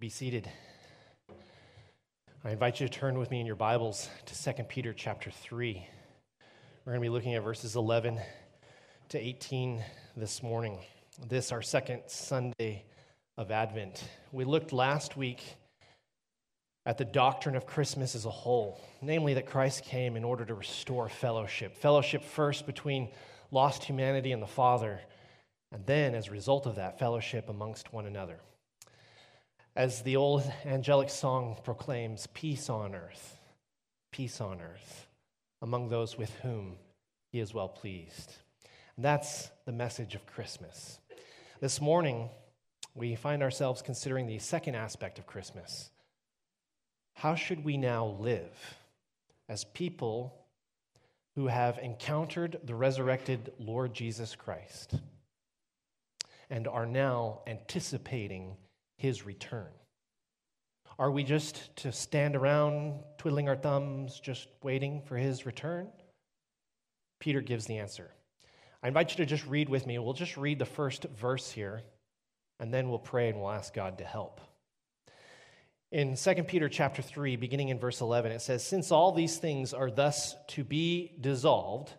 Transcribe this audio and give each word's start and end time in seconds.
Be 0.00 0.08
seated. 0.08 0.48
I 2.42 2.52
invite 2.52 2.80
you 2.80 2.88
to 2.88 2.92
turn 2.92 3.18
with 3.18 3.30
me 3.30 3.38
in 3.38 3.44
your 3.44 3.54
Bibles 3.54 4.08
to 4.24 4.54
2 4.54 4.62
Peter 4.62 4.94
chapter 4.94 5.30
3. 5.30 5.86
We're 6.86 6.92
going 6.92 7.02
to 7.02 7.04
be 7.04 7.10
looking 7.10 7.34
at 7.34 7.42
verses 7.42 7.76
11 7.76 8.18
to 9.10 9.18
18 9.18 9.84
this 10.16 10.42
morning. 10.42 10.78
This, 11.28 11.52
our 11.52 11.60
second 11.60 12.04
Sunday 12.06 12.86
of 13.36 13.50
Advent. 13.50 14.08
We 14.32 14.46
looked 14.46 14.72
last 14.72 15.18
week 15.18 15.42
at 16.86 16.96
the 16.96 17.04
doctrine 17.04 17.54
of 17.54 17.66
Christmas 17.66 18.14
as 18.14 18.24
a 18.24 18.30
whole, 18.30 18.80
namely 19.02 19.34
that 19.34 19.44
Christ 19.44 19.84
came 19.84 20.16
in 20.16 20.24
order 20.24 20.46
to 20.46 20.54
restore 20.54 21.10
fellowship. 21.10 21.76
Fellowship 21.76 22.24
first 22.24 22.64
between 22.64 23.10
lost 23.50 23.84
humanity 23.84 24.32
and 24.32 24.40
the 24.40 24.46
Father, 24.46 24.98
and 25.70 25.84
then, 25.84 26.14
as 26.14 26.28
a 26.28 26.30
result 26.30 26.64
of 26.64 26.76
that, 26.76 26.98
fellowship 26.98 27.50
amongst 27.50 27.92
one 27.92 28.06
another 28.06 28.40
as 29.76 30.02
the 30.02 30.16
old 30.16 30.42
angelic 30.64 31.10
song 31.10 31.56
proclaims, 31.62 32.26
peace 32.34 32.68
on 32.68 32.94
earth, 32.94 33.38
peace 34.10 34.40
on 34.40 34.60
earth, 34.60 35.06
among 35.62 35.88
those 35.88 36.18
with 36.18 36.34
whom 36.40 36.76
he 37.30 37.38
is 37.38 37.54
well 37.54 37.68
pleased. 37.68 38.34
And 38.96 39.04
that's 39.04 39.50
the 39.66 39.72
message 39.72 40.14
of 40.14 40.26
Christmas. 40.26 40.98
This 41.60 41.80
morning, 41.80 42.28
we 42.94 43.14
find 43.14 43.42
ourselves 43.42 43.82
considering 43.82 44.26
the 44.26 44.38
second 44.38 44.74
aspect 44.74 45.18
of 45.18 45.26
Christmas. 45.26 45.90
How 47.14 47.34
should 47.34 47.64
we 47.64 47.76
now 47.76 48.16
live 48.18 48.76
as 49.48 49.64
people 49.64 50.34
who 51.36 51.46
have 51.46 51.78
encountered 51.78 52.58
the 52.64 52.74
resurrected 52.74 53.52
Lord 53.58 53.94
Jesus 53.94 54.34
Christ 54.34 54.94
and 56.48 56.66
are 56.66 56.86
now 56.86 57.42
anticipating 57.46 58.56
his 59.00 59.24
return? 59.24 59.70
Are 60.98 61.10
we 61.10 61.24
just 61.24 61.74
to 61.76 61.92
stand 61.92 62.36
around 62.36 63.00
twiddling 63.16 63.48
our 63.48 63.56
thumbs, 63.56 64.20
just 64.20 64.48
waiting 64.62 65.00
for 65.06 65.16
his 65.16 65.46
return? 65.46 65.88
Peter 67.18 67.40
gives 67.40 67.64
the 67.64 67.78
answer. 67.78 68.10
I 68.82 68.88
invite 68.88 69.10
you 69.10 69.16
to 69.16 69.26
just 69.26 69.46
read 69.46 69.70
with 69.70 69.86
me. 69.86 69.98
We'll 69.98 70.12
just 70.12 70.36
read 70.36 70.58
the 70.58 70.66
first 70.66 71.04
verse 71.04 71.50
here, 71.50 71.80
and 72.58 72.72
then 72.72 72.90
we'll 72.90 72.98
pray 72.98 73.30
and 73.30 73.40
we'll 73.40 73.50
ask 73.50 73.72
God 73.72 73.98
to 73.98 74.04
help. 74.04 74.42
In 75.90 76.16
2 76.16 76.34
Peter 76.44 76.68
chapter 76.68 77.00
3, 77.00 77.36
beginning 77.36 77.70
in 77.70 77.78
verse 77.78 78.02
11, 78.02 78.32
it 78.32 78.42
says, 78.42 78.62
Since 78.62 78.92
all 78.92 79.12
these 79.12 79.38
things 79.38 79.72
are 79.72 79.90
thus 79.90 80.36
to 80.48 80.64
be 80.64 81.16
dissolved, 81.18 81.94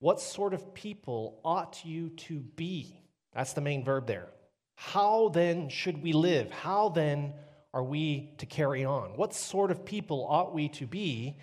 what 0.00 0.20
sort 0.20 0.52
of 0.52 0.74
people 0.74 1.40
ought 1.46 1.82
you 1.82 2.10
to 2.10 2.40
be? 2.40 3.00
That's 3.34 3.54
the 3.54 3.62
main 3.62 3.84
verb 3.84 4.06
there. 4.06 4.28
How 4.74 5.28
then 5.28 5.68
should 5.68 6.02
we 6.02 6.12
live? 6.12 6.50
How 6.50 6.88
then 6.88 7.32
are 7.72 7.82
we 7.82 8.32
to 8.38 8.46
carry 8.46 8.84
on? 8.84 9.16
What 9.16 9.34
sort 9.34 9.70
of 9.70 9.84
people 9.84 10.26
ought 10.28 10.54
we 10.54 10.68
to 10.70 10.86
be? 10.86 11.36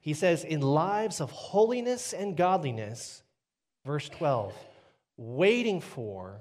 He 0.00 0.14
says, 0.14 0.44
in 0.44 0.60
lives 0.60 1.20
of 1.20 1.30
holiness 1.30 2.12
and 2.12 2.36
godliness, 2.36 3.22
verse 3.84 4.08
12, 4.08 4.54
waiting 5.16 5.80
for 5.80 6.40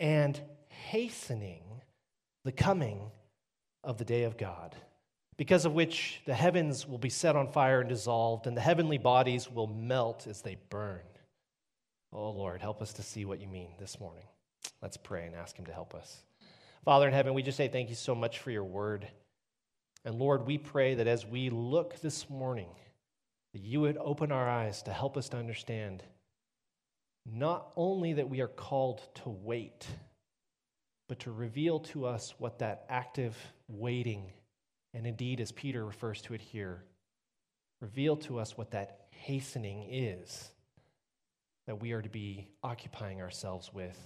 and 0.00 0.40
hastening 0.68 1.62
the 2.44 2.52
coming 2.52 3.10
of 3.82 3.98
the 3.98 4.04
day 4.04 4.24
of 4.24 4.36
God, 4.36 4.74
because 5.36 5.64
of 5.64 5.74
which 5.74 6.20
the 6.26 6.34
heavens 6.34 6.86
will 6.86 6.98
be 6.98 7.08
set 7.10 7.36
on 7.36 7.50
fire 7.52 7.80
and 7.80 7.88
dissolved, 7.88 8.46
and 8.46 8.56
the 8.56 8.60
heavenly 8.60 8.98
bodies 8.98 9.50
will 9.50 9.66
melt 9.66 10.26
as 10.26 10.42
they 10.42 10.56
burn. 10.70 11.00
Oh 12.12 12.30
Lord, 12.30 12.60
help 12.60 12.82
us 12.82 12.92
to 12.94 13.02
see 13.02 13.24
what 13.24 13.40
you 13.40 13.48
mean 13.48 13.70
this 13.78 14.00
morning. 14.00 14.24
Let's 14.86 14.96
pray 14.96 15.26
and 15.26 15.34
ask 15.34 15.58
Him 15.58 15.66
to 15.66 15.72
help 15.72 15.96
us. 15.96 16.22
Father 16.84 17.08
in 17.08 17.12
heaven, 17.12 17.34
we 17.34 17.42
just 17.42 17.56
say 17.56 17.66
thank 17.66 17.88
you 17.88 17.96
so 17.96 18.14
much 18.14 18.38
for 18.38 18.52
your 18.52 18.62
word. 18.62 19.08
And 20.04 20.14
Lord, 20.14 20.46
we 20.46 20.58
pray 20.58 20.94
that 20.94 21.08
as 21.08 21.26
we 21.26 21.50
look 21.50 22.00
this 22.00 22.30
morning, 22.30 22.68
that 23.52 23.62
you 23.62 23.80
would 23.80 23.96
open 23.96 24.30
our 24.30 24.48
eyes 24.48 24.82
to 24.84 24.92
help 24.92 25.16
us 25.16 25.28
to 25.30 25.38
understand 25.38 26.04
not 27.28 27.72
only 27.74 28.12
that 28.12 28.30
we 28.30 28.40
are 28.40 28.46
called 28.46 29.02
to 29.24 29.28
wait, 29.28 29.88
but 31.08 31.18
to 31.18 31.32
reveal 31.32 31.80
to 31.80 32.06
us 32.06 32.36
what 32.38 32.60
that 32.60 32.86
active 32.88 33.36
waiting, 33.66 34.30
and 34.94 35.04
indeed, 35.04 35.40
as 35.40 35.50
Peter 35.50 35.84
refers 35.84 36.22
to 36.22 36.34
it 36.34 36.40
here, 36.40 36.84
reveal 37.80 38.14
to 38.18 38.38
us 38.38 38.56
what 38.56 38.70
that 38.70 39.08
hastening 39.10 39.88
is 39.90 40.52
that 41.66 41.82
we 41.82 41.90
are 41.90 42.02
to 42.02 42.08
be 42.08 42.46
occupying 42.62 43.20
ourselves 43.20 43.72
with 43.74 43.98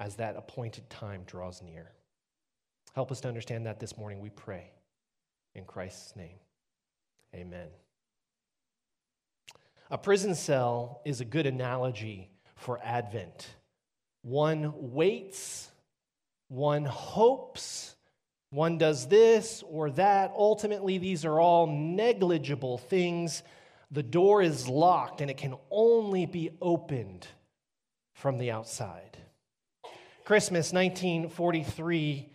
as 0.00 0.16
that 0.16 0.36
appointed 0.36 0.88
time 0.90 1.22
draws 1.26 1.62
near. 1.62 1.92
Help 2.94 3.10
us 3.10 3.20
to 3.22 3.28
understand 3.28 3.66
that 3.66 3.80
this 3.80 3.96
morning, 3.96 4.20
we 4.20 4.30
pray. 4.30 4.70
In 5.54 5.64
Christ's 5.64 6.16
name, 6.16 6.38
amen. 7.34 7.68
A 9.90 9.98
prison 9.98 10.34
cell 10.34 11.02
is 11.04 11.20
a 11.20 11.24
good 11.26 11.46
analogy 11.46 12.30
for 12.56 12.80
Advent. 12.82 13.54
One 14.22 14.72
waits, 14.92 15.70
one 16.48 16.84
hopes, 16.84 17.96
one 18.52 18.78
does 18.78 19.08
this 19.08 19.62
or 19.66 19.90
that. 19.92 20.32
Ultimately, 20.36 20.98
these 20.98 21.24
are 21.24 21.40
all 21.40 21.66
negligible 21.66 22.78
things. 22.78 23.42
The 23.90 24.02
door 24.02 24.42
is 24.42 24.68
locked 24.68 25.20
and 25.20 25.30
it 25.30 25.36
can 25.36 25.54
only 25.70 26.26
be 26.26 26.50
opened 26.60 27.26
from 28.14 28.38
the 28.38 28.50
outside. 28.50 29.18
Christmas 30.32 30.72
1943, 30.72 32.26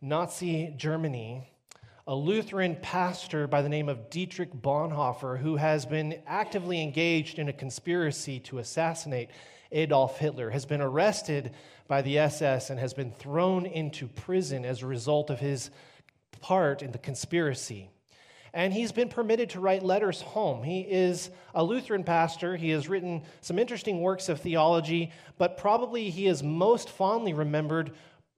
Nazi 0.00 0.72
Germany, 0.78 1.46
a 2.06 2.14
Lutheran 2.14 2.74
pastor 2.80 3.46
by 3.46 3.60
the 3.60 3.68
name 3.68 3.90
of 3.90 4.08
Dietrich 4.08 4.50
Bonhoeffer, 4.50 5.38
who 5.38 5.56
has 5.56 5.84
been 5.84 6.22
actively 6.26 6.80
engaged 6.80 7.38
in 7.38 7.50
a 7.50 7.52
conspiracy 7.52 8.40
to 8.40 8.60
assassinate 8.60 9.28
Adolf 9.72 10.16
Hitler, 10.16 10.48
has 10.48 10.64
been 10.64 10.80
arrested 10.80 11.52
by 11.86 12.00
the 12.00 12.18
SS 12.18 12.70
and 12.70 12.80
has 12.80 12.94
been 12.94 13.12
thrown 13.12 13.66
into 13.66 14.08
prison 14.08 14.64
as 14.64 14.80
a 14.80 14.86
result 14.86 15.28
of 15.28 15.40
his 15.40 15.68
part 16.40 16.80
in 16.80 16.92
the 16.92 16.98
conspiracy 16.98 17.90
and 18.54 18.72
he's 18.72 18.92
been 18.92 19.08
permitted 19.08 19.50
to 19.50 19.60
write 19.60 19.82
letters 19.82 20.22
home. 20.22 20.62
He 20.62 20.80
is 20.82 21.30
a 21.56 21.62
Lutheran 21.62 22.04
pastor. 22.04 22.54
He 22.54 22.70
has 22.70 22.88
written 22.88 23.22
some 23.40 23.58
interesting 23.58 24.00
works 24.00 24.28
of 24.28 24.40
theology, 24.40 25.10
but 25.38 25.58
probably 25.58 26.08
he 26.08 26.28
is 26.28 26.40
most 26.40 26.88
fondly 26.88 27.34
remembered, 27.34 27.90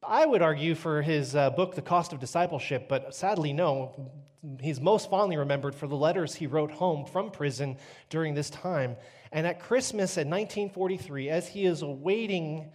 I 0.03 0.25
would 0.25 0.41
argue, 0.41 0.75
for 0.75 1.03
his 1.03 1.37
uh, 1.37 1.50
book, 1.50 1.75
The 1.75 1.82
Cost 1.82 2.15
of 2.15 2.19
Discipleship, 2.19 2.88
but 2.88 3.15
sadly, 3.15 3.53
no. 3.53 4.10
He's 4.60 4.81
most 4.81 5.10
fondly 5.10 5.37
remembered 5.37 5.75
for 5.75 5.87
the 5.87 5.97
letters 5.97 6.34
he 6.34 6.47
wrote 6.47 6.71
home 6.71 7.04
from 7.04 7.31
prison 7.31 7.77
during 8.09 8.34
this 8.34 8.48
time. 8.48 8.97
And 9.33 9.47
at 9.47 9.60
Christmas 9.60 10.16
in 10.16 10.31
1943, 10.31 11.28
as 11.28 11.47
he 11.48 11.66
is 11.66 11.83
awaiting 11.83 12.71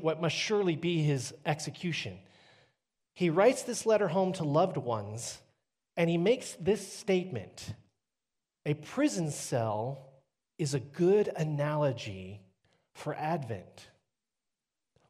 what 0.00 0.20
must 0.20 0.36
surely 0.36 0.76
be 0.76 1.02
his 1.02 1.32
execution, 1.46 2.18
he 3.14 3.30
writes 3.30 3.62
this 3.62 3.86
letter 3.86 4.08
home 4.08 4.34
to 4.34 4.44
loved 4.44 4.76
ones 4.76 5.38
and 5.96 6.10
he 6.10 6.18
makes 6.18 6.56
this 6.60 6.92
statement 6.92 7.74
A 8.66 8.74
prison 8.74 9.30
cell 9.30 10.10
is 10.58 10.74
a 10.74 10.80
good 10.80 11.30
analogy 11.36 12.40
for 12.94 13.14
Advent. 13.14 13.88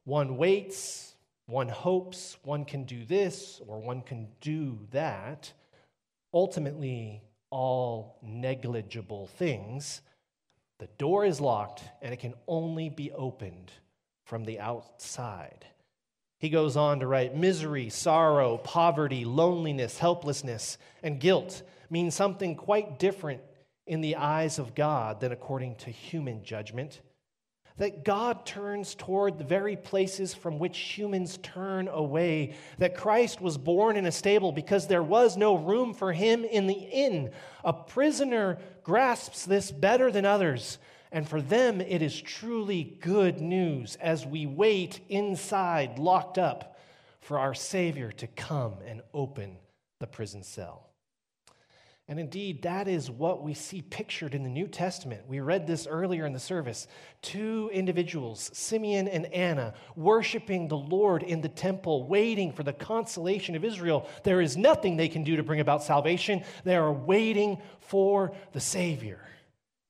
One 0.05 0.37
waits, 0.37 1.15
one 1.47 1.69
hopes, 1.69 2.37
one 2.43 2.65
can 2.65 2.84
do 2.84 3.05
this 3.05 3.61
or 3.67 3.81
one 3.81 4.03
can 4.03 4.28
do 4.41 4.78
that. 4.91 5.53
Ultimately, 6.33 7.22
all 7.51 8.19
negligible 8.22 9.27
things. 9.27 10.01
The 10.78 10.89
door 10.99 11.25
is 11.25 11.41
locked 11.41 11.84
and 12.03 12.12
it 12.12 12.19
can 12.19 12.34
only 12.49 12.89
be 12.89 13.12
opened 13.12 13.71
from 14.25 14.45
the 14.45 14.59
outside. 14.59 15.65
He 16.39 16.48
goes 16.51 16.77
on 16.77 17.01
to 17.01 17.07
write 17.07 17.36
misery, 17.36 17.89
sorrow, 17.89 18.59
poverty, 18.59 19.25
loneliness, 19.25 19.98
helplessness, 19.98 20.78
and 21.03 21.21
guilt 21.21 21.63
mean 21.91 22.10
something 22.10 22.57
quite 22.57 22.98
different 22.98 23.41
in 23.86 24.01
the 24.01 24.16
eyes 24.16 24.59
of 24.59 24.75
God 24.75 25.21
than 25.21 25.33
according 25.33 25.77
to 25.77 25.91
human 25.91 26.42
judgment. 26.42 27.01
That 27.77 28.04
God 28.04 28.47
turns 28.47 28.95
toward 28.95 29.36
the 29.36 29.45
very 29.45 29.75
places 29.75 30.33
from 30.33 30.60
which 30.60 30.78
humans 30.78 31.39
turn 31.42 31.89
away. 31.89 32.54
That 32.78 32.97
Christ 32.97 33.41
was 33.41 33.59
born 33.59 33.97
in 33.97 34.07
a 34.07 34.13
stable 34.13 34.53
because 34.53 34.87
there 34.87 35.03
was 35.03 35.37
no 35.37 35.57
room 35.57 35.92
for 35.92 36.13
him 36.13 36.45
in 36.45 36.69
the 36.69 36.75
inn. 36.75 37.33
A 37.65 37.72
prisoner 37.72 38.59
grasps 38.84 39.45
this 39.45 39.72
better 39.72 40.13
than 40.13 40.25
others 40.25 40.78
and 41.15 41.28
for 41.28 41.41
them, 41.41 41.81
it 41.81 42.03
is 42.03 42.21
truly 42.21 42.99
good 43.01 43.41
news 43.41 43.95
as 44.01 44.27
we 44.27 44.47
wait 44.47 44.99
inside, 45.09 45.97
locked 45.97 46.39
up, 46.39 46.77
for 47.21 47.39
our 47.39 47.55
Savior 47.55 48.11
to 48.11 48.27
come 48.27 48.75
and 48.84 49.01
open 49.15 49.57
the 50.01 50.09
prison 50.09 50.43
cell. 50.43 50.91
And 52.09 52.19
indeed, 52.19 52.63
that 52.63 52.89
is 52.89 53.13
what 53.13 53.45
we 53.45 53.55
see 53.55 53.81
pictured 53.81 54.34
in 54.34 54.43
the 54.43 54.49
New 54.49 54.66
Testament. 54.66 55.22
We 55.28 55.39
read 55.39 55.69
this 55.69 55.87
earlier 55.87 56.27
in 56.27 56.33
the 56.33 56.41
service. 56.41 56.89
Two 57.22 57.71
individuals, 57.72 58.51
Simeon 58.53 59.07
and 59.07 59.27
Anna, 59.27 59.72
worshiping 59.95 60.66
the 60.66 60.77
Lord 60.77 61.22
in 61.22 61.41
the 61.41 61.49
temple, 61.49 62.09
waiting 62.09 62.53
for 62.53 62.65
the 62.65 62.72
consolation 62.72 63.55
of 63.55 63.65
Israel. 63.65 64.09
There 64.25 64.41
is 64.41 64.57
nothing 64.57 64.97
they 64.97 65.09
can 65.09 65.22
do 65.22 65.37
to 65.37 65.45
bring 65.45 65.61
about 65.61 65.84
salvation. 65.84 66.43
They 66.65 66.75
are 66.75 66.93
waiting 66.93 67.63
for 67.78 68.33
the 68.53 68.61
Savior. 68.61 69.21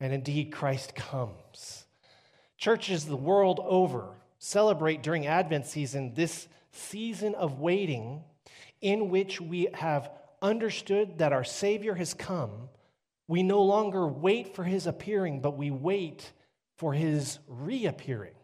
And 0.04 0.12
indeed, 0.12 0.52
Christ 0.52 0.94
comes. 0.94 1.86
Churches 2.58 3.06
the 3.06 3.16
world 3.16 3.58
over 3.64 4.10
celebrate 4.38 5.02
during 5.02 5.26
Advent 5.26 5.64
season 5.64 6.12
this 6.12 6.46
season 6.72 7.34
of 7.34 7.58
waiting 7.58 8.22
in 8.82 9.08
which 9.08 9.40
we 9.40 9.68
have 9.72 10.10
understood 10.42 11.16
that 11.16 11.32
our 11.32 11.42
Savior 11.42 11.94
has 11.94 12.12
come, 12.12 12.68
we 13.28 13.42
no 13.42 13.62
longer 13.62 14.06
wait 14.06 14.54
for 14.54 14.62
his 14.62 14.86
appearing, 14.86 15.40
but 15.40 15.56
we 15.56 15.70
wait 15.70 16.32
for 16.76 16.92
his 16.92 17.38
reappearing. 17.48 18.34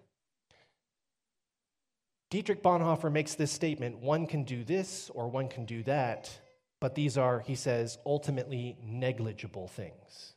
Dietrich 2.30 2.62
Bonhoeffer 2.62 3.12
makes 3.12 3.34
this 3.34 3.52
statement 3.52 3.98
one 3.98 4.26
can 4.26 4.44
do 4.44 4.64
this 4.64 5.10
or 5.12 5.28
one 5.28 5.48
can 5.48 5.66
do 5.66 5.82
that, 5.82 6.40
but 6.80 6.94
these 6.94 7.18
are, 7.18 7.40
he 7.40 7.54
says, 7.54 7.98
ultimately 8.06 8.78
negligible 8.82 9.68
things. 9.68 10.32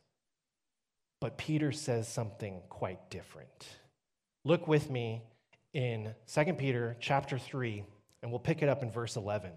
But 1.24 1.38
Peter 1.38 1.72
says 1.72 2.06
something 2.06 2.60
quite 2.68 3.08
different. 3.08 3.66
Look 4.44 4.68
with 4.68 4.90
me 4.90 5.22
in 5.72 6.14
2 6.30 6.52
Peter 6.52 6.98
chapter 7.00 7.38
3, 7.38 7.82
and 8.20 8.30
we'll 8.30 8.40
pick 8.40 8.60
it 8.60 8.68
up 8.68 8.82
in 8.82 8.90
verse 8.90 9.16
11. 9.16 9.50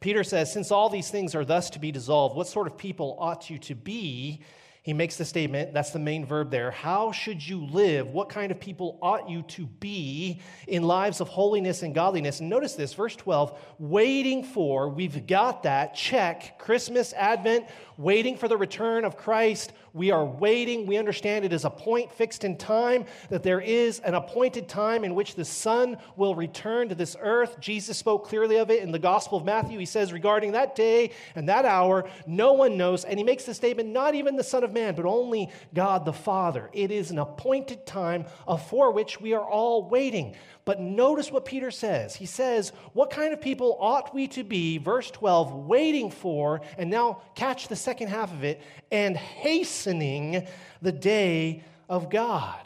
Peter 0.00 0.24
says, 0.24 0.50
Since 0.50 0.70
all 0.70 0.88
these 0.88 1.10
things 1.10 1.34
are 1.34 1.44
thus 1.44 1.68
to 1.68 1.78
be 1.78 1.92
dissolved, 1.92 2.34
what 2.34 2.46
sort 2.46 2.66
of 2.66 2.78
people 2.78 3.14
ought 3.20 3.50
you 3.50 3.58
to 3.58 3.74
be? 3.74 4.40
He 4.84 4.92
makes 4.92 5.16
the 5.16 5.24
statement, 5.24 5.72
that's 5.72 5.92
the 5.92 5.98
main 5.98 6.26
verb 6.26 6.50
there. 6.50 6.70
How 6.70 7.10
should 7.10 7.46
you 7.46 7.64
live? 7.64 8.08
What 8.08 8.28
kind 8.28 8.52
of 8.52 8.60
people 8.60 8.98
ought 9.00 9.30
you 9.30 9.40
to 9.42 9.64
be 9.64 10.42
in 10.68 10.82
lives 10.82 11.22
of 11.22 11.28
holiness 11.28 11.82
and 11.82 11.94
godliness? 11.94 12.40
And 12.40 12.50
notice 12.50 12.74
this, 12.74 12.92
verse 12.92 13.16
12, 13.16 13.58
waiting 13.78 14.44
for, 14.44 14.90
we've 14.90 15.26
got 15.26 15.62
that, 15.62 15.94
check, 15.94 16.58
Christmas, 16.58 17.14
Advent, 17.14 17.64
waiting 17.96 18.36
for 18.36 18.48
the 18.48 18.56
return 18.56 19.04
of 19.04 19.16
Christ. 19.16 19.72
We 19.92 20.10
are 20.10 20.24
waiting. 20.24 20.86
We 20.86 20.96
understand 20.96 21.44
it 21.44 21.52
is 21.52 21.64
a 21.64 21.70
point 21.70 22.12
fixed 22.12 22.44
in 22.44 22.56
time, 22.56 23.04
that 23.30 23.42
there 23.42 23.60
is 23.60 24.00
an 24.00 24.14
appointed 24.14 24.68
time 24.68 25.04
in 25.04 25.14
which 25.14 25.34
the 25.34 25.44
Son 25.44 25.96
will 26.16 26.34
return 26.34 26.88
to 26.88 26.94
this 26.94 27.16
earth. 27.20 27.60
Jesus 27.60 27.96
spoke 27.96 28.26
clearly 28.26 28.56
of 28.56 28.70
it 28.70 28.82
in 28.82 28.90
the 28.90 28.98
Gospel 28.98 29.38
of 29.38 29.44
Matthew. 29.44 29.78
He 29.78 29.86
says, 29.86 30.12
regarding 30.12 30.52
that 30.52 30.74
day 30.74 31.12
and 31.34 31.48
that 31.48 31.64
hour, 31.64 32.08
no 32.26 32.54
one 32.54 32.76
knows. 32.76 33.04
And 33.04 33.18
he 33.18 33.24
makes 33.24 33.44
the 33.44 33.54
statement, 33.54 33.90
not 33.90 34.14
even 34.14 34.36
the 34.36 34.44
Son 34.44 34.64
of 34.64 34.72
Man, 34.72 34.94
but 34.94 35.06
only 35.06 35.50
God 35.72 36.04
the 36.04 36.12
Father. 36.12 36.70
It 36.72 36.90
is 36.90 37.10
an 37.10 37.18
appointed 37.18 37.86
time 37.86 38.26
for 38.68 38.90
which 38.90 39.20
we 39.20 39.32
are 39.32 39.48
all 39.48 39.88
waiting. 39.88 40.34
But 40.64 40.80
notice 40.80 41.30
what 41.30 41.44
Peter 41.44 41.70
says. 41.70 42.16
He 42.16 42.26
says, 42.26 42.72
What 42.94 43.10
kind 43.10 43.32
of 43.34 43.40
people 43.40 43.76
ought 43.78 44.14
we 44.14 44.28
to 44.28 44.42
be, 44.42 44.78
verse 44.78 45.10
12, 45.10 45.52
waiting 45.52 46.10
for, 46.10 46.62
and 46.78 46.88
now 46.88 47.20
catch 47.34 47.68
the 47.68 47.76
second 47.84 48.08
half 48.08 48.32
of 48.32 48.42
it, 48.42 48.60
and 48.90 49.16
hastening 49.16 50.46
the 50.82 50.92
day 50.92 51.62
of 51.88 52.10
God. 52.10 52.62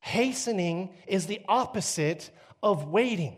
Hastening 0.00 0.94
is 1.06 1.26
the 1.26 1.40
opposite 1.48 2.30
of 2.62 2.88
waiting. 2.88 3.36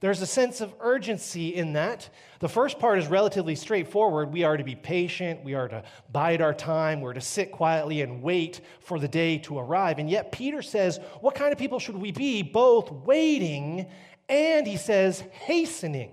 There's 0.00 0.22
a 0.22 0.26
sense 0.26 0.60
of 0.60 0.72
urgency 0.80 1.54
in 1.54 1.72
that. 1.72 2.08
The 2.38 2.48
first 2.48 2.78
part 2.78 3.00
is 3.00 3.08
relatively 3.08 3.56
straightforward. 3.56 4.32
We 4.32 4.44
are 4.44 4.56
to 4.56 4.62
be 4.62 4.76
patient, 4.76 5.42
we 5.42 5.54
are 5.54 5.66
to 5.68 5.82
bide 6.12 6.40
our 6.40 6.54
time, 6.54 7.00
we're 7.00 7.14
to 7.14 7.20
sit 7.20 7.50
quietly 7.50 8.02
and 8.02 8.22
wait 8.22 8.60
for 8.80 9.00
the 9.00 9.08
day 9.08 9.38
to 9.38 9.58
arrive. 9.58 9.98
And 9.98 10.08
yet, 10.08 10.30
Peter 10.30 10.62
says, 10.62 11.00
What 11.20 11.34
kind 11.34 11.52
of 11.52 11.58
people 11.58 11.80
should 11.80 11.96
we 11.96 12.12
be? 12.12 12.42
Both 12.42 12.92
waiting 12.92 13.88
and, 14.28 14.66
he 14.66 14.76
says, 14.76 15.20
hastening. 15.32 16.12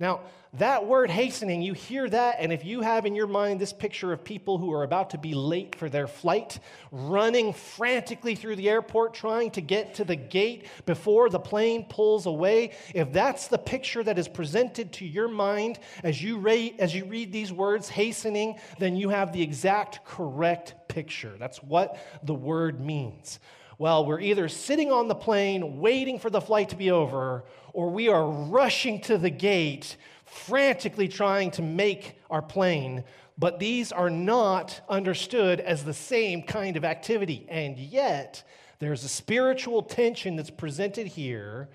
Now, 0.00 0.20
that 0.54 0.86
word 0.86 1.10
hastening, 1.10 1.60
you 1.60 1.72
hear 1.72 2.08
that, 2.08 2.36
and 2.38 2.52
if 2.52 2.64
you 2.64 2.82
have 2.82 3.04
in 3.04 3.16
your 3.16 3.26
mind 3.26 3.60
this 3.60 3.72
picture 3.72 4.12
of 4.12 4.22
people 4.22 4.56
who 4.56 4.72
are 4.72 4.84
about 4.84 5.10
to 5.10 5.18
be 5.18 5.34
late 5.34 5.74
for 5.74 5.88
their 5.88 6.06
flight, 6.06 6.60
running 6.92 7.52
frantically 7.52 8.36
through 8.36 8.56
the 8.56 8.70
airport 8.70 9.12
trying 9.12 9.50
to 9.50 9.60
get 9.60 9.94
to 9.94 10.04
the 10.04 10.14
gate 10.14 10.66
before 10.86 11.28
the 11.28 11.40
plane 11.40 11.84
pulls 11.88 12.26
away, 12.26 12.70
if 12.94 13.12
that's 13.12 13.48
the 13.48 13.58
picture 13.58 14.04
that 14.04 14.20
is 14.20 14.28
presented 14.28 14.92
to 14.92 15.04
your 15.04 15.28
mind 15.28 15.80
as 16.04 16.22
you, 16.22 16.38
read, 16.38 16.76
as 16.78 16.94
you 16.94 17.04
read 17.04 17.32
these 17.32 17.52
words, 17.52 17.88
hastening, 17.88 18.56
then 18.78 18.96
you 18.96 19.08
have 19.08 19.32
the 19.32 19.42
exact 19.42 20.04
correct 20.04 20.76
picture. 20.86 21.34
That's 21.40 21.60
what 21.60 21.98
the 22.22 22.34
word 22.34 22.80
means. 22.80 23.40
Well, 23.80 24.04
we're 24.04 24.20
either 24.20 24.48
sitting 24.48 24.90
on 24.90 25.06
the 25.06 25.14
plane 25.14 25.78
waiting 25.78 26.18
for 26.18 26.30
the 26.30 26.40
flight 26.40 26.70
to 26.70 26.76
be 26.76 26.90
over, 26.90 27.44
or 27.72 27.90
we 27.90 28.08
are 28.08 28.28
rushing 28.28 29.00
to 29.02 29.16
the 29.16 29.30
gate 29.30 29.96
frantically 30.24 31.06
trying 31.06 31.52
to 31.52 31.62
make 31.62 32.16
our 32.28 32.42
plane, 32.42 33.04
but 33.38 33.60
these 33.60 33.92
are 33.92 34.10
not 34.10 34.80
understood 34.88 35.60
as 35.60 35.84
the 35.84 35.94
same 35.94 36.42
kind 36.42 36.76
of 36.76 36.84
activity. 36.84 37.46
And 37.48 37.78
yet, 37.78 38.42
there's 38.80 39.04
a 39.04 39.08
spiritual 39.08 39.82
tension 39.82 40.34
that's 40.34 40.50
presented 40.50 41.06
here. 41.06 41.68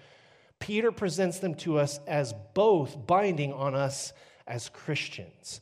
Peter 0.59 0.91
presents 0.91 1.39
them 1.39 1.55
to 1.55 1.79
us 1.79 2.01
as 2.05 2.33
both 2.53 3.07
binding 3.07 3.53
on 3.53 3.75
us 3.75 4.11
as 4.45 4.67
Christians. 4.67 5.61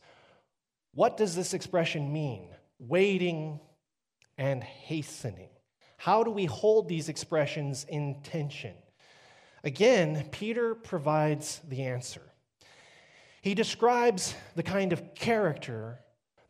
What 0.92 1.16
does 1.16 1.36
this 1.36 1.54
expression 1.54 2.12
mean? 2.12 2.48
Waiting 2.80 3.60
and 4.36 4.62
hastening. 4.62 5.51
How 6.02 6.24
do 6.24 6.32
we 6.32 6.46
hold 6.46 6.88
these 6.88 7.08
expressions 7.08 7.86
in 7.88 8.16
tension? 8.24 8.74
Again, 9.62 10.26
Peter 10.32 10.74
provides 10.74 11.60
the 11.68 11.84
answer. 11.84 12.22
He 13.40 13.54
describes 13.54 14.34
the 14.56 14.64
kind 14.64 14.92
of 14.92 15.14
character 15.14 16.00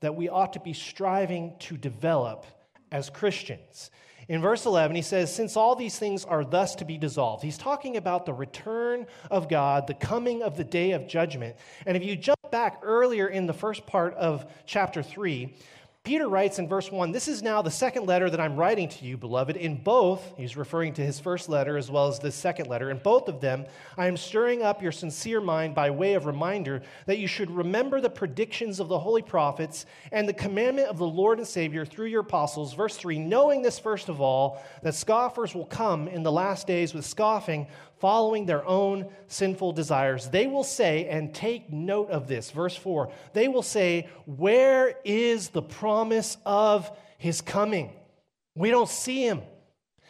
that 0.01 0.15
we 0.17 0.31
ought 0.31 0.55
to 0.55 0.61
be 0.61 0.73
striving 0.73 1.55
to 1.59 1.77
develop 1.77 2.47
as 2.91 3.11
Christians. 3.11 3.91
In 4.27 4.41
verse 4.41 4.65
11, 4.65 4.97
he 4.97 5.03
says, 5.03 5.35
Since 5.35 5.55
all 5.55 5.77
these 5.77 5.99
things 5.99 6.25
are 6.25 6.47
thus 6.47 6.75
to 6.77 6.87
be 6.87 6.97
dissolved, 6.97 7.45
he's 7.45 7.59
talking 7.59 7.99
about 7.99 8.25
the 8.25 8.33
return 8.33 9.07
of 9.31 9.51
God, 9.51 9.87
the 9.87 9.93
coming 9.93 10.43
of 10.43 10.57
the 10.57 10.65
day 10.65 10.93
of 10.93 11.07
judgment. 11.07 11.57
And 11.85 11.95
if 11.95 12.03
you 12.03 12.17
jump 12.17 12.41
back 12.51 12.81
earlier 12.83 13.29
in 13.29 13.45
the 13.45 13.53
first 13.53 13.85
part 13.85 14.15
of 14.15 14.47
chapter 14.65 15.03
3, 15.03 15.55
Peter 16.05 16.29
writes 16.29 16.59
in 16.59 16.69
verse 16.69 16.91
1 16.91 17.13
This 17.13 17.29
is 17.29 17.45
now 17.45 17.63
the 17.63 17.71
second 17.71 18.07
letter 18.07 18.29
that 18.29 18.41
I'm 18.41 18.57
writing 18.57 18.89
to 18.89 19.05
you, 19.05 19.17
beloved. 19.17 19.57
In 19.57 19.77
both, 19.77 20.37
he's 20.37 20.57
referring 20.57 20.95
to 20.95 21.03
his 21.03 21.21
first 21.21 21.49
letter 21.49 21.79
as 21.79 21.93
well 21.93 22.09
as 22.09 22.19
this 22.19 22.35
second 22.35 22.67
letter. 22.67 22.91
In 22.91 22.99
both 22.99 23.29
of 23.29 23.41
them, 23.41 23.67
I 23.97 24.09
am 24.09 24.17
stirring 24.17 24.65
up 24.65 24.83
your 24.83 24.91
sincere 24.91 25.41
mind 25.41 25.77
by 25.77 25.91
way 25.91 26.15
of 26.15 26.27
reminder 26.27 26.83
that 27.07 27.19
you 27.19 27.29
should 27.29 27.53
remember 27.53 28.01
the 28.01 28.11
predictions 28.11 28.81
of 28.81 28.89
the 28.89 28.99
holy 28.99 29.23
prophets 29.23 29.87
and 30.11 30.29
the 30.29 30.33
commandment 30.33 30.89
of 30.89 30.99
the 30.99 31.07
Lord 31.07 31.39
and 31.39 31.47
Savior 31.47 31.85
through 31.85 32.07
your 32.07 32.23
apostles. 32.23 32.75
Verse 32.75 32.97
3 32.97 33.21
Knowing 33.21 33.63
this, 33.63 33.79
first 33.79 34.09
of 34.09 34.21
all, 34.21 34.61
that 34.83 34.97
scoffers 34.97 35.55
will 35.55 35.67
come 35.67 36.09
in 36.09 36.25
the 36.25 36.33
last 36.33 36.67
days 36.67 36.95
with 36.95 37.07
scoffing, 37.07 37.69
following 38.03 38.47
their 38.47 38.67
own 38.67 39.09
sinful 39.29 39.71
desires. 39.71 40.29
They 40.29 40.49
will 40.49 40.65
say, 40.65 41.07
and 41.07 41.33
take 41.33 41.73
note 41.73 42.11
of 42.11 42.27
this, 42.27 42.51
verse 42.51 42.75
4 42.75 43.13
they 43.33 43.47
will 43.47 43.63
say, 43.63 44.09
Where 44.27 44.97
is 45.05 45.51
the 45.51 45.63
promise 45.63 46.37
of 46.45 46.91
his 47.17 47.41
coming? 47.41 47.93
We 48.57 48.71
don't 48.71 48.89
see 48.89 49.25
him. 49.25 49.43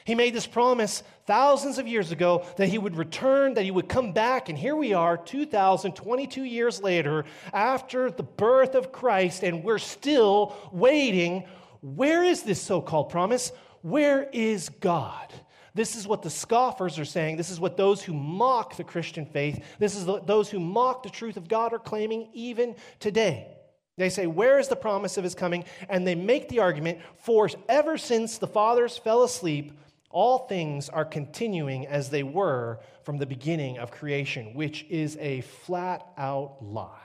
He 0.06 0.14
made 0.14 0.32
this 0.32 0.46
promise 0.46 1.02
thousands 1.26 1.76
of 1.76 1.86
years 1.86 2.12
ago 2.12 2.46
that 2.56 2.70
he 2.70 2.78
would 2.78 2.96
return, 2.96 3.52
that 3.54 3.64
he 3.64 3.70
would 3.70 3.90
come 3.90 4.12
back, 4.12 4.48
and 4.48 4.58
here 4.58 4.74
we 4.74 4.94
are 4.94 5.18
2,022 5.18 6.44
years 6.44 6.82
later 6.82 7.26
after 7.52 8.10
the 8.10 8.22
birth 8.22 8.74
of 8.74 8.90
Christ, 8.90 9.42
and 9.42 9.62
we're 9.62 9.78
still 9.78 10.56
waiting. 10.72 11.44
Where 11.82 12.24
is 12.24 12.42
this 12.42 12.60
so 12.60 12.80
called 12.80 13.10
promise? 13.10 13.52
Where 13.82 14.30
is 14.32 14.70
God? 14.70 15.30
This 15.74 15.96
is 15.96 16.06
what 16.06 16.22
the 16.22 16.30
scoffers 16.30 16.98
are 16.98 17.04
saying. 17.04 17.36
This 17.36 17.50
is 17.50 17.58
what 17.58 17.76
those 17.76 18.02
who 18.02 18.12
mock 18.12 18.76
the 18.76 18.84
Christian 18.84 19.24
faith, 19.26 19.64
this 19.78 19.96
is 19.96 20.04
what 20.04 20.26
those 20.26 20.50
who 20.50 20.60
mock 20.60 21.02
the 21.02 21.10
truth 21.10 21.36
of 21.36 21.48
God 21.48 21.72
are 21.72 21.78
claiming 21.78 22.28
even 22.32 22.76
today. 23.00 23.48
They 23.96 24.10
say, 24.10 24.26
Where 24.26 24.58
is 24.58 24.68
the 24.68 24.76
promise 24.76 25.16
of 25.16 25.24
his 25.24 25.34
coming? 25.34 25.64
And 25.88 26.06
they 26.06 26.14
make 26.14 26.48
the 26.48 26.60
argument, 26.60 27.00
For 27.20 27.48
ever 27.68 27.98
since 27.98 28.38
the 28.38 28.46
fathers 28.46 28.98
fell 28.98 29.22
asleep, 29.22 29.78
all 30.10 30.46
things 30.46 30.88
are 30.88 31.04
continuing 31.04 31.86
as 31.86 32.10
they 32.10 32.22
were 32.22 32.80
from 33.04 33.18
the 33.18 33.26
beginning 33.26 33.78
of 33.78 33.90
creation, 33.90 34.54
which 34.54 34.84
is 34.90 35.16
a 35.20 35.40
flat 35.40 36.06
out 36.18 36.58
lie. 36.62 36.98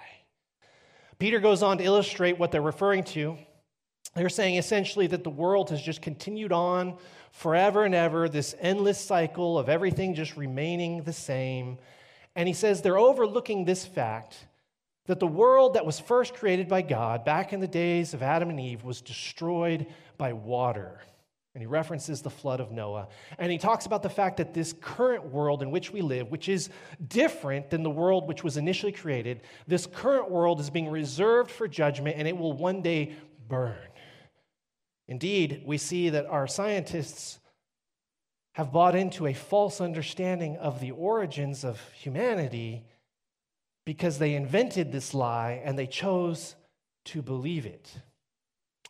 Peter 1.19 1.39
goes 1.39 1.63
on 1.63 1.77
to 1.79 1.83
illustrate 1.83 2.37
what 2.37 2.51
they're 2.51 2.61
referring 2.61 3.03
to. 3.03 3.37
They're 4.15 4.29
saying 4.29 4.55
essentially 4.55 5.07
that 5.07 5.23
the 5.23 5.29
world 5.29 5.69
has 5.69 5.81
just 5.81 6.01
continued 6.01 6.51
on 6.51 6.97
forever 7.31 7.83
and 7.85 7.93
ever, 7.93 8.27
this 8.27 8.55
endless 8.59 8.99
cycle 8.99 9.59
of 9.59 9.69
everything 9.69 10.15
just 10.15 10.35
remaining 10.37 11.03
the 11.03 11.13
same. 11.13 11.77
And 12.35 12.47
he 12.47 12.53
says 12.53 12.81
they're 12.81 12.97
overlooking 12.97 13.65
this 13.65 13.85
fact 13.85 14.47
that 15.05 15.19
the 15.19 15.27
world 15.27 15.73
that 15.75 15.85
was 15.85 15.99
first 15.99 16.33
created 16.33 16.67
by 16.67 16.81
God 16.81 17.25
back 17.25 17.53
in 17.53 17.59
the 17.59 17.67
days 17.67 18.13
of 18.13 18.21
Adam 18.21 18.49
and 18.49 18.59
Eve 18.59 18.83
was 18.83 19.01
destroyed 19.01 19.87
by 20.17 20.33
water. 20.33 20.99
And 21.53 21.61
he 21.63 21.65
references 21.65 22.21
the 22.21 22.29
flood 22.29 22.59
of 22.59 22.71
Noah. 22.71 23.07
And 23.39 23.51
he 23.51 23.57
talks 23.57 23.87
about 23.87 24.03
the 24.03 24.09
fact 24.09 24.37
that 24.37 24.53
this 24.53 24.73
current 24.79 25.25
world 25.25 25.63
in 25.63 25.71
which 25.71 25.91
we 25.91 26.01
live, 26.01 26.29
which 26.29 26.49
is 26.49 26.69
different 27.07 27.71
than 27.71 27.81
the 27.81 27.89
world 27.89 28.27
which 28.27 28.43
was 28.43 28.57
initially 28.57 28.91
created, 28.91 29.41
this 29.65 29.87
current 29.87 30.29
world 30.29 30.59
is 30.59 30.69
being 30.69 30.89
reserved 30.89 31.49
for 31.49 31.67
judgment 31.67 32.17
and 32.19 32.27
it 32.27 32.37
will 32.37 32.53
one 32.53 32.83
day 32.83 33.13
burn. 33.47 33.75
Indeed, 35.07 35.63
we 35.65 35.77
see 35.77 36.09
that 36.09 36.25
our 36.25 36.47
scientists 36.47 37.39
have 38.53 38.71
bought 38.71 38.95
into 38.95 39.27
a 39.27 39.33
false 39.33 39.79
understanding 39.79 40.57
of 40.57 40.79
the 40.79 40.91
origins 40.91 41.63
of 41.63 41.79
humanity 41.93 42.83
because 43.85 44.19
they 44.19 44.33
invented 44.33 44.91
this 44.91 45.13
lie 45.13 45.61
and 45.63 45.77
they 45.77 45.87
chose 45.87 46.55
to 47.05 47.21
believe 47.21 47.65
it. 47.65 47.89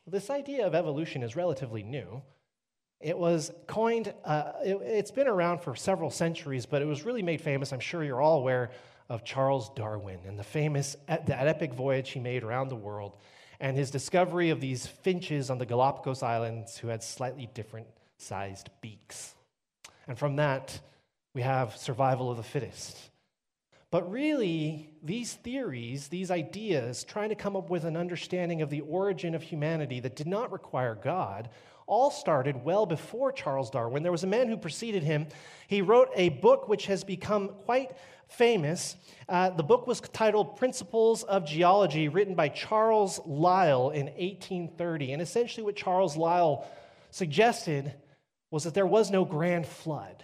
This 0.07 0.29
idea 0.29 0.65
of 0.65 0.73
evolution 0.73 1.21
is 1.21 1.35
relatively 1.35 1.83
new. 1.83 2.21
It 2.99 3.17
was 3.17 3.51
coined, 3.67 4.13
uh, 4.25 4.53
it, 4.63 4.95
has 4.95 5.11
been 5.11 5.27
around 5.27 5.59
for 5.59 5.75
several 5.75 6.09
centuries, 6.09 6.65
but 6.65 6.81
it 6.81 6.85
was 6.85 7.03
really 7.03 7.21
made 7.21 7.41
famous. 7.41 7.71
I'm 7.71 7.79
sure 7.79 8.03
you're 8.03 8.21
all 8.21 8.39
aware 8.39 8.71
of 9.09 9.23
Charles 9.23 9.69
Darwin 9.75 10.19
and 10.25 10.39
the 10.39 10.43
famous, 10.43 10.95
that 11.07 11.29
epic 11.29 11.73
voyage 11.73 12.09
he 12.09 12.19
made 12.19 12.43
around 12.43 12.69
the 12.69 12.75
world 12.75 13.17
and 13.59 13.75
his 13.75 13.91
discovery 13.91 14.49
of 14.49 14.61
these 14.61 14.85
finches 14.85 15.49
on 15.49 15.57
the 15.57 15.65
Galapagos 15.65 16.23
Islands 16.23 16.77
who 16.77 16.89
had 16.89 17.03
slightly 17.03 17.49
different 17.53 17.87
sized 18.17 18.69
beaks. 18.81 19.35
And 20.07 20.17
from 20.17 20.35
that, 20.37 20.79
we 21.33 21.41
have 21.41 21.77
survival 21.77 22.31
of 22.31 22.37
the 22.37 22.43
fittest. 22.43 22.97
But 23.89 24.09
really, 24.11 24.89
these 25.01 25.33
theories, 25.33 26.09
these 26.09 26.29
ideas, 26.29 27.03
trying 27.03 27.29
to 27.29 27.35
come 27.35 27.55
up 27.55 27.69
with 27.69 27.85
an 27.85 27.95
understanding 27.95 28.61
of 28.61 28.69
the 28.69 28.81
origin 28.81 29.33
of 29.33 29.43
humanity 29.43 29.99
that 30.01 30.15
did 30.15 30.27
not 30.27 30.51
require 30.51 30.93
God, 30.93 31.49
all 31.87 32.11
started 32.11 32.63
well 32.63 32.85
before 32.85 33.31
Charles 33.31 33.69
Darwin. 33.69 34.03
There 34.03 34.11
was 34.11 34.23
a 34.23 34.27
man 34.27 34.49
who 34.49 34.57
preceded 34.57 35.03
him. 35.03 35.27
He 35.67 35.81
wrote 35.81 36.09
a 36.15 36.29
book 36.29 36.67
which 36.67 36.85
has 36.87 37.03
become 37.03 37.49
quite 37.65 37.91
famous. 38.27 38.95
Uh, 39.27 39.49
the 39.51 39.63
book 39.63 39.87
was 39.87 40.01
titled 40.01 40.57
Principles 40.57 41.23
of 41.23 41.45
Geology, 41.45 42.09
written 42.09 42.35
by 42.35 42.49
Charles 42.49 43.19
Lyell 43.25 43.89
in 43.91 44.07
1830. 44.07 45.13
And 45.13 45.21
essentially, 45.21 45.63
what 45.63 45.77
Charles 45.77 46.17
Lyell 46.17 46.67
suggested 47.09 47.93
was 48.51 48.65
that 48.65 48.73
there 48.73 48.85
was 48.85 49.09
no 49.09 49.25
grand 49.25 49.65
flood, 49.65 50.23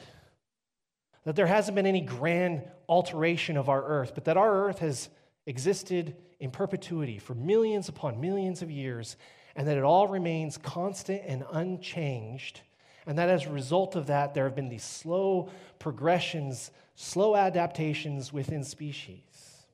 that 1.24 1.36
there 1.36 1.48
hasn't 1.48 1.76
been 1.76 1.86
any 1.86 2.02
grand 2.02 2.64
alteration 2.88 3.58
of 3.58 3.70
our 3.70 3.84
earth, 3.84 4.12
but 4.14 4.26
that 4.26 4.38
our 4.38 4.68
earth 4.68 4.80
has 4.80 5.10
existed 5.46 6.16
in 6.40 6.52
perpetuity 6.52 7.20
for 7.20 7.34
millions 7.34 7.88
upon 7.90 8.20
millions 8.20 8.62
of 8.62 8.70
years 8.70 9.16
and 9.56 9.68
that 9.68 9.78
it 9.78 9.84
all 9.84 10.08
remains 10.08 10.58
constant 10.58 11.22
and 11.26 11.44
unchanged. 11.52 12.62
And 13.06 13.18
that 13.18 13.30
as 13.30 13.46
a 13.46 13.52
result 13.52 13.96
of 13.96 14.08
that, 14.08 14.34
there 14.34 14.46
have 14.46 14.56
been 14.56 14.70
these 14.70 14.84
slow 14.84 15.50
progressions, 15.80 16.72
slow 16.96 17.36
adaptations 17.36 18.32
within 18.32 18.64
species. 18.64 19.66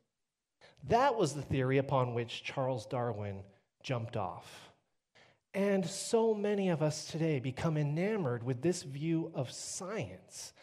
That 0.88 1.15
was 1.15 1.33
the 1.33 1.41
theory 1.41 1.77
upon 1.77 2.13
which 2.13 2.43
Charles 2.43 2.86
Darwin 2.86 3.43
jumped 3.83 4.17
off. 4.17 4.71
And 5.53 5.86
so 5.86 6.33
many 6.33 6.69
of 6.69 6.81
us 6.81 7.05
today 7.05 7.39
become 7.39 7.77
enamored 7.77 8.43
with 8.43 8.62
this 8.62 8.83
view 8.83 9.31
of 9.33 9.51
science, 9.51 10.53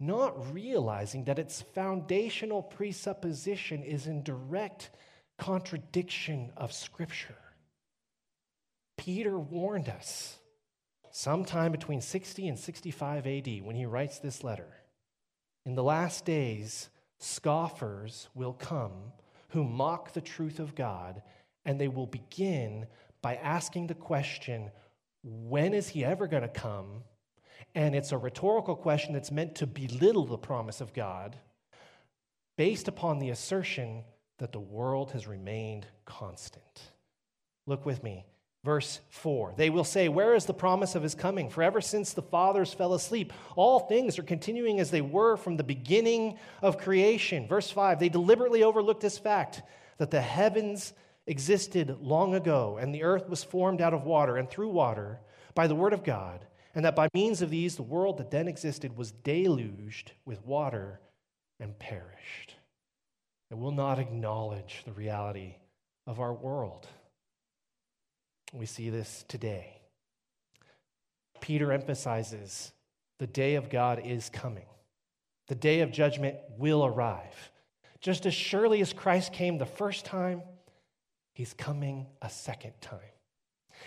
not 0.00 0.52
realizing 0.52 1.24
that 1.24 1.38
its 1.38 1.62
foundational 1.62 2.62
presupposition 2.62 3.82
is 3.82 4.06
in 4.06 4.22
direct 4.22 4.90
contradiction 5.38 6.52
of 6.56 6.72
Scripture. 6.72 7.36
Peter 9.04 9.36
warned 9.36 9.88
us 9.88 10.38
sometime 11.10 11.72
between 11.72 12.00
60 12.00 12.46
and 12.46 12.56
65 12.56 13.26
AD 13.26 13.62
when 13.64 13.74
he 13.74 13.84
writes 13.84 14.20
this 14.20 14.44
letter. 14.44 14.68
In 15.66 15.74
the 15.74 15.82
last 15.82 16.24
days, 16.24 16.88
scoffers 17.18 18.28
will 18.32 18.52
come 18.52 18.92
who 19.48 19.64
mock 19.64 20.12
the 20.12 20.20
truth 20.20 20.60
of 20.60 20.76
God, 20.76 21.20
and 21.64 21.80
they 21.80 21.88
will 21.88 22.06
begin 22.06 22.86
by 23.22 23.34
asking 23.34 23.88
the 23.88 23.94
question, 23.94 24.70
when 25.24 25.74
is 25.74 25.88
he 25.88 26.04
ever 26.04 26.28
going 26.28 26.44
to 26.44 26.48
come? 26.48 27.02
And 27.74 27.96
it's 27.96 28.12
a 28.12 28.18
rhetorical 28.18 28.76
question 28.76 29.14
that's 29.14 29.32
meant 29.32 29.56
to 29.56 29.66
belittle 29.66 30.26
the 30.26 30.38
promise 30.38 30.80
of 30.80 30.94
God 30.94 31.34
based 32.56 32.86
upon 32.86 33.18
the 33.18 33.30
assertion 33.30 34.04
that 34.38 34.52
the 34.52 34.60
world 34.60 35.10
has 35.10 35.26
remained 35.26 35.88
constant. 36.04 36.92
Look 37.66 37.84
with 37.84 38.04
me 38.04 38.26
Verse 38.64 39.00
4 39.10 39.54
They 39.56 39.70
will 39.70 39.84
say, 39.84 40.08
Where 40.08 40.34
is 40.34 40.46
the 40.46 40.54
promise 40.54 40.94
of 40.94 41.02
his 41.02 41.14
coming? 41.14 41.50
For 41.50 41.62
ever 41.62 41.80
since 41.80 42.12
the 42.12 42.22
fathers 42.22 42.72
fell 42.72 42.94
asleep, 42.94 43.32
all 43.56 43.80
things 43.80 44.18
are 44.18 44.24
continuing 44.24 44.78
as 44.78 44.90
they 44.90 45.00
were 45.00 45.36
from 45.36 45.56
the 45.56 45.64
beginning 45.64 46.38
of 46.60 46.78
creation. 46.78 47.48
Verse 47.48 47.70
5 47.70 47.98
They 47.98 48.08
deliberately 48.08 48.62
overlooked 48.62 49.02
this 49.02 49.18
fact 49.18 49.62
that 49.98 50.10
the 50.10 50.20
heavens 50.20 50.92
existed 51.26 51.98
long 52.00 52.34
ago, 52.34 52.78
and 52.80 52.94
the 52.94 53.02
earth 53.02 53.28
was 53.28 53.44
formed 53.44 53.80
out 53.80 53.94
of 53.94 54.04
water 54.04 54.36
and 54.36 54.48
through 54.48 54.70
water 54.70 55.20
by 55.54 55.66
the 55.66 55.74
word 55.74 55.92
of 55.92 56.04
God, 56.04 56.46
and 56.74 56.84
that 56.84 56.96
by 56.96 57.08
means 57.14 57.42
of 57.42 57.50
these 57.50 57.76
the 57.76 57.82
world 57.82 58.18
that 58.18 58.30
then 58.30 58.48
existed 58.48 58.96
was 58.96 59.10
deluged 59.10 60.12
with 60.24 60.44
water 60.46 61.00
and 61.58 61.78
perished. 61.78 62.54
It 63.50 63.58
will 63.58 63.72
not 63.72 63.98
acknowledge 63.98 64.82
the 64.84 64.92
reality 64.92 65.56
of 66.06 66.20
our 66.20 66.32
world. 66.32 66.86
We 68.52 68.66
see 68.66 68.90
this 68.90 69.24
today. 69.28 69.80
Peter 71.40 71.72
emphasizes 71.72 72.72
the 73.18 73.26
day 73.26 73.54
of 73.54 73.70
God 73.70 74.02
is 74.04 74.28
coming. 74.28 74.66
The 75.48 75.54
day 75.54 75.80
of 75.80 75.90
judgment 75.90 76.36
will 76.58 76.84
arrive. 76.84 77.50
Just 78.00 78.26
as 78.26 78.34
surely 78.34 78.80
as 78.80 78.92
Christ 78.92 79.32
came 79.32 79.58
the 79.58 79.66
first 79.66 80.04
time, 80.04 80.42
he's 81.34 81.54
coming 81.54 82.06
a 82.20 82.28
second 82.28 82.74
time. 82.80 83.00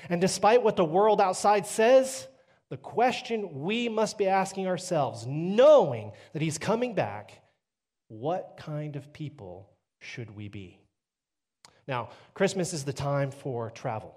And 0.09 0.19
despite 0.19 0.63
what 0.63 0.75
the 0.75 0.85
world 0.85 1.21
outside 1.21 1.67
says, 1.67 2.27
the 2.69 2.77
question 2.77 3.61
we 3.61 3.87
must 3.87 4.17
be 4.17 4.27
asking 4.27 4.67
ourselves, 4.67 5.25
knowing 5.27 6.11
that 6.33 6.41
he's 6.41 6.57
coming 6.57 6.95
back, 6.95 7.41
what 8.07 8.57
kind 8.57 8.95
of 8.95 9.13
people 9.13 9.69
should 9.99 10.35
we 10.35 10.47
be? 10.47 10.79
Now, 11.87 12.09
Christmas 12.33 12.73
is 12.73 12.83
the 12.83 12.93
time 12.93 13.31
for 13.31 13.69
travel. 13.69 14.15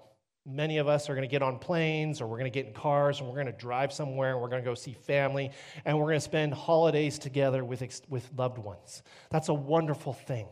Many 0.49 0.77
of 0.77 0.87
us 0.87 1.09
are 1.09 1.13
going 1.13 1.27
to 1.27 1.31
get 1.31 1.43
on 1.43 1.59
planes 1.59 2.21
or 2.21 2.27
we're 2.27 2.39
going 2.39 2.51
to 2.51 2.57
get 2.57 2.65
in 2.65 2.73
cars 2.73 3.19
and 3.19 3.29
we're 3.29 3.35
going 3.35 3.45
to 3.45 3.51
drive 3.51 3.93
somewhere 3.93 4.31
and 4.31 4.41
we're 4.41 4.49
going 4.49 4.63
to 4.63 4.67
go 4.67 4.73
see 4.73 4.93
family 4.93 5.51
and 5.85 5.97
we're 5.97 6.05
going 6.05 6.15
to 6.15 6.21
spend 6.21 6.53
holidays 6.53 7.19
together 7.19 7.63
with, 7.63 8.01
with 8.09 8.29
loved 8.35 8.57
ones. 8.57 9.03
That's 9.29 9.49
a 9.49 9.53
wonderful 9.53 10.13
thing. 10.13 10.47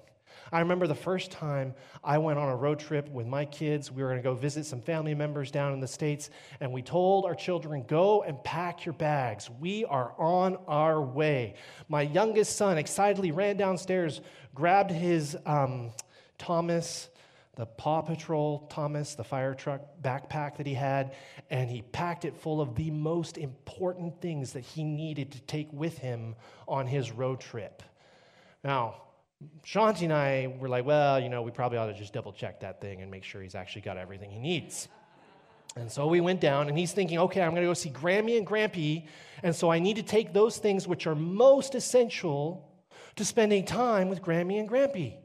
I 0.52 0.60
remember 0.60 0.88
the 0.88 0.96
first 0.96 1.32
time 1.32 1.74
I 2.04 2.20
went 2.20 2.40
on 2.40 2.50
a 2.50 2.56
road 2.56 2.80
trip 2.80 3.10
with 3.10 3.28
my 3.28 3.46
kids. 3.46 3.92
We 3.92 4.02
were 4.02 4.10
going 4.10 4.22
to 4.22 4.24
go 4.24 4.34
visit 4.34 4.66
some 4.66 4.82
family 4.82 5.14
members 5.14 5.52
down 5.52 5.74
in 5.74 5.80
the 5.80 5.88
States, 5.88 6.30
and 6.62 6.72
we 6.72 6.82
told 6.82 7.26
our 7.26 7.36
children, 7.36 7.84
Go 7.88 8.24
and 8.24 8.42
pack 8.44 8.86
your 8.86 8.94
bags. 8.94 9.50
We 9.60 9.84
are 9.86 10.14
on 10.18 10.58
our 10.68 11.02
way. 11.02 11.56
My 11.90 12.04
youngest 12.04 12.56
son 12.56 12.78
excitedly 12.78 13.32
ran 13.32 13.58
downstairs, 13.58 14.22
grabbed 14.56 14.92
his 14.92 15.36
um, 15.46 15.92
Thomas 16.38 17.10
the 17.58 17.66
Paw 17.66 18.02
Patrol 18.02 18.68
Thomas, 18.70 19.16
the 19.16 19.24
fire 19.24 19.56
truck 19.56 19.82
backpack 20.02 20.58
that 20.58 20.68
he 20.68 20.76
had, 20.76 21.16
and 21.50 21.70
he 21.70 21.82
packed 21.82 22.24
it 22.24 22.38
full 22.38 22.62
of 22.62 22.76
the 22.76 22.92
most 22.92 23.38
important 23.40 24.22
things 24.22 24.54
that 24.54 24.64
he 24.64 24.84
needed 24.84 25.32
to 25.32 25.42
take 25.42 25.68
with 25.74 25.98
him 25.98 26.36
on 26.68 26.86
his 26.86 27.12
road 27.12 27.40
trip. 27.40 27.82
Now, 28.64 29.02
Shanti 29.66 30.04
and 30.04 30.14
I 30.14 30.56
were 30.60 30.70
like, 30.70 30.86
well, 30.86 31.20
you 31.20 31.30
know, 31.30 31.42
we 31.42 31.50
probably 31.50 31.80
ought 31.80 31.88
to 31.88 31.94
just 31.96 32.14
double 32.14 32.32
check 32.32 32.60
that 32.60 32.80
thing 32.80 33.02
and 33.02 33.10
make 33.10 33.24
sure 33.24 33.42
he's 33.42 33.56
actually 33.56 33.82
got 33.82 33.98
everything 33.98 34.30
he 34.30 34.40
needs. 34.40 34.88
And 35.76 35.92
so 35.92 36.06
we 36.06 36.22
went 36.22 36.40
down, 36.40 36.70
and 36.70 36.78
he's 36.78 36.92
thinking, 36.92 37.18
okay, 37.20 37.42
I'm 37.42 37.52
going 37.52 37.64
to 37.64 37.68
go 37.68 37.74
see 37.74 37.90
Grammy 37.90 38.38
and 38.38 38.46
Grampy, 38.46 39.08
and 39.42 39.56
so 39.56 39.72
I 39.72 39.80
need 39.80 39.96
to 39.96 40.04
take 40.04 40.32
those 40.32 40.58
things 40.58 40.88
which 40.88 41.08
are 41.08 41.16
most 41.16 41.74
essential 41.74 42.72
to 43.16 43.26
spending 43.26 43.66
time 43.66 44.10
with 44.10 44.22
Grammy 44.22 44.60
and 44.60 44.70
Grampy. 44.70 45.16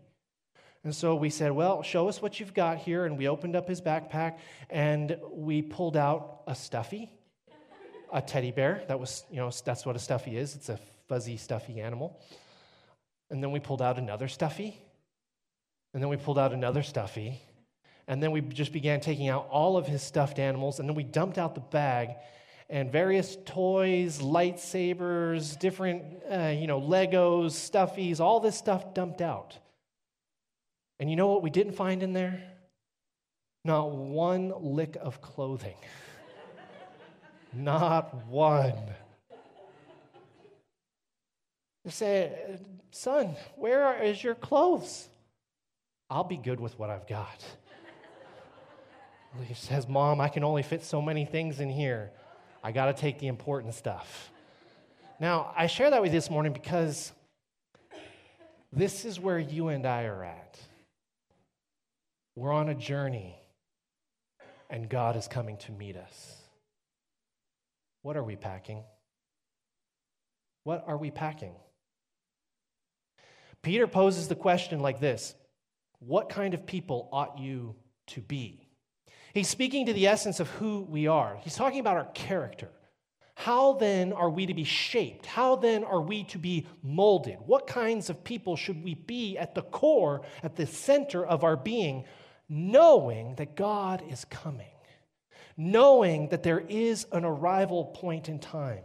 And 0.85 0.95
so 0.95 1.15
we 1.15 1.31
said, 1.31 1.53
Well, 1.53 1.83
show 1.83 2.09
us 2.09 2.21
what 2.21 2.41
you've 2.41 2.55
got 2.55 2.79
here. 2.79 3.05
And 3.05 3.17
we 3.17 3.29
opened 3.29 3.55
up 3.55 3.69
his 3.69 3.81
backpack 3.81 4.39
and 4.69 5.17
we 5.31 5.63
pulled 5.63 5.97
out 5.97 6.43
a 6.47 6.55
stuffy, 6.55 7.11
a 8.13 8.21
teddy 8.21 8.51
bear. 8.51 8.83
That 8.89 8.99
was, 8.99 9.25
you 9.31 9.37
know, 9.37 9.51
that's 9.65 9.87
what 9.87 9.95
a 9.95 10.01
stuffy 10.01 10.37
is 10.37 10.57
it's 10.57 10.69
a 10.69 10.79
fuzzy, 11.09 11.37
stuffy 11.37 11.81
animal. 11.81 12.21
And 13.31 13.43
then 13.43 13.53
we 13.53 13.61
pulled 13.61 13.81
out 13.81 13.99
another 13.99 14.29
stuffy. 14.29 14.79
And 15.95 16.03
then 16.03 16.09
we 16.09 16.17
pulled 16.17 16.39
out 16.39 16.53
another 16.53 16.83
stuffy. 16.83 17.41
And 18.09 18.23
then 18.23 18.33
we 18.33 18.41
just 18.41 18.73
began 18.73 19.01
taking 19.01 19.29
out 19.29 19.47
all 19.51 19.77
of 19.77 19.87
his 19.87 20.03
stuffed 20.03 20.39
animals. 20.39 20.81
And 20.81 20.89
then 20.89 20.97
we 20.97 21.05
dumped 21.05 21.39
out 21.39 21.55
the 21.55 21.61
bag 21.61 22.11
and 22.69 22.91
various 22.91 23.37
toys, 23.45 24.19
lightsabers, 24.19 25.59
different, 25.59 26.03
uh, 26.31 26.55
you 26.57 26.67
know, 26.67 26.81
Legos, 26.81 27.53
stuffies, 27.53 28.19
all 28.19 28.41
this 28.41 28.57
stuff 28.57 28.95
dumped 28.95 29.21
out. 29.21 29.59
And 31.03 31.11
you 31.11 31.17
know 31.17 31.27
what 31.27 31.43
we 31.43 31.51
didn't 31.51 31.73
find 31.73 32.01
in 32.01 32.13
there? 32.13 32.41
Not 33.65 33.91
one 33.91 34.53
lick 34.61 34.97
of 35.01 35.21
clothing. 35.21 35.75
Not 37.53 38.29
one. 38.29 38.79
They 41.85 41.91
say, 41.91 42.57
Son, 42.93 43.35
where 43.57 44.01
is 44.01 44.23
your 44.23 44.37
clothes? 44.37 45.09
I'll 46.09 46.23
be 46.23 46.37
good 46.37 46.61
with 46.61 46.79
what 46.79 46.89
I've 46.89 47.09
got. 47.09 47.45
He 49.49 49.55
says, 49.55 49.89
Mom, 49.89 50.21
I 50.21 50.29
can 50.29 50.45
only 50.45 50.63
fit 50.63 50.85
so 50.85 51.03
many 51.03 51.25
things 51.25 51.59
in 51.59 51.69
here. 51.69 52.13
I 52.63 52.71
got 52.71 52.87
to 52.87 52.93
take 52.93 53.19
the 53.19 53.27
important 53.27 53.75
stuff. 53.75 54.31
Now, 55.19 55.53
I 55.57 55.67
share 55.67 55.91
that 55.91 56.01
with 56.01 56.13
you 56.13 56.17
this 56.17 56.31
morning 56.31 56.53
because 56.53 57.11
this 58.73 59.05
is 59.05 59.19
where 59.19 59.41
you 59.41 59.67
and 59.67 59.85
I 59.85 60.05
are 60.05 60.23
at. 60.23 60.61
We're 62.35 62.53
on 62.53 62.69
a 62.69 62.75
journey, 62.75 63.37
and 64.71 64.89
God 64.89 65.17
is 65.17 65.29
coming 65.29 65.59
to 65.59 65.73
meet 65.73 65.97
us. 65.97 66.37
What 68.03 68.17
are 68.17 68.25
we 68.25 68.37
packing? 68.37 68.83
What 70.65 70.85
are 70.87 70.97
we 70.97 71.11
packing? 71.11 71.55
Peter 73.63 73.87
poses 73.87 74.29
the 74.29 74.35
question 74.35 74.81
like 74.81 74.99
this 74.99 75.35
What 75.99 76.29
kind 76.29 76.55
of 76.55 76.67
people 76.67 77.09
ought 77.13 77.39
you 77.39 77.77
to 78.09 78.21
be? 78.21 78.67
He's 79.35 79.49
speaking 79.49 79.87
to 79.87 79.93
the 79.93 80.09
essence 80.09 80.41
of 80.41 80.49
who 80.51 80.87
we 80.89 81.07
are. 81.07 81.39
He's 81.43 81.55
talking 81.55 81.81
about 81.81 81.97
our 81.97 82.09
character. 82.13 82.69
How 83.35 83.73
then 83.73 84.13
are 84.13 84.29
we 84.29 84.47
to 84.47 84.55
be 84.55 84.65
shaped? 84.65 85.25
How 85.27 85.57
then 85.57 85.85
are 85.85 86.01
we 86.01 86.25
to 86.25 86.39
be 86.39 86.67
molded? 86.83 87.39
What 87.47 87.67
kinds 87.67 88.11
of 88.11 88.23
people 88.23 88.57
should 88.57 88.85
we 88.85 88.95
be 88.95 89.39
at 89.39 89.55
the 89.55 89.63
core, 89.63 90.23
at 90.43 90.55
the 90.55 90.67
center 90.67 91.25
of 91.25 91.43
our 91.43 91.57
being, 91.57 92.05
knowing 92.53 93.35
that 93.37 93.57
God 93.57 94.03
is 94.11 94.27
coming, 94.27 94.67
knowing 95.57 96.29
that 96.29 96.43
there 96.43 96.61
is 96.61 97.07
an 97.11 97.25
arrival 97.25 97.87
point 97.87 98.29
in 98.29 98.39
time? 98.39 98.83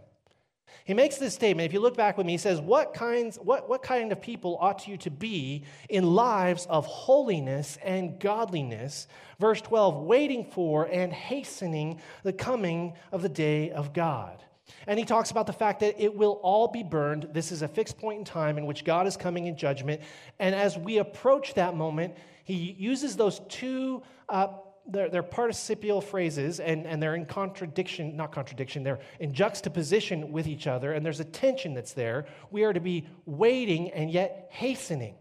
He 0.85 0.93
makes 0.93 1.17
this 1.17 1.33
statement. 1.33 1.65
If 1.65 1.73
you 1.73 1.81
look 1.81 1.97
back 1.97 2.17
with 2.17 2.25
me, 2.25 2.31
he 2.31 2.37
says, 2.37 2.61
What, 2.61 2.93
kinds, 2.93 3.35
what, 3.35 3.67
what 3.67 3.83
kind 3.83 4.09
of 4.13 4.21
people 4.21 4.57
ought 4.61 4.87
you 4.87 4.95
to 4.97 5.11
be 5.11 5.65
in 5.89 6.15
lives 6.15 6.65
of 6.69 6.85
holiness 6.85 7.77
and 7.83 8.17
godliness? 8.21 9.09
Verse 9.37 9.59
12, 9.59 10.03
waiting 10.03 10.45
for 10.45 10.85
and 10.85 11.11
hastening 11.11 11.99
the 12.23 12.31
coming 12.31 12.93
of 13.11 13.21
the 13.21 13.27
day 13.27 13.71
of 13.71 13.91
God. 13.91 14.41
And 14.85 14.99
he 14.99 15.05
talks 15.05 15.31
about 15.31 15.47
the 15.47 15.53
fact 15.53 15.79
that 15.79 16.01
it 16.01 16.15
will 16.15 16.39
all 16.43 16.67
be 16.67 16.83
burned. 16.83 17.29
This 17.33 17.51
is 17.51 17.61
a 17.61 17.67
fixed 17.67 17.97
point 17.97 18.19
in 18.19 18.25
time 18.25 18.57
in 18.57 18.65
which 18.65 18.83
God 18.83 19.07
is 19.07 19.17
coming 19.17 19.47
in 19.47 19.57
judgment. 19.57 20.01
And 20.39 20.53
as 20.53 20.77
we 20.77 20.97
approach 20.97 21.53
that 21.55 21.75
moment, 21.75 22.15
he 22.43 22.75
uses 22.77 23.15
those 23.15 23.41
two 23.49 24.01
uh, 24.29 24.47
they're, 24.89 25.09
they're 25.09 25.23
participial 25.23 26.01
phrases 26.01 26.59
and, 26.59 26.85
and 26.87 27.01
they're 27.01 27.15
in 27.15 27.25
contradiction, 27.25 28.15
not 28.15 28.31
contradiction, 28.31 28.83
they're 28.83 28.99
in 29.19 29.33
juxtaposition 29.33 30.31
with 30.31 30.47
each 30.47 30.67
other, 30.67 30.93
and 30.93 31.05
there's 31.05 31.19
a 31.19 31.25
tension 31.25 31.73
that's 31.73 31.93
there. 31.93 32.25
We 32.51 32.63
are 32.63 32.73
to 32.73 32.79
be 32.79 33.07
waiting 33.25 33.91
and 33.91 34.09
yet 34.09 34.47
hastening. 34.49 35.15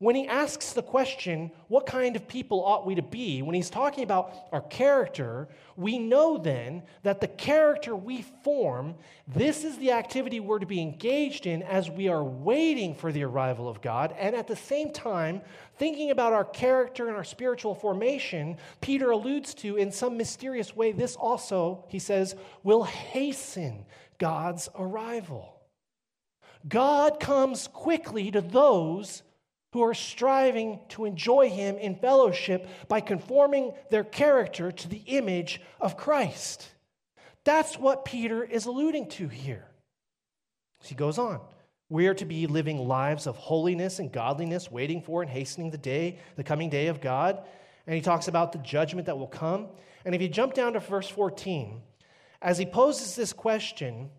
When 0.00 0.14
he 0.14 0.28
asks 0.28 0.74
the 0.74 0.82
question, 0.82 1.50
what 1.66 1.84
kind 1.84 2.14
of 2.14 2.28
people 2.28 2.64
ought 2.64 2.86
we 2.86 2.94
to 2.94 3.02
be? 3.02 3.42
When 3.42 3.56
he's 3.56 3.68
talking 3.68 4.04
about 4.04 4.32
our 4.52 4.60
character, 4.60 5.48
we 5.74 5.98
know 5.98 6.38
then 6.38 6.84
that 7.02 7.20
the 7.20 7.26
character 7.26 7.96
we 7.96 8.22
form, 8.44 8.94
this 9.26 9.64
is 9.64 9.76
the 9.78 9.90
activity 9.90 10.38
we're 10.38 10.60
to 10.60 10.66
be 10.66 10.80
engaged 10.80 11.46
in 11.46 11.64
as 11.64 11.90
we 11.90 12.06
are 12.06 12.22
waiting 12.22 12.94
for 12.94 13.10
the 13.10 13.24
arrival 13.24 13.68
of 13.68 13.82
God. 13.82 14.14
And 14.16 14.36
at 14.36 14.46
the 14.46 14.54
same 14.54 14.92
time, 14.92 15.40
thinking 15.78 16.12
about 16.12 16.32
our 16.32 16.44
character 16.44 17.08
and 17.08 17.16
our 17.16 17.24
spiritual 17.24 17.74
formation, 17.74 18.56
Peter 18.80 19.10
alludes 19.10 19.52
to 19.54 19.74
in 19.74 19.90
some 19.90 20.16
mysterious 20.16 20.76
way, 20.76 20.92
this 20.92 21.16
also, 21.16 21.84
he 21.88 21.98
says, 21.98 22.36
will 22.62 22.84
hasten 22.84 23.84
God's 24.18 24.68
arrival. 24.78 25.56
God 26.68 27.18
comes 27.18 27.66
quickly 27.66 28.30
to 28.30 28.40
those 28.40 29.24
who 29.72 29.82
are 29.82 29.94
striving 29.94 30.80
to 30.90 31.04
enjoy 31.04 31.50
Him 31.50 31.76
in 31.76 31.96
fellowship 31.96 32.68
by 32.88 33.00
conforming 33.00 33.72
their 33.90 34.04
character 34.04 34.72
to 34.72 34.88
the 34.88 35.02
image 35.06 35.60
of 35.80 35.96
Christ. 35.96 36.68
That's 37.44 37.78
what 37.78 38.04
Peter 38.04 38.42
is 38.44 38.66
alluding 38.66 39.08
to 39.10 39.28
here. 39.28 39.66
He 40.82 40.94
goes 40.94 41.18
on. 41.18 41.40
We 41.90 42.06
are 42.06 42.14
to 42.14 42.24
be 42.24 42.46
living 42.46 42.86
lives 42.86 43.26
of 43.26 43.36
holiness 43.36 43.98
and 43.98 44.12
godliness, 44.12 44.70
waiting 44.70 45.00
for 45.00 45.22
and 45.22 45.30
hastening 45.30 45.70
the 45.70 45.78
day, 45.78 46.18
the 46.36 46.44
coming 46.44 46.68
day 46.68 46.88
of 46.88 47.00
God. 47.00 47.42
And 47.86 47.94
he 47.96 48.02
talks 48.02 48.28
about 48.28 48.52
the 48.52 48.58
judgment 48.58 49.06
that 49.06 49.18
will 49.18 49.26
come. 49.26 49.68
And 50.04 50.14
if 50.14 50.20
you 50.20 50.28
jump 50.28 50.52
down 50.52 50.74
to 50.74 50.80
verse 50.80 51.08
14, 51.08 51.80
as 52.42 52.58
he 52.58 52.66
poses 52.66 53.16
this 53.16 53.32
question, 53.32 54.10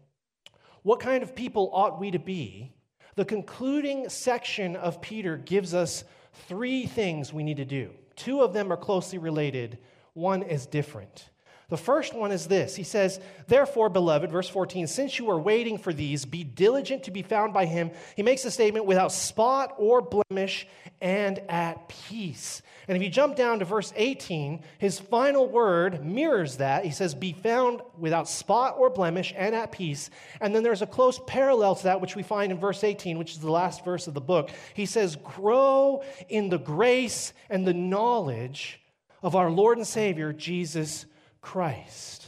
what 0.82 1.00
kind 1.00 1.22
of 1.22 1.36
people 1.36 1.70
ought 1.72 2.00
we 2.00 2.12
to 2.12 2.20
be? 2.20 2.74
The 3.20 3.26
concluding 3.26 4.08
section 4.08 4.78
of 4.78 5.02
Peter 5.02 5.36
gives 5.36 5.74
us 5.74 6.06
three 6.48 6.86
things 6.86 7.34
we 7.34 7.44
need 7.44 7.58
to 7.58 7.66
do. 7.66 7.92
Two 8.16 8.40
of 8.40 8.54
them 8.54 8.72
are 8.72 8.78
closely 8.78 9.18
related, 9.18 9.78
one 10.14 10.42
is 10.42 10.66
different. 10.66 11.28
The 11.70 11.78
first 11.78 12.16
one 12.16 12.32
is 12.32 12.48
this 12.48 12.76
He 12.76 12.84
says, 12.84 13.20
Therefore, 13.48 13.90
beloved, 13.90 14.32
verse 14.32 14.50
14, 14.50 14.88
since 14.88 15.18
you 15.20 15.30
are 15.30 15.40
waiting 15.40 15.78
for 15.78 15.94
these, 15.94 16.26
be 16.26 16.44
diligent 16.44 17.04
to 17.04 17.12
be 17.12 17.22
found 17.22 17.54
by 17.54 17.66
him. 17.66 17.92
He 18.16 18.24
makes 18.24 18.44
a 18.46 18.52
statement 18.52 18.86
without 18.86 19.12
spot 19.12 19.76
or 19.78 20.02
blemish 20.02 20.68
and 21.00 21.40
at 21.48 21.88
peace. 21.88 22.62
And 22.88 22.98
if 22.98 23.04
you 23.04 23.10
jump 23.10 23.36
down 23.36 23.60
to 23.60 23.66
verse 23.66 23.94
18, 23.96 24.64
his 24.80 25.00
final 25.00 25.48
word 25.48 26.04
mirrors 26.04 26.58
that. 26.58 26.86
He 26.86 26.92
says, 26.92 27.14
Be 27.14 27.34
found 27.34 27.82
without 28.00 28.28
spot 28.28 28.76
or 28.80 28.90
blemish 28.90 29.32
and 29.38 29.54
at 29.54 29.72
peace. 29.72 30.10
And 30.42 30.56
then 30.56 30.64
there's 30.64 30.82
a 30.82 30.88
close 30.88 31.20
parallel 31.28 31.76
to 31.76 31.84
that, 31.84 32.02
which 32.02 32.16
we 32.16 32.24
find 32.24 32.52
in 32.52 32.58
verse 32.58 32.84
18, 32.84 33.20
which 33.20 33.34
is 33.34 33.40
the 33.40 33.52
last 33.52 33.86
verse 33.86 34.08
of 34.08 34.16
the 34.16 34.22
book. 34.22 34.50
He 34.74 34.88
says, 34.88 35.16
Grow 35.18 36.04
in 36.30 36.50
the 36.50 36.58
grace 36.58 37.32
and 37.48 37.66
the 37.66 37.76
knowledge 37.76 38.82
of 39.22 39.36
our 39.36 39.52
Lord 39.52 39.78
and 39.78 39.86
Savior, 39.86 40.34
Jesus 40.34 41.06
Christ. 41.42 42.26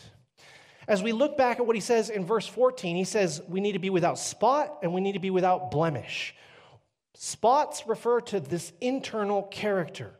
As 0.88 1.04
we 1.04 1.12
look 1.12 1.38
back 1.38 1.60
at 1.60 1.66
what 1.66 1.76
he 1.76 1.82
says 1.82 2.10
in 2.10 2.26
verse 2.26 2.48
14, 2.48 2.96
he 2.96 3.04
says 3.04 3.42
we 3.48 3.62
need 3.62 3.74
to 3.74 3.80
be 3.80 3.90
without 3.90 4.20
spot 4.20 4.80
and 4.82 4.94
we 4.94 5.02
need 5.02 5.14
to 5.14 5.20
be 5.20 5.30
without 5.30 5.72
blemish. 5.72 6.36
Spots 7.14 7.84
refer 7.88 8.22
to 8.22 8.40
this 8.40 8.74
internal 8.82 9.44
character. 9.44 10.12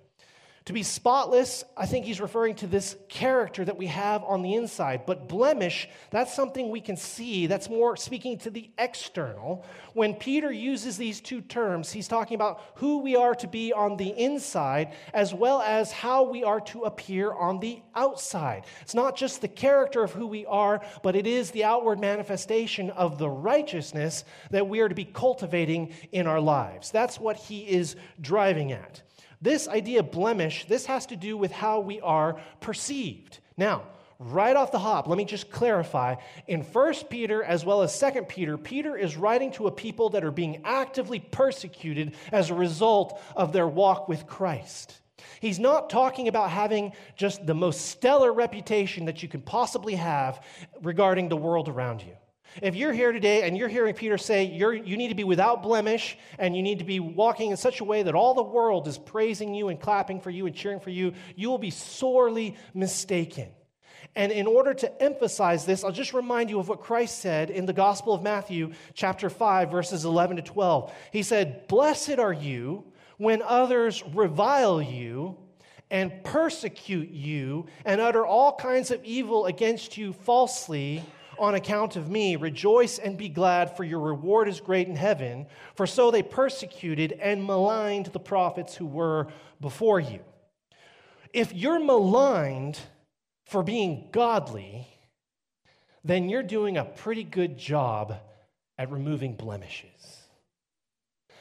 To 0.66 0.74
be 0.74 0.84
spotless, 0.84 1.64
I 1.76 1.88
think 1.88 2.06
he's 2.06 2.22
referring 2.22 2.54
to 2.56 2.68
this 2.68 2.96
character 3.10 3.66
that 3.66 3.78
we 3.78 3.88
have 3.88 4.24
on 4.24 4.44
the 4.44 4.54
inside. 4.54 5.08
But 5.08 5.28
blemish, 5.28 5.90
that's 6.12 6.36
something 6.36 6.70
we 6.70 6.82
can 6.82 6.98
see. 6.98 7.48
That's 7.48 7.68
more 7.68 7.98
speaking 7.98 8.38
to 8.40 8.52
the 8.52 8.70
external. 8.78 9.66
When 9.94 10.14
Peter 10.14 10.52
uses 10.52 10.98
these 10.98 11.20
two 11.20 11.42
terms, 11.42 11.92
he's 11.92 12.08
talking 12.08 12.36
about 12.36 12.62
who 12.76 13.00
we 13.00 13.16
are 13.16 13.34
to 13.36 13.48
be 13.48 13.74
on 13.74 13.98
the 13.98 14.10
inside 14.10 14.94
as 15.16 15.34
well 15.34 15.62
as 15.62 15.92
how 15.92 16.30
we 16.30 16.44
are 16.44 16.62
to 16.62 16.84
appear 16.84 17.34
on 17.34 17.60
the 17.60 17.82
outside. 17.96 18.66
It's 18.82 18.94
not 18.94 19.18
just 19.18 19.42
the 19.42 19.48
character 19.48 20.04
of 20.04 20.12
who 20.12 20.28
we 20.28 20.46
are, 20.46 20.80
but 21.02 21.16
it 21.16 21.26
is 21.26 21.50
the 21.50 21.64
outward 21.64 22.00
manifestation 22.00 22.92
of 22.92 23.18
the 23.18 23.30
righteousness 23.30 24.26
that 24.52 24.70
we 24.70 24.80
are 24.82 24.90
to 24.90 24.96
be 24.96 25.06
cultivating 25.06 25.96
in 26.12 26.28
our 26.28 26.40
lives. 26.40 26.92
That's 26.92 27.20
what 27.20 27.38
he 27.38 27.68
is 27.68 27.96
driving 28.22 28.74
at. 28.74 29.02
This 29.42 29.68
idea 29.68 30.02
of 30.02 30.12
blemish, 30.12 30.66
this 30.66 30.86
has 30.86 31.08
to 31.08 31.16
do 31.16 31.36
with 31.36 31.52
how 31.52 31.80
we 31.80 32.00
are 32.02 32.40
perceived. 32.60 33.40
Now, 33.58 33.84
right 34.20 34.56
off 34.56 34.72
the 34.72 34.80
hop, 34.80 35.08
let 35.08 35.18
me 35.18 35.26
just 35.26 35.50
clarify. 35.50 36.16
In 36.48 36.62
1 36.62 36.94
Peter 37.10 37.44
as 37.44 37.66
well 37.66 37.82
as 37.82 38.00
2 38.00 38.24
Peter, 38.24 38.58
Peter 38.58 38.96
is 38.96 39.18
writing 39.18 39.52
to 39.54 39.66
a 39.66 39.72
people 39.72 40.10
that 40.12 40.24
are 40.24 40.32
being 40.32 40.62
actively 40.64 41.20
persecuted 41.20 42.14
as 42.32 42.50
a 42.50 42.56
result 42.56 43.20
of 43.36 43.52
their 43.52 43.68
walk 43.68 44.08
with 44.08 44.28
Christ. 44.28 45.00
He's 45.40 45.60
not 45.60 45.90
talking 45.90 46.28
about 46.28 46.52
having 46.52 46.94
just 47.16 47.46
the 47.48 47.56
most 47.56 47.88
stellar 47.88 48.32
reputation 48.32 49.06
that 49.06 49.24
you 49.24 49.30
can 49.30 49.42
possibly 49.42 49.96
have 49.96 50.44
regarding 50.84 51.30
the 51.30 51.38
world 51.38 51.68
around 51.68 52.04
you. 52.04 52.16
If 52.62 52.76
you're 52.76 52.94
here 52.94 53.12
today 53.12 53.48
and 53.48 53.58
you're 53.58 53.70
hearing 53.70 53.94
Peter 53.94 54.18
say 54.18 54.44
you 54.44 54.98
need 54.98 55.08
to 55.08 55.16
be 55.16 55.24
without 55.24 55.64
blemish 55.64 56.18
and 56.38 56.56
you 56.56 56.62
need 56.62 56.80
to 56.80 56.86
be 56.86 57.00
walking 57.00 57.52
in 57.52 57.58
such 57.58 57.80
a 57.80 57.84
way 57.84 58.04
that 58.04 58.16
all 58.16 58.34
the 58.34 58.44
world 58.44 58.88
is 58.88 58.98
praising 58.98 59.54
you 59.54 59.70
and 59.70 59.80
clapping 59.80 60.20
for 60.20 60.30
you 60.30 60.46
and 60.48 60.56
cheering 60.56 60.80
for 60.80 60.90
you, 60.90 61.14
you 61.36 61.50
will 61.50 61.58
be 61.58 61.70
sorely 61.70 62.58
mistaken. 62.74 63.50
And 64.16 64.32
in 64.32 64.48
order 64.48 64.74
to 64.74 65.02
emphasize 65.02 65.66
this, 65.66 65.84
I'll 65.84 65.92
just 65.92 66.14
remind 66.14 66.50
you 66.50 66.60
of 66.60 66.68
what 66.68 66.82
Christ 66.82 67.20
said 67.20 67.50
in 67.50 67.66
the 67.66 67.74
Gospel 67.74 68.14
of 68.14 68.22
Matthew, 68.22 68.74
chapter 68.94 69.30
5, 69.30 69.72
verses 69.72 70.04
11 70.04 70.36
to 70.38 70.42
12. 70.42 70.94
He 71.14 71.24
said, 71.24 71.68
Blessed 71.68 72.20
are 72.20 72.34
you 72.34 72.84
when 73.18 73.42
others 73.42 74.04
revile 74.14 74.82
you 74.82 75.38
and 75.90 76.24
persecute 76.24 77.10
you 77.10 77.68
and 77.86 78.02
utter 78.02 78.26
all 78.26 78.56
kinds 78.56 78.92
of 78.92 79.04
evil 79.06 79.46
against 79.46 79.98
you 79.98 80.12
falsely 80.12 81.04
on 81.40 81.56
account 81.56 81.96
of 81.96 82.10
me, 82.10 82.36
rejoice 82.36 83.00
and 83.00 83.18
be 83.18 83.30
glad, 83.30 83.76
for 83.76 83.84
your 83.84 84.00
reward 84.00 84.48
is 84.48 84.60
great 84.60 84.88
in 84.88 84.96
heaven. 84.96 85.48
For 85.76 85.88
so 85.88 86.12
they 86.12 86.24
persecuted 86.24 87.14
and 87.14 87.46
maligned 87.46 88.08
the 88.08 88.20
prophets 88.20 88.76
who 88.76 88.86
were 88.86 89.28
before 89.60 90.00
you. 90.00 90.20
If 91.34 91.54
you're 91.54 91.80
maligned 91.80 92.80
for 93.46 93.64
being 93.64 94.10
godly, 94.12 94.88
then 96.04 96.30
you're 96.30 96.44
doing 96.44 96.78
a 96.78 96.86
pretty 96.86 97.24
good 97.24 97.58
job 97.58 98.16
at 98.78 98.92
removing 98.92 99.36
blemishes. 99.36 100.18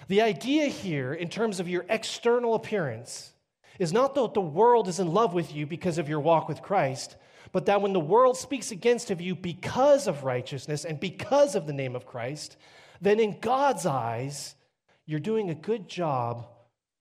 The 0.08 0.22
idea 0.22 0.66
here, 0.66 1.12
in 1.12 1.28
terms 1.28 1.60
of 1.60 1.68
your 1.68 1.86
external 1.88 2.54
appearance, 2.54 3.32
is 3.78 3.92
not 3.92 4.14
that 4.14 4.34
the 4.34 4.40
world 4.40 4.88
is 4.88 5.00
in 5.00 5.12
love 5.12 5.34
with 5.34 5.54
you 5.54 5.66
because 5.66 5.98
of 5.98 6.08
your 6.08 6.20
walk 6.20 6.48
with 6.48 6.62
Christ, 6.62 7.16
but 7.52 7.66
that 7.66 7.82
when 7.82 7.92
the 7.92 8.00
world 8.00 8.36
speaks 8.36 8.70
against 8.70 9.10
of 9.10 9.20
you 9.20 9.34
because 9.34 10.06
of 10.06 10.24
righteousness 10.24 10.84
and 10.84 11.00
because 11.00 11.54
of 11.54 11.66
the 11.66 11.72
name 11.72 11.96
of 11.96 12.06
Christ, 12.06 12.56
then 13.00 13.18
in 13.18 13.38
God's 13.40 13.86
eyes, 13.86 14.54
you're 15.06 15.20
doing 15.20 15.50
a 15.50 15.54
good 15.54 15.88
job 15.88 16.46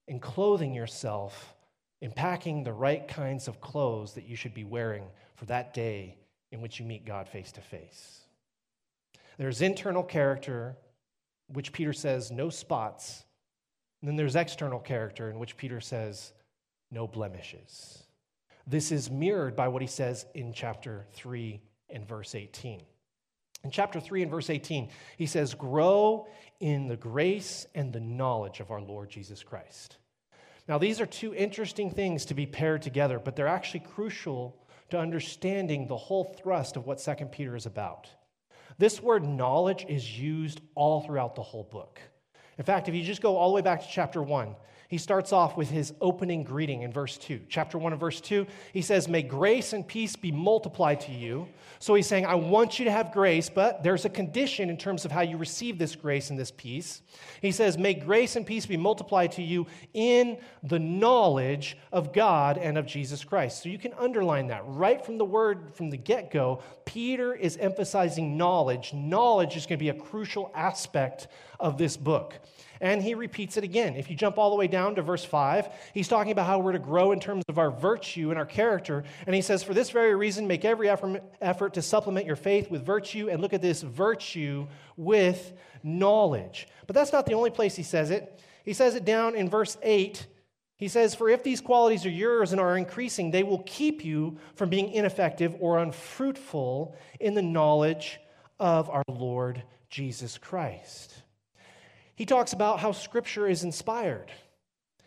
in 0.08 0.20
clothing 0.20 0.74
yourself, 0.74 1.54
in 2.02 2.12
packing 2.12 2.64
the 2.64 2.74
right 2.74 3.08
kinds 3.08 3.48
of 3.48 3.62
clothes 3.62 4.14
that 4.14 4.26
you 4.26 4.36
should 4.36 4.54
be 4.54 4.64
wearing 4.64 5.04
for 5.36 5.46
that 5.46 5.74
day 5.74 6.18
in 6.52 6.62
which 6.62 6.80
you 6.80 6.86
meet 6.86 7.06
God 7.06 7.28
face 7.28 7.52
to 7.54 7.62
face. 7.62 8.22
There's 9.38 9.62
internal 9.62 10.04
character, 10.04 10.76
which 11.48 11.72
Peter 11.72 11.94
says, 11.94 12.32
no 12.32 12.50
spots. 12.50 13.24
And 14.02 14.10
then 14.10 14.16
there's 14.16 14.36
external 14.36 14.80
character, 14.80 15.30
in 15.30 15.40
which 15.40 15.58
Peter 15.58 15.80
says, 15.80 16.34
no 16.92 17.08
blemishes. 17.08 18.04
This 18.70 18.92
is 18.92 19.10
mirrored 19.10 19.56
by 19.56 19.68
what 19.68 19.82
he 19.82 19.88
says 19.88 20.28
in 20.36 20.54
chapter 20.54 21.08
3 21.14 21.60
and 21.90 22.08
verse 22.08 22.36
18. 22.36 22.80
In 23.64 23.72
chapter 23.72 24.00
3 24.00 24.22
and 24.22 24.30
verse 24.30 24.52
18, 24.52 24.90
he 25.18 25.26
says, 25.26 25.56
Grow 25.56 26.28
in 26.60 26.88
the 26.88 26.96
grace 26.96 27.66
and 27.74 27.92
the 27.92 28.00
knowledge 28.00 28.60
of 28.60 28.70
our 28.70 28.80
Lord 28.80 29.10
Jesus 29.10 29.42
Christ. 29.42 29.98
Now, 30.68 30.78
these 30.78 31.02
are 31.02 31.08
two 31.08 31.34
interesting 31.34 31.90
things 31.90 32.26
to 32.26 32.36
be 32.36 32.46
paired 32.46 32.84
together, 32.84 33.18
but 33.18 33.36
they're 33.36 33.48
actually 33.48 33.80
crucial 33.80 34.62
to 34.92 35.00
understanding 35.00 35.88
the 35.88 35.98
whole 35.98 36.24
thrust 36.24 36.78
of 36.78 36.86
what 36.86 37.00
2 37.00 37.26
Peter 37.26 37.56
is 37.56 37.66
about. 37.66 38.08
This 38.78 39.02
word 39.02 39.24
knowledge 39.28 39.84
is 39.90 40.20
used 40.20 40.62
all 40.76 41.02
throughout 41.02 41.34
the 41.34 41.42
whole 41.42 41.64
book. 41.64 42.00
In 42.60 42.66
fact, 42.66 42.88
if 42.88 42.94
you 42.94 43.04
just 43.04 43.22
go 43.22 43.36
all 43.36 43.50
the 43.50 43.56
way 43.56 43.62
back 43.64 43.82
to 43.82 43.88
chapter 43.92 44.22
1, 44.22 44.56
he 44.90 44.98
starts 44.98 45.32
off 45.32 45.56
with 45.56 45.70
his 45.70 45.94
opening 46.02 46.44
greeting 46.44 46.82
in 46.82 46.92
verse 46.92 47.16
2. 47.20 47.42
Chapter 47.48 47.78
1 47.78 47.94
and 47.94 48.00
verse 48.00 48.20
2, 48.20 48.48
he 48.74 48.82
says, 48.82 49.08
May 49.08 49.22
grace 49.22 49.72
and 49.72 49.88
peace 49.88 50.16
be 50.16 50.32
multiplied 50.32 51.00
to 51.02 51.12
you. 51.12 51.48
So 51.78 51.94
he's 51.94 52.08
saying, 52.08 52.26
I 52.26 52.34
want 52.34 52.80
you 52.80 52.86
to 52.86 52.92
have 52.92 53.12
grace, 53.12 53.52
but 53.52 53.84
there's 53.84 54.06
a 54.06 54.10
condition 54.10 54.68
in 54.68 54.78
terms 54.78 55.06
of 55.06 55.12
how 55.12 55.22
you 55.22 55.38
receive 55.38 55.78
this 55.78 55.96
grace 55.96 56.32
and 56.32 56.40
this 56.40 56.50
peace. 56.50 57.04
He 57.40 57.52
says, 57.52 57.78
May 57.78 57.94
grace 57.94 58.36
and 58.36 58.48
peace 58.48 58.66
be 58.66 58.78
multiplied 58.78 59.32
to 59.34 59.44
you 59.44 59.68
in 59.94 60.40
the 60.64 60.80
knowledge 60.80 61.78
of 61.92 62.12
God 62.12 62.58
and 62.58 62.76
of 62.76 62.88
Jesus 62.88 63.24
Christ. 63.24 63.62
So 63.62 63.70
you 63.70 63.78
can 63.78 63.94
underline 63.94 64.48
that 64.48 64.64
right 64.66 65.06
from 65.06 65.20
the 65.20 65.26
word, 65.26 65.76
from 65.76 65.92
the 65.92 65.98
get 65.98 66.32
go. 66.32 66.64
Peter 66.86 67.36
is 67.36 67.58
emphasizing 67.58 68.38
knowledge. 68.38 68.92
Knowledge 68.96 69.56
is 69.56 69.68
going 69.68 69.78
to 69.78 69.86
be 69.86 69.90
a 69.90 69.94
crucial 69.94 70.52
aspect 70.56 71.28
of 71.60 71.78
this 71.78 71.96
book. 71.96 72.40
And 72.82 73.02
he 73.02 73.14
repeats 73.14 73.58
it 73.58 73.64
again. 73.64 73.96
If 73.96 74.10
you 74.10 74.16
jump 74.16 74.38
all 74.38 74.50
the 74.50 74.56
way 74.56 74.68
down 74.68 74.96
to 74.96 75.02
verse 75.02 75.26
5, 75.26 75.70
he's 75.94 76.08
talking 76.08 76.32
about 76.32 76.48
how 76.48 76.60
we're 76.60 76.72
to 76.72 76.80
grow 76.80 77.12
in 77.12 77.20
terms 77.20 77.44
of 77.50 77.58
our 77.58 77.72
virtue 77.72 78.30
and 78.30 78.40
our 78.40 78.46
character. 78.46 79.04
And 79.26 79.36
he 79.36 79.42
says, 79.42 79.64
For 79.64 79.74
this 79.74 79.90
very 79.90 80.16
reason, 80.16 80.48
make 80.48 80.64
every 80.64 80.90
effort 80.90 81.74
to 81.74 81.82
supplement 81.82 82.26
your 82.26 82.38
faith 82.38 82.72
with 82.72 82.86
virtue. 82.86 83.30
And 83.30 83.42
look 83.42 83.54
at 83.54 83.62
this 83.62 83.82
virtue 83.82 84.68
with 84.96 85.54
knowledge. 85.84 86.68
But 86.88 86.96
that's 86.96 87.12
not 87.12 87.26
the 87.26 87.34
only 87.34 87.50
place 87.50 87.76
he 87.76 87.84
says 87.84 88.12
it. 88.12 88.40
He 88.64 88.74
says 88.74 88.96
it 88.96 89.04
down 89.04 89.36
in 89.36 89.50
verse 89.50 89.78
8. 89.82 90.26
He 90.78 90.88
says, 90.88 91.14
For 91.14 91.30
if 91.30 91.44
these 91.44 91.60
qualities 91.60 92.06
are 92.06 92.10
yours 92.10 92.54
and 92.54 92.62
are 92.62 92.78
increasing, 92.78 93.32
they 93.32 93.44
will 93.44 93.64
keep 93.66 94.06
you 94.06 94.38
from 94.56 94.70
being 94.70 94.92
ineffective 94.92 95.56
or 95.60 95.80
unfruitful 95.80 96.96
in 97.20 97.34
the 97.34 97.42
knowledge 97.42 98.22
of 98.60 98.90
our 98.90 99.04
Lord 99.10 99.64
Jesus 99.90 100.38
Christ. 100.38 101.24
He 102.20 102.26
talks 102.26 102.52
about 102.52 102.82
how 102.82 102.92
Scripture 102.92 103.48
is 103.48 103.64
inspired, 103.64 104.30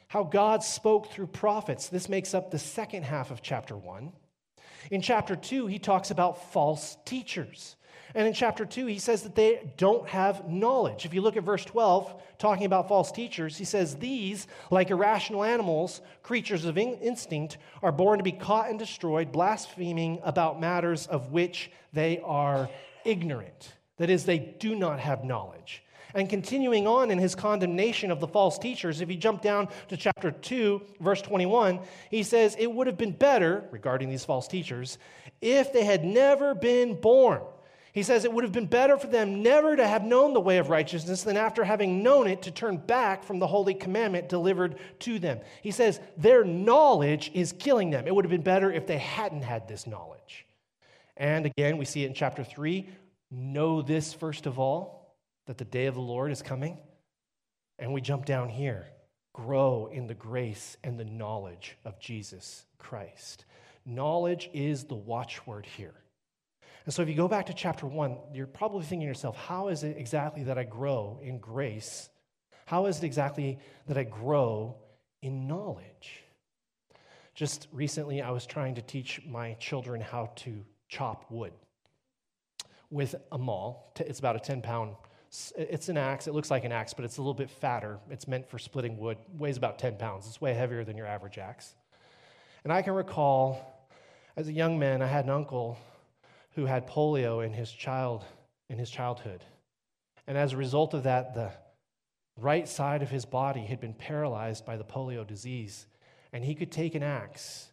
how 0.08 0.24
God 0.24 0.62
spoke 0.62 1.10
through 1.10 1.26
prophets. 1.26 1.90
This 1.90 2.08
makes 2.08 2.32
up 2.32 2.50
the 2.50 2.58
second 2.58 3.02
half 3.02 3.30
of 3.30 3.42
chapter 3.42 3.76
1. 3.76 4.10
In 4.90 5.02
chapter 5.02 5.36
2, 5.36 5.66
he 5.66 5.78
talks 5.78 6.10
about 6.10 6.50
false 6.54 6.96
teachers. 7.04 7.76
And 8.14 8.26
in 8.26 8.32
chapter 8.32 8.64
2, 8.64 8.86
he 8.86 8.98
says 8.98 9.24
that 9.24 9.34
they 9.34 9.74
don't 9.76 10.08
have 10.08 10.48
knowledge. 10.48 11.04
If 11.04 11.12
you 11.12 11.20
look 11.20 11.36
at 11.36 11.42
verse 11.42 11.66
12, 11.66 12.18
talking 12.38 12.64
about 12.64 12.88
false 12.88 13.12
teachers, 13.12 13.58
he 13.58 13.66
says, 13.66 13.96
These, 13.96 14.46
like 14.70 14.90
irrational 14.90 15.44
animals, 15.44 16.00
creatures 16.22 16.64
of 16.64 16.78
in- 16.78 16.94
instinct, 16.94 17.58
are 17.82 17.92
born 17.92 18.20
to 18.20 18.24
be 18.24 18.32
caught 18.32 18.70
and 18.70 18.78
destroyed, 18.78 19.32
blaspheming 19.32 20.18
about 20.24 20.62
matters 20.62 21.06
of 21.08 21.30
which 21.30 21.70
they 21.92 22.20
are 22.24 22.70
ignorant. 23.04 23.74
That 23.98 24.08
is, 24.08 24.24
they 24.24 24.38
do 24.38 24.74
not 24.74 24.98
have 24.98 25.24
knowledge. 25.24 25.82
And 26.14 26.28
continuing 26.28 26.86
on 26.86 27.10
in 27.10 27.18
his 27.18 27.34
condemnation 27.34 28.10
of 28.10 28.20
the 28.20 28.28
false 28.28 28.58
teachers, 28.58 29.00
if 29.00 29.10
you 29.10 29.16
jump 29.16 29.42
down 29.42 29.68
to 29.88 29.96
chapter 29.96 30.30
2, 30.30 30.82
verse 31.00 31.22
21, 31.22 31.80
he 32.10 32.22
says, 32.22 32.56
It 32.58 32.72
would 32.72 32.86
have 32.86 32.98
been 32.98 33.12
better, 33.12 33.64
regarding 33.70 34.10
these 34.10 34.24
false 34.24 34.46
teachers, 34.46 34.98
if 35.40 35.72
they 35.72 35.84
had 35.84 36.04
never 36.04 36.54
been 36.54 37.00
born. 37.00 37.42
He 37.92 38.02
says 38.02 38.24
it 38.24 38.32
would 38.32 38.44
have 38.44 38.52
been 38.52 38.66
better 38.66 38.96
for 38.96 39.06
them 39.06 39.42
never 39.42 39.76
to 39.76 39.86
have 39.86 40.02
known 40.02 40.32
the 40.32 40.40
way 40.40 40.56
of 40.56 40.70
righteousness 40.70 41.22
than 41.22 41.36
after 41.36 41.62
having 41.62 42.02
known 42.02 42.26
it 42.26 42.42
to 42.42 42.50
turn 42.50 42.78
back 42.78 43.22
from 43.22 43.38
the 43.38 43.46
holy 43.46 43.74
commandment 43.74 44.30
delivered 44.30 44.76
to 45.00 45.18
them. 45.18 45.40
He 45.62 45.72
says 45.72 46.00
their 46.16 46.42
knowledge 46.42 47.30
is 47.34 47.52
killing 47.52 47.90
them. 47.90 48.06
It 48.06 48.14
would 48.14 48.24
have 48.24 48.30
been 48.30 48.40
better 48.40 48.72
if 48.72 48.86
they 48.86 48.96
hadn't 48.96 49.42
had 49.42 49.68
this 49.68 49.86
knowledge. 49.86 50.46
And 51.18 51.44
again, 51.44 51.76
we 51.76 51.84
see 51.84 52.04
it 52.04 52.06
in 52.06 52.14
chapter 52.14 52.42
3 52.42 52.88
know 53.30 53.82
this 53.82 54.12
first 54.12 54.46
of 54.46 54.58
all 54.58 55.01
that 55.46 55.58
the 55.58 55.64
day 55.64 55.86
of 55.86 55.94
the 55.94 56.00
Lord 56.00 56.30
is 56.32 56.42
coming. 56.42 56.78
And 57.78 57.92
we 57.92 58.00
jump 58.00 58.24
down 58.24 58.48
here 58.48 58.86
grow 59.32 59.88
in 59.90 60.06
the 60.06 60.14
grace 60.14 60.76
and 60.84 60.98
the 60.98 61.04
knowledge 61.04 61.78
of 61.84 61.98
Jesus 61.98 62.66
Christ. 62.78 63.44
Knowledge 63.86 64.50
is 64.52 64.84
the 64.84 64.94
watchword 64.94 65.66
here. 65.66 65.94
And 66.84 66.92
so 66.92 67.02
if 67.02 67.08
you 67.08 67.14
go 67.14 67.28
back 67.28 67.46
to 67.46 67.54
chapter 67.54 67.86
one, 67.86 68.18
you're 68.32 68.46
probably 68.46 68.82
thinking 68.82 69.00
to 69.00 69.06
yourself, 69.06 69.36
how 69.36 69.68
is 69.68 69.84
it 69.84 69.96
exactly 69.96 70.44
that 70.44 70.58
I 70.58 70.64
grow 70.64 71.20
in 71.22 71.38
grace? 71.38 72.10
How 72.66 72.86
is 72.86 72.98
it 72.98 73.04
exactly 73.04 73.58
that 73.86 73.96
I 73.96 74.04
grow 74.04 74.76
in 75.22 75.46
knowledge? 75.46 76.24
Just 77.34 77.68
recently, 77.72 78.20
I 78.20 78.30
was 78.30 78.44
trying 78.44 78.74
to 78.74 78.82
teach 78.82 79.20
my 79.26 79.54
children 79.54 80.00
how 80.00 80.32
to 80.36 80.64
chop 80.88 81.30
wood 81.30 81.52
with 82.90 83.14
a 83.30 83.38
maul. 83.38 83.92
It's 83.98 84.18
about 84.18 84.36
a 84.36 84.40
10 84.40 84.60
pound 84.60 84.96
it's 85.56 85.88
an 85.88 85.96
axe. 85.96 86.26
It 86.26 86.34
looks 86.34 86.50
like 86.50 86.64
an 86.64 86.72
axe, 86.72 86.92
but 86.92 87.04
it's 87.04 87.16
a 87.16 87.22
little 87.22 87.34
bit 87.34 87.50
fatter. 87.50 87.98
It's 88.10 88.28
meant 88.28 88.48
for 88.48 88.58
splitting 88.58 88.98
wood. 88.98 89.16
Weighs 89.38 89.56
about 89.56 89.78
10 89.78 89.96
pounds. 89.96 90.26
It's 90.26 90.40
way 90.40 90.52
heavier 90.52 90.84
than 90.84 90.96
your 90.96 91.06
average 91.06 91.38
axe. 91.38 91.74
And 92.64 92.72
I 92.72 92.82
can 92.82 92.92
recall, 92.92 93.88
as 94.36 94.48
a 94.48 94.52
young 94.52 94.78
man, 94.78 95.00
I 95.00 95.06
had 95.06 95.24
an 95.24 95.30
uncle 95.30 95.78
who 96.54 96.66
had 96.66 96.86
polio 96.86 97.44
in 97.44 97.52
his 97.52 97.70
child 97.72 98.24
in 98.68 98.78
his 98.78 98.90
childhood. 98.90 99.44
And 100.26 100.38
as 100.38 100.52
a 100.52 100.56
result 100.56 100.94
of 100.94 101.02
that, 101.04 101.34
the 101.34 101.50
right 102.38 102.68
side 102.68 103.02
of 103.02 103.10
his 103.10 103.24
body 103.24 103.62
had 103.62 103.80
been 103.80 103.94
paralyzed 103.94 104.64
by 104.64 104.76
the 104.76 104.84
polio 104.84 105.26
disease. 105.26 105.86
And 106.32 106.44
he 106.44 106.54
could 106.54 106.72
take 106.72 106.94
an 106.94 107.02
axe 107.02 107.70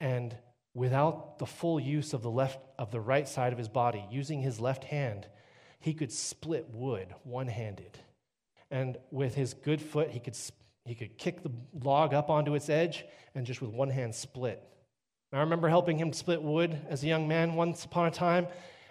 and 0.00 0.36
without 0.74 1.38
the 1.38 1.46
full 1.46 1.78
use 1.78 2.12
of 2.12 2.22
the 2.22 2.30
left 2.30 2.58
of 2.78 2.90
the 2.90 3.00
right 3.00 3.28
side 3.28 3.52
of 3.52 3.58
his 3.58 3.68
body, 3.68 4.04
using 4.10 4.40
his 4.40 4.58
left 4.58 4.84
hand, 4.84 5.26
he 5.82 5.94
could 5.94 6.12
split 6.12 6.68
wood 6.72 7.08
one 7.24 7.48
handed. 7.48 7.98
And 8.70 8.96
with 9.10 9.34
his 9.34 9.52
good 9.52 9.82
foot, 9.82 10.10
he 10.10 10.20
could, 10.20 10.38
he 10.84 10.94
could 10.94 11.18
kick 11.18 11.42
the 11.42 11.50
log 11.82 12.14
up 12.14 12.30
onto 12.30 12.54
its 12.54 12.68
edge 12.68 13.04
and 13.34 13.44
just 13.44 13.60
with 13.60 13.70
one 13.70 13.90
hand 13.90 14.14
split. 14.14 14.62
I 15.32 15.40
remember 15.40 15.68
helping 15.68 15.98
him 15.98 16.12
split 16.12 16.40
wood 16.40 16.78
as 16.88 17.02
a 17.02 17.06
young 17.06 17.26
man 17.26 17.54
once 17.54 17.84
upon 17.84 18.06
a 18.06 18.10
time, 18.10 18.46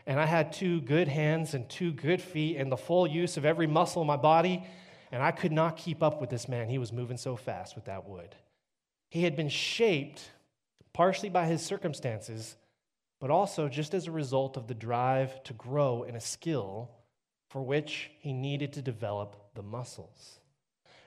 and 0.06 0.20
I 0.20 0.26
had 0.26 0.52
two 0.52 0.82
good 0.82 1.08
hands 1.08 1.54
and 1.54 1.70
two 1.70 1.94
good 1.94 2.22
feet 2.22 2.58
and 2.58 2.72
the 2.72 2.78
full 2.78 3.08
use 3.08 3.38
of 3.38 3.46
every 3.46 3.68
muscle 3.68 4.02
in 4.02 4.08
my 4.08 4.18
body, 4.18 4.64
and 5.12 5.24
I 5.24 5.32
could 5.32 5.52
not 5.52 5.78
keep 5.78 6.04
up 6.04 6.20
with 6.20 6.30
this 6.30 6.50
man. 6.50 6.68
He 6.68 6.78
was 6.78 6.92
moving 6.92 7.18
so 7.18 7.36
fast 7.38 7.76
with 7.76 7.86
that 7.86 8.08
wood. 8.08 8.36
He 9.10 9.24
had 9.24 9.36
been 9.36 9.50
shaped 9.50 10.30
partially 10.94 11.30
by 11.30 11.46
his 11.46 11.62
circumstances, 11.62 12.58
but 13.22 13.30
also 13.30 13.70
just 13.70 13.94
as 13.94 14.08
a 14.08 14.12
result 14.12 14.58
of 14.58 14.68
the 14.68 14.74
drive 14.74 15.42
to 15.44 15.54
grow 15.54 16.04
in 16.04 16.16
a 16.16 16.20
skill 16.20 16.90
for 17.50 17.62
which 17.62 18.10
he 18.20 18.34
needed 18.34 18.74
to 18.74 18.82
develop 18.82 19.36
the 19.54 19.62
muscles. 19.62 20.40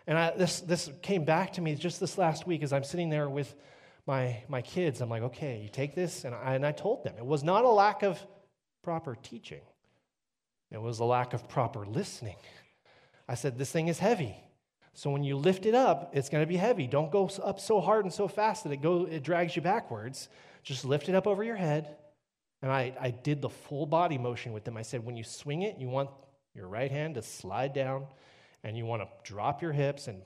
And 0.06 0.16
I, 0.16 0.30
this, 0.36 0.60
this 0.60 0.90
came 1.02 1.24
back 1.24 1.54
to 1.54 1.60
me 1.60 1.74
just 1.74 1.98
this 1.98 2.16
last 2.16 2.46
week 2.46 2.62
as 2.62 2.72
I'm 2.72 2.84
sitting 2.84 3.10
there 3.10 3.28
with 3.28 3.54
my, 4.06 4.42
my 4.48 4.62
kids. 4.62 5.00
I'm 5.00 5.08
like, 5.08 5.22
okay, 5.22 5.60
you 5.60 5.68
take 5.68 5.94
this. 5.94 6.24
And 6.24 6.34
I, 6.34 6.54
and 6.54 6.64
I 6.64 6.72
told 6.72 7.02
them 7.04 7.14
it 7.18 7.26
was 7.26 7.42
not 7.42 7.64
a 7.64 7.68
lack 7.68 8.02
of 8.02 8.24
proper 8.82 9.16
teaching. 9.20 9.62
It 10.70 10.80
was 10.80 11.00
a 11.00 11.04
lack 11.04 11.32
of 11.34 11.48
proper 11.48 11.84
listening. 11.84 12.36
I 13.28 13.34
said, 13.34 13.56
This 13.56 13.70
thing 13.70 13.88
is 13.88 13.98
heavy. 13.98 14.36
So 14.92 15.10
when 15.10 15.24
you 15.24 15.36
lift 15.36 15.66
it 15.66 15.74
up, 15.74 16.10
it's 16.12 16.28
going 16.28 16.42
to 16.42 16.46
be 16.46 16.56
heavy. 16.56 16.86
Don't 16.86 17.10
go 17.10 17.28
up 17.42 17.58
so 17.58 17.80
hard 17.80 18.04
and 18.04 18.12
so 18.12 18.28
fast 18.28 18.64
that 18.64 18.72
it, 18.72 18.82
go, 18.82 19.06
it 19.06 19.24
drags 19.24 19.56
you 19.56 19.62
backwards. 19.62 20.28
Just 20.62 20.84
lift 20.84 21.08
it 21.08 21.14
up 21.14 21.26
over 21.26 21.42
your 21.42 21.56
head. 21.56 21.96
And 22.64 22.72
I, 22.72 22.94
I 22.98 23.10
did 23.10 23.42
the 23.42 23.50
full 23.50 23.84
body 23.84 24.16
motion 24.16 24.54
with 24.54 24.64
them. 24.64 24.78
I 24.78 24.80
said, 24.80 25.04
when 25.04 25.18
you 25.18 25.22
swing 25.22 25.60
it, 25.60 25.76
you 25.78 25.86
want 25.90 26.08
your 26.54 26.66
right 26.66 26.90
hand 26.90 27.16
to 27.16 27.22
slide 27.22 27.74
down 27.74 28.06
and 28.62 28.74
you 28.74 28.86
want 28.86 29.02
to 29.02 29.08
drop 29.22 29.60
your 29.60 29.72
hips 29.72 30.08
and, 30.08 30.22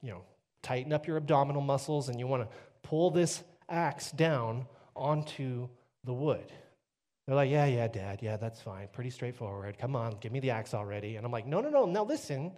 you 0.00 0.10
know, 0.10 0.22
tighten 0.62 0.92
up 0.92 1.08
your 1.08 1.16
abdominal 1.16 1.60
muscles 1.60 2.08
and 2.08 2.20
you 2.20 2.28
want 2.28 2.44
to 2.44 2.56
pull 2.84 3.10
this 3.10 3.42
axe 3.68 4.12
down 4.12 4.66
onto 4.94 5.68
the 6.04 6.12
wood. 6.12 6.52
They're 7.26 7.34
like, 7.34 7.50
yeah, 7.50 7.66
yeah, 7.66 7.88
dad, 7.88 8.20
yeah, 8.22 8.36
that's 8.36 8.62
fine. 8.62 8.86
Pretty 8.92 9.10
straightforward. 9.10 9.76
Come 9.76 9.96
on, 9.96 10.16
give 10.20 10.30
me 10.30 10.38
the 10.38 10.50
axe 10.50 10.74
already. 10.74 11.16
And 11.16 11.26
I'm 11.26 11.32
like, 11.32 11.48
no, 11.48 11.60
no, 11.60 11.70
no, 11.70 11.86
now 11.86 12.04
listen. 12.04 12.52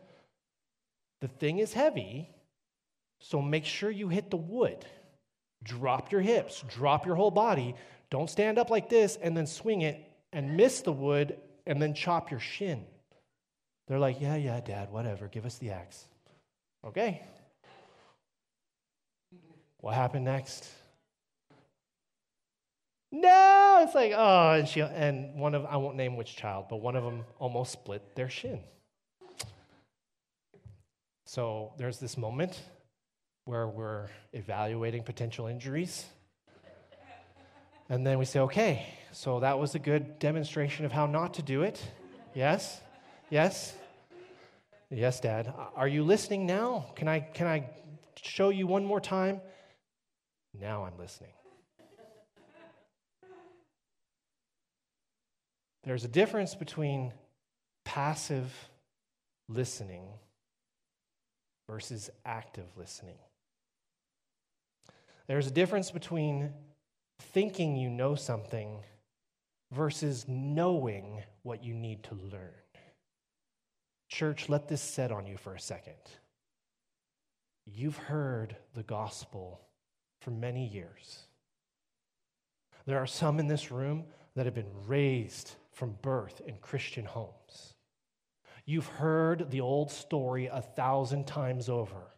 The 1.22 1.28
thing 1.28 1.58
is 1.58 1.72
heavy, 1.72 2.28
so 3.18 3.40
make 3.40 3.64
sure 3.64 3.90
you 3.90 4.08
hit 4.08 4.28
the 4.28 4.36
wood. 4.36 4.84
Drop 5.62 6.12
your 6.12 6.20
hips, 6.20 6.62
drop 6.68 7.06
your 7.06 7.14
whole 7.14 7.30
body. 7.30 7.76
Don't 8.12 8.28
stand 8.28 8.58
up 8.58 8.68
like 8.68 8.90
this 8.90 9.16
and 9.22 9.34
then 9.34 9.46
swing 9.46 9.80
it 9.80 9.98
and 10.34 10.54
miss 10.54 10.82
the 10.82 10.92
wood 10.92 11.38
and 11.66 11.80
then 11.80 11.94
chop 11.94 12.30
your 12.30 12.40
shin. 12.40 12.84
They're 13.88 13.98
like, 13.98 14.20
yeah, 14.20 14.36
yeah, 14.36 14.60
dad, 14.60 14.92
whatever. 14.92 15.28
Give 15.28 15.46
us 15.46 15.56
the 15.56 15.70
axe. 15.70 16.04
Okay. 16.84 17.22
What 19.78 19.94
happened 19.94 20.26
next? 20.26 20.68
No, 23.10 23.80
it's 23.82 23.94
like, 23.94 24.12
oh, 24.14 24.52
and 24.58 24.68
she 24.68 24.82
and 24.82 25.34
one 25.34 25.54
of 25.54 25.64
I 25.64 25.78
won't 25.78 25.96
name 25.96 26.18
which 26.18 26.36
child, 26.36 26.66
but 26.68 26.82
one 26.82 26.96
of 26.96 27.04
them 27.04 27.24
almost 27.38 27.72
split 27.72 28.14
their 28.14 28.28
shin. 28.28 28.60
So 31.24 31.72
there's 31.78 31.98
this 31.98 32.18
moment 32.18 32.60
where 33.46 33.68
we're 33.68 34.08
evaluating 34.34 35.02
potential 35.02 35.46
injuries. 35.46 36.04
And 37.92 38.06
then 38.06 38.18
we 38.18 38.24
say, 38.24 38.40
okay, 38.40 38.86
so 39.10 39.40
that 39.40 39.58
was 39.58 39.74
a 39.74 39.78
good 39.78 40.18
demonstration 40.18 40.86
of 40.86 40.92
how 40.92 41.04
not 41.04 41.34
to 41.34 41.42
do 41.42 41.60
it. 41.60 41.78
Yes? 42.34 42.80
Yes? 43.28 43.76
Yes, 44.88 45.20
Dad. 45.20 45.52
Are 45.76 45.86
you 45.86 46.02
listening 46.02 46.46
now? 46.46 46.86
Can 46.96 47.06
I, 47.06 47.20
can 47.20 47.46
I 47.46 47.68
show 48.16 48.48
you 48.48 48.66
one 48.66 48.82
more 48.82 48.98
time? 48.98 49.42
Now 50.58 50.84
I'm 50.84 50.96
listening. 50.98 51.34
There's 55.84 56.06
a 56.06 56.08
difference 56.08 56.54
between 56.54 57.12
passive 57.84 58.50
listening 59.50 60.04
versus 61.68 62.08
active 62.24 62.68
listening. 62.74 63.18
There's 65.26 65.46
a 65.46 65.50
difference 65.50 65.90
between 65.90 66.54
thinking 67.22 67.76
you 67.76 67.88
know 67.88 68.14
something 68.14 68.80
versus 69.70 70.26
knowing 70.28 71.22
what 71.42 71.64
you 71.64 71.74
need 71.74 72.02
to 72.04 72.14
learn. 72.14 72.50
Church, 74.08 74.48
let 74.48 74.68
this 74.68 74.82
set 74.82 75.10
on 75.10 75.26
you 75.26 75.36
for 75.38 75.54
a 75.54 75.60
second. 75.60 75.94
You've 77.64 77.96
heard 77.96 78.56
the 78.74 78.82
gospel 78.82 79.60
for 80.20 80.30
many 80.30 80.66
years. 80.66 81.22
There 82.84 82.98
are 82.98 83.06
some 83.06 83.38
in 83.38 83.46
this 83.46 83.70
room 83.70 84.04
that 84.34 84.46
have 84.46 84.54
been 84.54 84.86
raised 84.86 85.52
from 85.72 85.96
birth 86.02 86.42
in 86.46 86.56
Christian 86.58 87.04
homes. 87.04 87.74
You've 88.64 88.86
heard 88.86 89.50
the 89.50 89.60
old 89.60 89.90
story 89.90 90.46
a 90.46 90.60
thousand 90.60 91.26
times 91.26 91.68
over. 91.68 92.11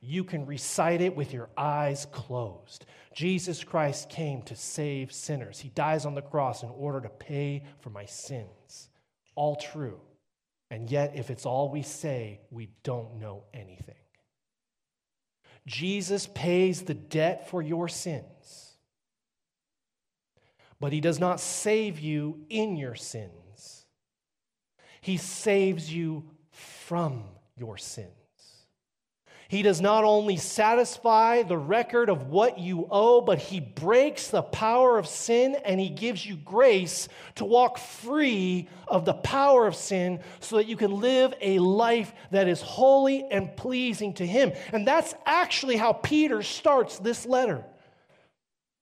You 0.00 0.24
can 0.24 0.46
recite 0.46 1.00
it 1.00 1.16
with 1.16 1.32
your 1.32 1.48
eyes 1.56 2.06
closed. 2.12 2.86
Jesus 3.14 3.64
Christ 3.64 4.08
came 4.08 4.42
to 4.42 4.54
save 4.54 5.12
sinners. 5.12 5.58
He 5.58 5.70
dies 5.70 6.06
on 6.06 6.14
the 6.14 6.22
cross 6.22 6.62
in 6.62 6.70
order 6.70 7.00
to 7.00 7.08
pay 7.08 7.64
for 7.80 7.90
my 7.90 8.04
sins. 8.04 8.90
All 9.34 9.56
true. 9.56 10.00
And 10.70 10.90
yet, 10.90 11.16
if 11.16 11.30
it's 11.30 11.46
all 11.46 11.70
we 11.70 11.82
say, 11.82 12.40
we 12.50 12.68
don't 12.82 13.18
know 13.18 13.44
anything. 13.54 13.94
Jesus 15.66 16.28
pays 16.34 16.82
the 16.82 16.94
debt 16.94 17.50
for 17.50 17.60
your 17.60 17.88
sins, 17.88 18.76
but 20.80 20.92
he 20.92 21.00
does 21.00 21.18
not 21.18 21.40
save 21.40 22.00
you 22.00 22.40
in 22.48 22.76
your 22.76 22.94
sins. 22.94 23.84
He 25.00 25.18
saves 25.18 25.92
you 25.92 26.30
from 26.50 27.24
your 27.56 27.76
sins. 27.76 28.17
He 29.48 29.62
does 29.62 29.80
not 29.80 30.04
only 30.04 30.36
satisfy 30.36 31.42
the 31.42 31.56
record 31.56 32.10
of 32.10 32.28
what 32.28 32.58
you 32.58 32.86
owe, 32.90 33.22
but 33.22 33.38
He 33.38 33.60
breaks 33.60 34.28
the 34.28 34.42
power 34.42 34.98
of 34.98 35.08
sin 35.08 35.56
and 35.64 35.80
He 35.80 35.88
gives 35.88 36.24
you 36.24 36.36
grace 36.36 37.08
to 37.36 37.46
walk 37.46 37.78
free 37.78 38.68
of 38.86 39.06
the 39.06 39.14
power 39.14 39.66
of 39.66 39.74
sin 39.74 40.20
so 40.40 40.56
that 40.56 40.66
you 40.66 40.76
can 40.76 41.00
live 41.00 41.32
a 41.40 41.60
life 41.60 42.12
that 42.30 42.46
is 42.46 42.60
holy 42.60 43.24
and 43.30 43.56
pleasing 43.56 44.12
to 44.14 44.26
Him. 44.26 44.52
And 44.70 44.86
that's 44.86 45.14
actually 45.24 45.76
how 45.76 45.94
Peter 45.94 46.42
starts 46.42 46.98
this 46.98 47.24
letter. 47.24 47.64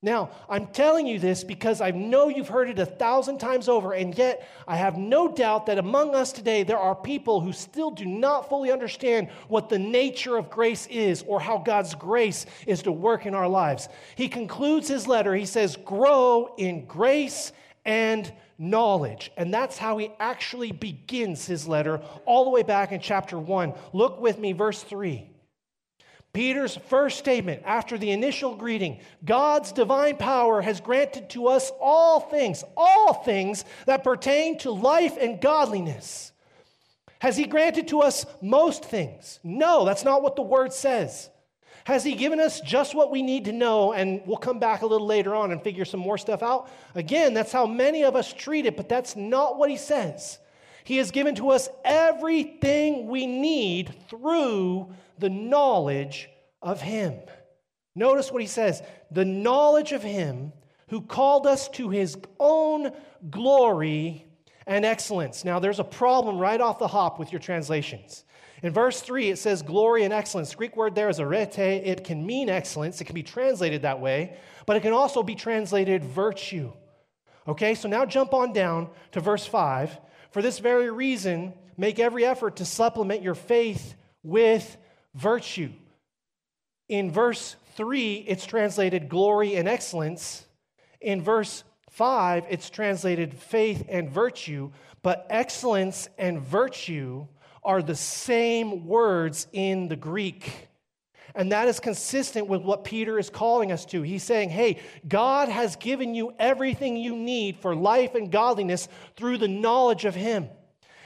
Now, 0.02 0.30
I'm 0.48 0.66
telling 0.66 1.06
you 1.06 1.18
this 1.18 1.42
because 1.42 1.80
I 1.80 1.90
know 1.90 2.28
you've 2.28 2.48
heard 2.48 2.68
it 2.68 2.78
a 2.78 2.84
thousand 2.84 3.38
times 3.38 3.66
over, 3.66 3.94
and 3.94 4.16
yet 4.16 4.46
I 4.68 4.76
have 4.76 4.98
no 4.98 5.32
doubt 5.32 5.66
that 5.66 5.78
among 5.78 6.14
us 6.14 6.32
today 6.32 6.64
there 6.64 6.78
are 6.78 6.94
people 6.94 7.40
who 7.40 7.52
still 7.52 7.90
do 7.90 8.04
not 8.04 8.48
fully 8.48 8.70
understand 8.70 9.30
what 9.48 9.70
the 9.70 9.78
nature 9.78 10.36
of 10.36 10.50
grace 10.50 10.86
is 10.88 11.24
or 11.26 11.40
how 11.40 11.58
God's 11.58 11.94
grace 11.94 12.44
is 12.66 12.82
to 12.82 12.92
work 12.92 13.24
in 13.24 13.34
our 13.34 13.48
lives. 13.48 13.88
He 14.16 14.28
concludes 14.28 14.86
his 14.86 15.08
letter, 15.08 15.34
he 15.34 15.46
says, 15.46 15.76
Grow 15.76 16.54
in 16.58 16.84
grace 16.84 17.52
and 17.86 18.30
knowledge. 18.58 19.32
And 19.38 19.52
that's 19.52 19.78
how 19.78 19.96
he 19.96 20.10
actually 20.20 20.72
begins 20.72 21.46
his 21.46 21.66
letter, 21.66 22.02
all 22.26 22.44
the 22.44 22.50
way 22.50 22.62
back 22.62 22.92
in 22.92 23.00
chapter 23.00 23.38
1. 23.38 23.72
Look 23.94 24.20
with 24.20 24.38
me, 24.38 24.52
verse 24.52 24.82
3. 24.82 25.30
Peter's 26.36 26.76
first 26.76 27.18
statement 27.18 27.62
after 27.64 27.96
the 27.96 28.10
initial 28.10 28.54
greeting 28.54 29.00
God's 29.24 29.72
divine 29.72 30.18
power 30.18 30.60
has 30.60 30.82
granted 30.82 31.30
to 31.30 31.48
us 31.48 31.72
all 31.80 32.20
things, 32.20 32.62
all 32.76 33.14
things 33.14 33.64
that 33.86 34.04
pertain 34.04 34.58
to 34.58 34.70
life 34.70 35.16
and 35.18 35.40
godliness. 35.40 36.32
Has 37.20 37.38
He 37.38 37.46
granted 37.46 37.88
to 37.88 38.02
us 38.02 38.26
most 38.42 38.84
things? 38.84 39.40
No, 39.42 39.86
that's 39.86 40.04
not 40.04 40.22
what 40.22 40.36
the 40.36 40.42
word 40.42 40.74
says. 40.74 41.30
Has 41.84 42.04
He 42.04 42.14
given 42.14 42.38
us 42.38 42.60
just 42.60 42.94
what 42.94 43.10
we 43.10 43.22
need 43.22 43.46
to 43.46 43.52
know? 43.52 43.94
And 43.94 44.20
we'll 44.26 44.36
come 44.36 44.58
back 44.58 44.82
a 44.82 44.86
little 44.86 45.06
later 45.06 45.34
on 45.34 45.52
and 45.52 45.62
figure 45.62 45.86
some 45.86 46.00
more 46.00 46.18
stuff 46.18 46.42
out. 46.42 46.68
Again, 46.94 47.32
that's 47.32 47.50
how 47.50 47.64
many 47.64 48.04
of 48.04 48.14
us 48.14 48.30
treat 48.30 48.66
it, 48.66 48.76
but 48.76 48.90
that's 48.90 49.16
not 49.16 49.56
what 49.56 49.70
He 49.70 49.78
says. 49.78 50.38
He 50.86 50.98
has 50.98 51.10
given 51.10 51.34
to 51.34 51.50
us 51.50 51.68
everything 51.84 53.08
we 53.08 53.26
need 53.26 53.92
through 54.08 54.94
the 55.18 55.28
knowledge 55.28 56.30
of 56.62 56.80
Him. 56.80 57.18
Notice 57.96 58.30
what 58.30 58.40
he 58.40 58.46
says 58.46 58.84
the 59.10 59.24
knowledge 59.24 59.90
of 59.90 60.04
Him 60.04 60.52
who 60.88 61.00
called 61.00 61.44
us 61.44 61.68
to 61.70 61.90
His 61.90 62.16
own 62.38 62.92
glory 63.28 64.26
and 64.64 64.84
excellence. 64.84 65.44
Now, 65.44 65.58
there's 65.58 65.80
a 65.80 65.84
problem 65.84 66.38
right 66.38 66.60
off 66.60 66.78
the 66.78 66.86
hop 66.86 67.18
with 67.18 67.32
your 67.32 67.40
translations. 67.40 68.24
In 68.62 68.72
verse 68.72 69.00
3, 69.00 69.30
it 69.30 69.38
says 69.38 69.62
glory 69.62 70.04
and 70.04 70.14
excellence. 70.14 70.50
The 70.50 70.56
Greek 70.56 70.76
word 70.76 70.94
there 70.94 71.08
is 71.08 71.18
arete. 71.18 71.58
It 71.58 72.04
can 72.04 72.24
mean 72.24 72.48
excellence, 72.48 73.00
it 73.00 73.06
can 73.06 73.14
be 73.16 73.24
translated 73.24 73.82
that 73.82 73.98
way, 73.98 74.36
but 74.66 74.76
it 74.76 74.80
can 74.82 74.92
also 74.92 75.24
be 75.24 75.34
translated 75.34 76.04
virtue. 76.04 76.72
Okay, 77.48 77.74
so 77.74 77.88
now 77.88 78.06
jump 78.06 78.32
on 78.32 78.52
down 78.52 78.88
to 79.10 79.20
verse 79.20 79.46
5. 79.46 79.98
For 80.36 80.42
this 80.42 80.58
very 80.58 80.90
reason, 80.90 81.54
make 81.78 81.98
every 81.98 82.26
effort 82.26 82.56
to 82.56 82.66
supplement 82.66 83.22
your 83.22 83.34
faith 83.34 83.94
with 84.22 84.76
virtue. 85.14 85.70
In 86.90 87.10
verse 87.10 87.56
3, 87.76 88.16
it's 88.16 88.44
translated 88.44 89.08
glory 89.08 89.56
and 89.56 89.66
excellence. 89.66 90.44
In 91.00 91.22
verse 91.22 91.64
5, 91.88 92.44
it's 92.50 92.68
translated 92.68 93.32
faith 93.32 93.86
and 93.88 94.10
virtue. 94.10 94.72
But 95.02 95.26
excellence 95.30 96.06
and 96.18 96.42
virtue 96.42 97.28
are 97.64 97.80
the 97.80 97.96
same 97.96 98.86
words 98.86 99.46
in 99.54 99.88
the 99.88 99.96
Greek. 99.96 100.65
And 101.36 101.52
that 101.52 101.68
is 101.68 101.78
consistent 101.78 102.48
with 102.48 102.62
what 102.62 102.82
Peter 102.82 103.18
is 103.18 103.30
calling 103.30 103.70
us 103.70 103.84
to. 103.86 104.02
He's 104.02 104.24
saying, 104.24 104.48
hey, 104.48 104.80
God 105.06 105.48
has 105.48 105.76
given 105.76 106.14
you 106.14 106.32
everything 106.38 106.96
you 106.96 107.14
need 107.14 107.58
for 107.58 107.76
life 107.76 108.14
and 108.14 108.32
godliness 108.32 108.88
through 109.16 109.38
the 109.38 109.46
knowledge 109.46 110.04
of 110.04 110.14
Him. 110.14 110.48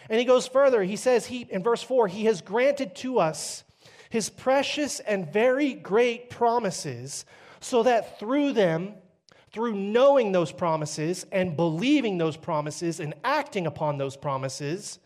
And 0.09 0.19
he 0.19 0.25
goes 0.25 0.47
further. 0.47 0.83
He 0.83 0.97
says, 0.97 1.27
he, 1.27 1.47
in 1.51 1.63
verse 1.63 1.83
4, 1.83 2.09
He 2.09 2.25
has 2.25 2.41
granted 2.41 2.95
to 2.97 3.19
us 3.21 3.65
his 4.11 4.29
precious 4.29 4.99
and 5.01 5.33
very 5.33 5.73
great 5.73 6.31
promises, 6.31 7.25
so 7.61 7.85
that 7.85 8.19
through 8.19 8.53
them, 8.53 8.95
through 9.53 9.75
knowing 9.75 10.33
those 10.33 10.53
promises 10.53 11.25
and 11.31 11.57
believing 11.57 12.19
those 12.19 12.37
promises 12.37 13.01
and 13.01 13.15
acting 13.23 13.67
upon 13.67 13.99
those 13.99 14.17
promises, 14.17 14.99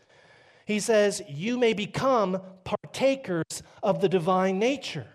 he 0.65 0.79
says, 0.79 1.21
you 1.29 1.57
may 1.59 1.73
become 1.73 2.41
partakers 2.63 3.61
of 3.83 4.01
the 4.01 4.09
divine 4.09 4.57
nature. 4.57 5.05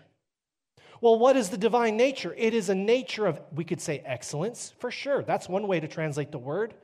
Well, 1.01 1.17
what 1.17 1.35
is 1.35 1.49
the 1.49 1.57
divine 1.57 1.97
nature? 1.97 2.33
It 2.37 2.53
is 2.53 2.69
a 2.69 2.75
nature 2.75 3.25
of, 3.25 3.41
we 3.53 3.65
could 3.65 3.81
say 3.81 4.03
excellence, 4.05 4.73
for 4.79 4.91
sure. 4.91 5.23
That's 5.23 5.49
one 5.49 5.67
way 5.67 5.79
to 5.79 5.87
translate 5.87 6.31
the 6.31 6.37
word. 6.37 6.75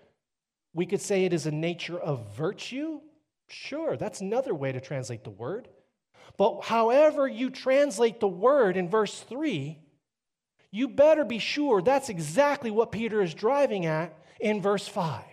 We 0.73 0.88
could 0.88 1.01
say 1.01 1.23
it 1.23 1.34
is 1.34 1.45
a 1.45 1.51
nature 1.51 1.99
of 1.99 2.36
virtue. 2.36 2.99
Sure, 3.47 3.95
that's 3.95 4.21
another 4.21 4.56
way 4.56 4.71
to 4.71 4.82
translate 4.82 5.23
the 5.23 5.30
word. 5.30 5.67
But 6.36 6.62
however 6.63 7.27
you 7.27 7.51
translate 7.51 8.19
the 8.19 8.27
word 8.27 8.75
in 8.75 8.89
verse 8.89 9.19
3, 9.21 9.77
you 10.71 10.88
better 10.88 11.23
be 11.23 11.39
sure 11.39 11.82
that's 11.82 12.10
exactly 12.10 12.71
what 12.71 12.91
Peter 12.91 13.21
is 13.21 13.34
driving 13.34 13.86
at 13.86 14.17
in 14.39 14.62
verse 14.62 14.88
5. 14.88 15.23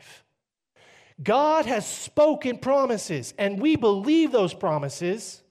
God 1.23 1.67
has 1.67 1.87
spoken 1.87 2.59
promises, 2.59 3.33
and 3.39 3.61
we 3.61 3.77
believe 3.77 4.31
those 4.31 4.53
promises. 4.55 5.43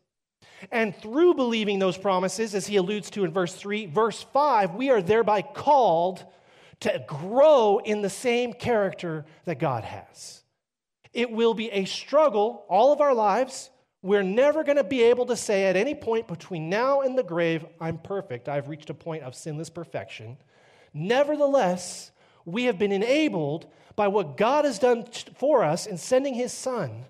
And 0.72 0.96
through 0.96 1.36
believing 1.36 1.80
those 1.80 1.98
promises, 1.98 2.56
as 2.56 2.68
he 2.68 2.78
alludes 2.78 3.10
to 3.12 3.24
in 3.24 3.32
verse 3.32 3.54
3, 3.54 3.88
verse 3.88 4.26
5, 4.34 4.76
we 4.76 4.90
are 4.90 5.02
thereby 5.02 5.42
called 5.42 6.26
to 6.82 7.04
grow 7.08 7.80
in 7.80 8.02
the 8.02 8.10
same 8.10 8.54
character 8.54 9.26
that 9.46 9.60
God 9.60 9.84
has. 9.84 10.44
It 11.14 11.32
will 11.32 11.54
be 11.54 11.70
a 11.72 11.86
struggle 11.86 12.66
all 12.68 12.92
of 12.92 13.02
our 13.02 13.14
lives. 13.14 13.70
We're 14.02 14.24
never 14.24 14.64
going 14.64 14.78
to 14.78 14.84
be 14.84 15.04
able 15.04 15.28
to 15.28 15.36
say 15.36 15.66
at 15.66 15.76
any 15.76 15.96
point 15.96 16.28
between 16.28 16.70
now 16.70 17.02
and 17.02 17.18
the 17.18 17.24
grave, 17.24 17.66
I'm 17.80 17.98
perfect. 17.98 18.50
I've 18.50 18.68
reached 18.68 18.90
a 18.90 18.94
point 18.94 19.24
of 19.24 19.36
sinless 19.36 19.70
perfection. 19.70 20.38
Nevertheless, 20.94 22.12
we 22.46 22.66
have 22.66 22.78
been 22.78 22.92
enabled 22.92 23.68
by 23.96 24.08
what 24.08 24.38
God 24.38 24.66
has 24.66 24.80
done 24.80 25.06
for 25.38 25.64
us 25.64 25.86
in 25.86 25.98
sending 25.98 26.34
his 26.34 26.52
son 26.52 27.06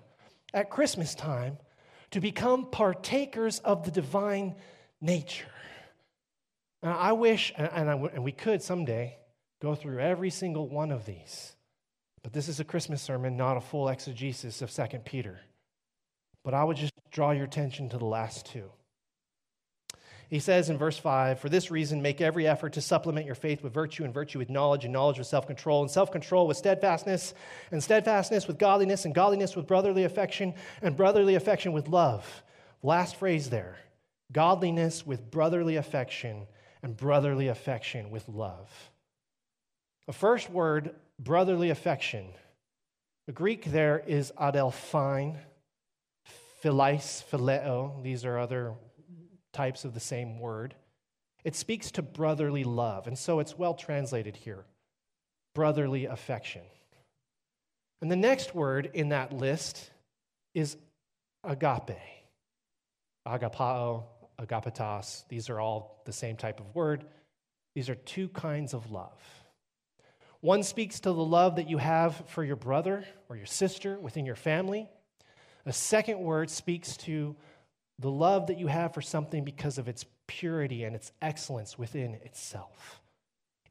at 0.52 0.70
Christmas 0.70 1.14
time 1.14 1.58
to 2.14 2.20
become 2.20 2.66
partakers 2.70 3.58
of 3.58 3.84
the 3.84 3.90
divine 3.90 4.54
nature. 5.00 5.50
Now, 6.80 6.96
I 6.96 7.10
wish, 7.10 7.52
and, 7.56 7.90
I, 7.90 7.94
and 7.94 8.22
we 8.22 8.30
could 8.30 8.62
someday 8.62 9.18
go 9.60 9.74
through 9.74 9.98
every 9.98 10.30
single 10.30 10.68
one 10.68 10.92
of 10.92 11.06
these, 11.06 11.56
but 12.22 12.32
this 12.32 12.46
is 12.46 12.60
a 12.60 12.64
Christmas 12.64 13.02
sermon, 13.02 13.36
not 13.36 13.56
a 13.56 13.60
full 13.60 13.88
exegesis 13.88 14.62
of 14.62 14.70
2 14.70 15.00
Peter. 15.00 15.40
But 16.44 16.54
I 16.54 16.62
would 16.62 16.76
just 16.76 16.92
draw 17.10 17.32
your 17.32 17.46
attention 17.46 17.88
to 17.88 17.98
the 17.98 18.04
last 18.04 18.46
two. 18.46 18.70
He 20.28 20.38
says 20.38 20.70
in 20.70 20.78
verse 20.78 20.98
5 20.98 21.40
For 21.40 21.48
this 21.48 21.70
reason, 21.70 22.02
make 22.02 22.20
every 22.20 22.46
effort 22.46 22.74
to 22.74 22.80
supplement 22.80 23.26
your 23.26 23.34
faith 23.34 23.62
with 23.62 23.72
virtue, 23.72 24.04
and 24.04 24.14
virtue 24.14 24.38
with 24.38 24.50
knowledge, 24.50 24.84
and 24.84 24.92
knowledge 24.92 25.18
with 25.18 25.26
self 25.26 25.46
control, 25.46 25.82
and 25.82 25.90
self 25.90 26.10
control 26.10 26.46
with 26.46 26.56
steadfastness, 26.56 27.34
and 27.70 27.82
steadfastness 27.82 28.46
with 28.46 28.58
godliness, 28.58 29.04
and 29.04 29.14
godliness 29.14 29.56
with 29.56 29.66
brotherly 29.66 30.04
affection, 30.04 30.54
and 30.82 30.96
brotherly 30.96 31.34
affection 31.34 31.72
with 31.72 31.88
love. 31.88 32.42
Last 32.82 33.16
phrase 33.16 33.50
there 33.50 33.78
godliness 34.32 35.06
with 35.06 35.30
brotherly 35.30 35.76
affection, 35.76 36.46
and 36.82 36.96
brotherly 36.96 37.48
affection 37.48 38.10
with 38.10 38.28
love. 38.28 38.70
The 40.06 40.12
first 40.12 40.50
word, 40.50 40.94
brotherly 41.18 41.70
affection, 41.70 42.26
the 43.26 43.32
Greek 43.32 43.64
there 43.64 44.02
is 44.06 44.32
adelphine, 44.38 45.38
philais, 46.62 47.24
phileo. 47.30 48.02
These 48.02 48.24
are 48.24 48.38
other 48.38 48.74
types 49.54 49.84
of 49.84 49.94
the 49.94 50.00
same 50.00 50.38
word. 50.38 50.74
It 51.44 51.54
speaks 51.54 51.90
to 51.92 52.02
brotherly 52.02 52.64
love, 52.64 53.06
and 53.06 53.18
so 53.18 53.40
it's 53.40 53.56
well 53.58 53.74
translated 53.74 54.36
here 54.36 54.64
brotherly 55.54 56.06
affection. 56.06 56.62
And 58.02 58.10
the 58.10 58.16
next 58.16 58.54
word 58.54 58.90
in 58.92 59.10
that 59.10 59.32
list 59.32 59.90
is 60.52 60.76
agape. 61.44 61.96
Agapao, 63.26 64.02
agapetos, 64.38 65.26
these 65.28 65.48
are 65.48 65.60
all 65.60 66.02
the 66.04 66.12
same 66.12 66.36
type 66.36 66.60
of 66.60 66.74
word. 66.74 67.04
These 67.74 67.88
are 67.88 67.94
two 67.94 68.28
kinds 68.28 68.74
of 68.74 68.90
love. 68.90 69.18
One 70.40 70.62
speaks 70.62 71.00
to 71.00 71.12
the 71.12 71.24
love 71.24 71.56
that 71.56 71.70
you 71.70 71.78
have 71.78 72.22
for 72.28 72.44
your 72.44 72.56
brother 72.56 73.04
or 73.30 73.36
your 73.36 73.46
sister 73.46 73.98
within 73.98 74.26
your 74.26 74.36
family. 74.36 74.90
A 75.64 75.72
second 75.72 76.20
word 76.20 76.50
speaks 76.50 76.98
to 76.98 77.34
the 77.98 78.10
love 78.10 78.48
that 78.48 78.58
you 78.58 78.66
have 78.66 78.92
for 78.92 79.02
something 79.02 79.44
because 79.44 79.78
of 79.78 79.88
its 79.88 80.04
purity 80.26 80.84
and 80.84 80.96
its 80.96 81.12
excellence 81.22 81.78
within 81.78 82.14
itself. 82.14 83.00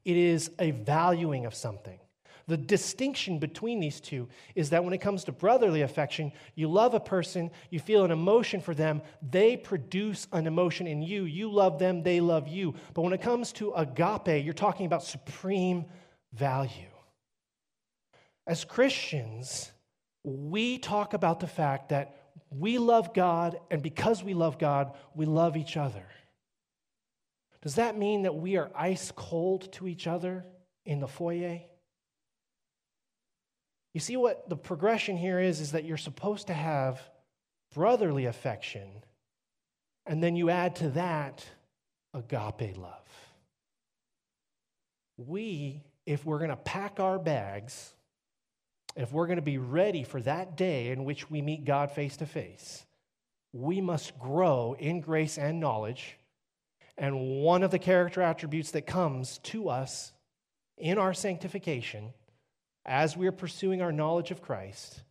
It 0.05 0.17
is 0.17 0.51
a 0.59 0.71
valuing 0.71 1.45
of 1.45 1.53
something. 1.53 1.99
The 2.47 2.57
distinction 2.57 3.39
between 3.39 3.79
these 3.79 4.01
two 4.01 4.27
is 4.53 4.69
that 4.71 4.83
when 4.83 4.93
it 4.93 4.99
comes 4.99 5.23
to 5.25 5.31
brotherly 5.31 5.81
affection, 5.81 6.33
you 6.55 6.67
love 6.67 6.93
a 6.93 6.99
person, 6.99 7.51
you 7.69 7.79
feel 7.79 8.03
an 8.03 8.11
emotion 8.11 8.59
for 8.59 8.73
them, 8.73 9.01
they 9.21 9.55
produce 9.55 10.27
an 10.33 10.45
emotion 10.45 10.85
in 10.85 11.01
you. 11.01 11.23
You 11.23 11.49
love 11.49 11.79
them, 11.79 12.03
they 12.03 12.19
love 12.19 12.49
you. 12.49 12.75
But 12.93 13.03
when 13.03 13.13
it 13.13 13.21
comes 13.21 13.53
to 13.53 13.71
agape, 13.73 14.43
you're 14.43 14.53
talking 14.53 14.85
about 14.85 15.03
supreme 15.03 15.85
value. 16.33 16.89
As 18.45 18.65
Christians, 18.65 19.71
we 20.25 20.79
talk 20.79 21.13
about 21.13 21.39
the 21.39 21.47
fact 21.47 21.89
that 21.89 22.17
we 22.57 22.77
love 22.77 23.13
God, 23.13 23.59
and 23.71 23.81
because 23.81 24.23
we 24.23 24.33
love 24.33 24.59
God, 24.59 24.93
we 25.15 25.25
love 25.25 25.57
each 25.57 25.77
other. 25.77 26.05
Does 27.61 27.75
that 27.75 27.97
mean 27.97 28.23
that 28.23 28.35
we 28.35 28.57
are 28.57 28.69
ice 28.75 29.11
cold 29.15 29.71
to 29.73 29.87
each 29.87 30.05
other 30.07 30.45
in 30.85 30.99
the 30.99 31.07
foyer? 31.07 31.61
You 33.93 33.99
see 33.99 34.17
what 34.17 34.49
the 34.49 34.57
progression 34.57 35.15
here 35.15 35.39
is 35.39 35.61
is 35.61 35.71
that 35.71 35.85
you're 35.85 35.97
supposed 35.97 36.47
to 36.47 36.53
have 36.53 37.01
brotherly 37.73 38.25
affection, 38.25 38.89
and 40.05 40.21
then 40.21 40.35
you 40.35 40.49
add 40.49 40.75
to 40.77 40.89
that 40.89 41.45
agape 42.13 42.77
love. 42.77 43.07
We, 45.17 45.81
if 46.05 46.25
we're 46.25 46.39
going 46.39 46.49
to 46.49 46.55
pack 46.55 46.99
our 46.99 47.17
bags 47.17 47.93
if 48.95 49.11
we're 49.11 49.27
going 49.27 49.37
to 49.37 49.41
be 49.41 49.57
ready 49.57 50.03
for 50.03 50.21
that 50.21 50.55
day 50.55 50.89
in 50.89 51.03
which 51.03 51.29
we 51.29 51.41
meet 51.41 51.65
God 51.65 51.91
face 51.91 52.17
to 52.17 52.25
face, 52.25 52.85
we 53.51 53.81
must 53.81 54.17
grow 54.19 54.75
in 54.77 55.01
grace 55.01 55.37
and 55.37 55.59
knowledge. 55.59 56.17
And 56.97 57.41
one 57.41 57.63
of 57.63 57.71
the 57.71 57.79
character 57.79 58.21
attributes 58.21 58.71
that 58.71 58.85
comes 58.85 59.39
to 59.39 59.69
us 59.69 60.11
in 60.77 60.97
our 60.97 61.13
sanctification 61.13 62.13
as 62.85 63.17
we 63.17 63.27
are 63.27 63.31
pursuing 63.31 63.81
our 63.81 63.91
knowledge 63.91 64.31
of 64.31 64.41
Christ 64.41 65.01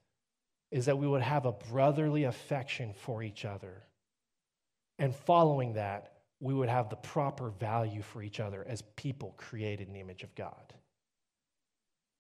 is 0.70 0.86
that 0.86 0.98
we 0.98 1.06
would 1.06 1.22
have 1.22 1.44
a 1.44 1.52
brotherly 1.52 2.24
affection 2.24 2.94
for 2.94 3.22
each 3.22 3.44
other. 3.44 3.82
And 4.98 5.14
following 5.14 5.74
that, 5.74 6.12
we 6.40 6.54
would 6.54 6.68
have 6.68 6.88
the 6.88 6.96
proper 6.96 7.50
value 7.50 8.02
for 8.02 8.22
each 8.22 8.40
other 8.40 8.64
as 8.68 8.82
people 8.96 9.34
created 9.36 9.88
in 9.88 9.94
the 9.94 10.00
image 10.00 10.22
of 10.22 10.34
God 10.34 10.72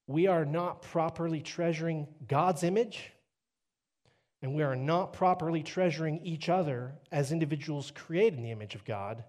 we 0.06 0.26
are 0.26 0.44
not 0.44 0.82
properly 0.82 1.40
treasuring 1.40 2.08
God's 2.26 2.62
image, 2.62 3.12
and 4.42 4.54
we 4.54 4.62
are 4.62 4.76
not 4.76 5.12
properly 5.12 5.62
treasuring 5.62 6.20
each 6.24 6.48
other 6.48 6.92
as 7.12 7.32
individuals 7.32 7.92
created 7.92 8.38
in 8.38 8.42
the 8.42 8.50
image 8.50 8.74
of 8.74 8.84
God, 8.84 9.24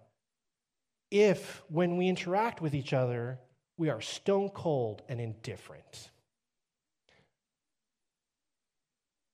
if 1.12 1.62
when 1.69 1.97
we 1.97 2.07
interact 2.07 2.62
with 2.62 2.73
each 2.73 2.93
other, 2.93 3.39
we 3.77 3.89
are 3.89 4.01
stone 4.01 4.49
cold 4.49 5.03
and 5.07 5.21
indifferent. 5.21 6.09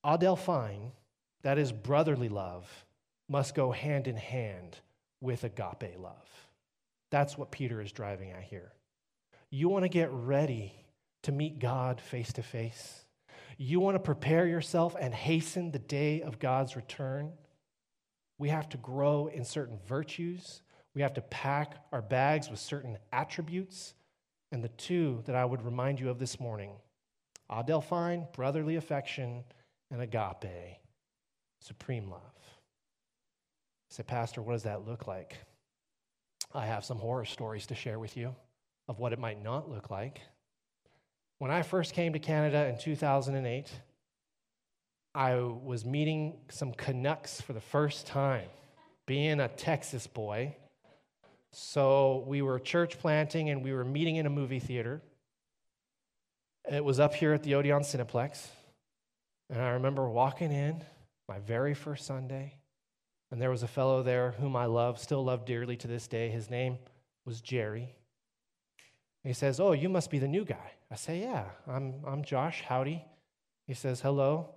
Adelphine, 0.06 0.92
that 1.44 1.58
is 1.58 1.72
brotherly 1.72 2.30
love, 2.30 2.68
must 3.30 3.56
go 3.56 3.72
hand 3.72 4.08
in 4.08 4.18
hand 4.18 4.78
with 5.22 5.46
agape 5.46 5.98
love. 5.98 6.28
That's 7.12 7.38
what 7.38 7.52
Peter 7.52 7.82
is 7.82 7.92
driving 7.92 8.32
at 8.32 8.44
here. 8.44 8.74
You 9.50 9.70
want 9.70 9.84
to 9.84 9.90
get 9.90 10.12
ready 10.12 10.74
to 11.24 11.32
meet 11.32 11.60
God 11.60 12.00
face 12.00 12.34
to 12.34 12.44
face. 12.44 13.06
You 13.58 13.80
want 13.80 13.96
to 13.96 14.00
prepare 14.00 14.48
yourself 14.48 14.96
and 15.00 15.14
hasten 15.14 15.72
the 15.72 15.80
day 15.80 16.22
of 16.22 16.40
God's 16.40 16.76
return. 16.76 17.34
We 18.38 18.50
have 18.50 18.70
to 18.70 18.78
grow 18.78 19.28
in 19.28 19.44
certain 19.44 19.80
virtues. 19.86 20.62
We 20.96 21.02
have 21.02 21.14
to 21.16 21.22
pack 21.22 21.76
our 21.92 22.02
bags 22.02 22.50
with 22.50 22.60
certain 22.60 22.98
attributes. 23.12 23.94
And 24.52 24.64
the 24.64 24.70
two 24.70 25.24
that 25.26 25.36
I 25.36 25.46
would 25.46 25.64
remind 25.64 26.00
you 26.00 26.10
of 26.10 26.20
this 26.20 26.40
morning 26.40 26.72
Adelphine, 27.52 28.32
brotherly 28.34 28.76
affection, 28.78 29.44
and 29.92 30.02
agape, 30.02 30.78
supreme 31.60 32.10
love. 32.10 32.22
I 33.92 33.96
say, 33.96 34.04
Pastor, 34.04 34.42
what 34.42 34.54
does 34.54 34.64
that 34.64 34.88
look 34.88 35.08
like? 35.08 35.36
I 36.54 36.66
have 36.66 36.86
some 36.86 36.98
horror 36.98 37.26
stories 37.26 37.68
to 37.68 37.76
share 37.76 38.00
with 38.00 38.16
you 38.16 38.36
of 38.88 39.00
what 39.00 39.14
it 39.14 39.20
might 39.20 39.44
not 39.44 39.70
look 39.70 39.90
like. 39.90 40.22
When 41.40 41.52
I 41.52 41.62
first 41.62 41.94
came 41.94 42.12
to 42.12 42.20
Canada 42.20 42.68
in 42.68 42.78
2008, 42.78 43.72
I 45.16 45.36
was 45.36 45.86
meeting 45.86 46.38
some 46.50 46.74
Canucks 46.74 47.40
for 47.40 47.54
the 47.54 47.62
first 47.62 48.06
time. 48.06 48.50
Being 49.06 49.40
a 49.40 49.48
Texas 49.48 50.06
boy, 50.06 50.56
So 51.52 52.26
we 52.28 52.42
were 52.42 52.60
church 52.60 53.00
planting 53.00 53.50
and 53.50 53.64
we 53.64 53.74
were 53.74 53.86
meeting 53.86 54.18
in 54.18 54.26
a 54.26 54.30
movie 54.30 54.60
theater. 54.60 55.02
It 56.70 56.84
was 56.84 57.00
up 57.00 57.16
here 57.16 57.34
at 57.34 57.42
the 57.42 57.56
Odeon 57.56 57.82
Cineplex. 57.82 58.48
And 59.50 59.62
I 59.62 59.70
remember 59.70 60.08
walking 60.10 60.52
in 60.52 60.84
my 61.28 61.40
very 61.40 61.74
first 61.74 62.06
Sunday, 62.06 62.56
and 63.32 63.42
there 63.42 63.50
was 63.50 63.64
a 63.64 63.68
fellow 63.68 64.04
there 64.04 64.32
whom 64.32 64.56
I 64.56 64.66
love, 64.66 65.00
still 65.00 65.24
love 65.24 65.46
dearly 65.46 65.78
to 65.78 65.88
this 65.88 66.08
day. 66.08 66.30
His 66.30 66.50
name 66.50 66.78
was 67.26 67.42
Jerry. 67.42 67.96
He 69.30 69.34
says, 69.34 69.60
Oh, 69.60 69.74
you 69.74 69.90
must 69.90 70.10
be 70.10 70.18
the 70.18 70.28
new 70.28 70.44
guy. 70.44 70.72
I 70.90 70.96
say, 70.96 71.22
Yeah, 71.22 71.44
I'm, 71.68 71.94
I'm 72.04 72.24
Josh. 72.24 72.64
Howdy. 72.68 73.06
He 73.68 73.76
says, 73.76 74.02
Hello. 74.02 74.50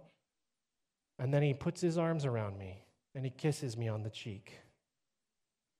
And 1.18 1.30
then 1.30 1.42
he 1.42 1.52
puts 1.52 1.82
his 1.82 1.98
arms 1.98 2.24
around 2.24 2.56
me 2.56 2.82
and 3.14 3.22
he 3.22 3.30
kisses 3.30 3.76
me 3.76 3.88
on 3.88 4.02
the 4.02 4.08
cheek. 4.08 4.60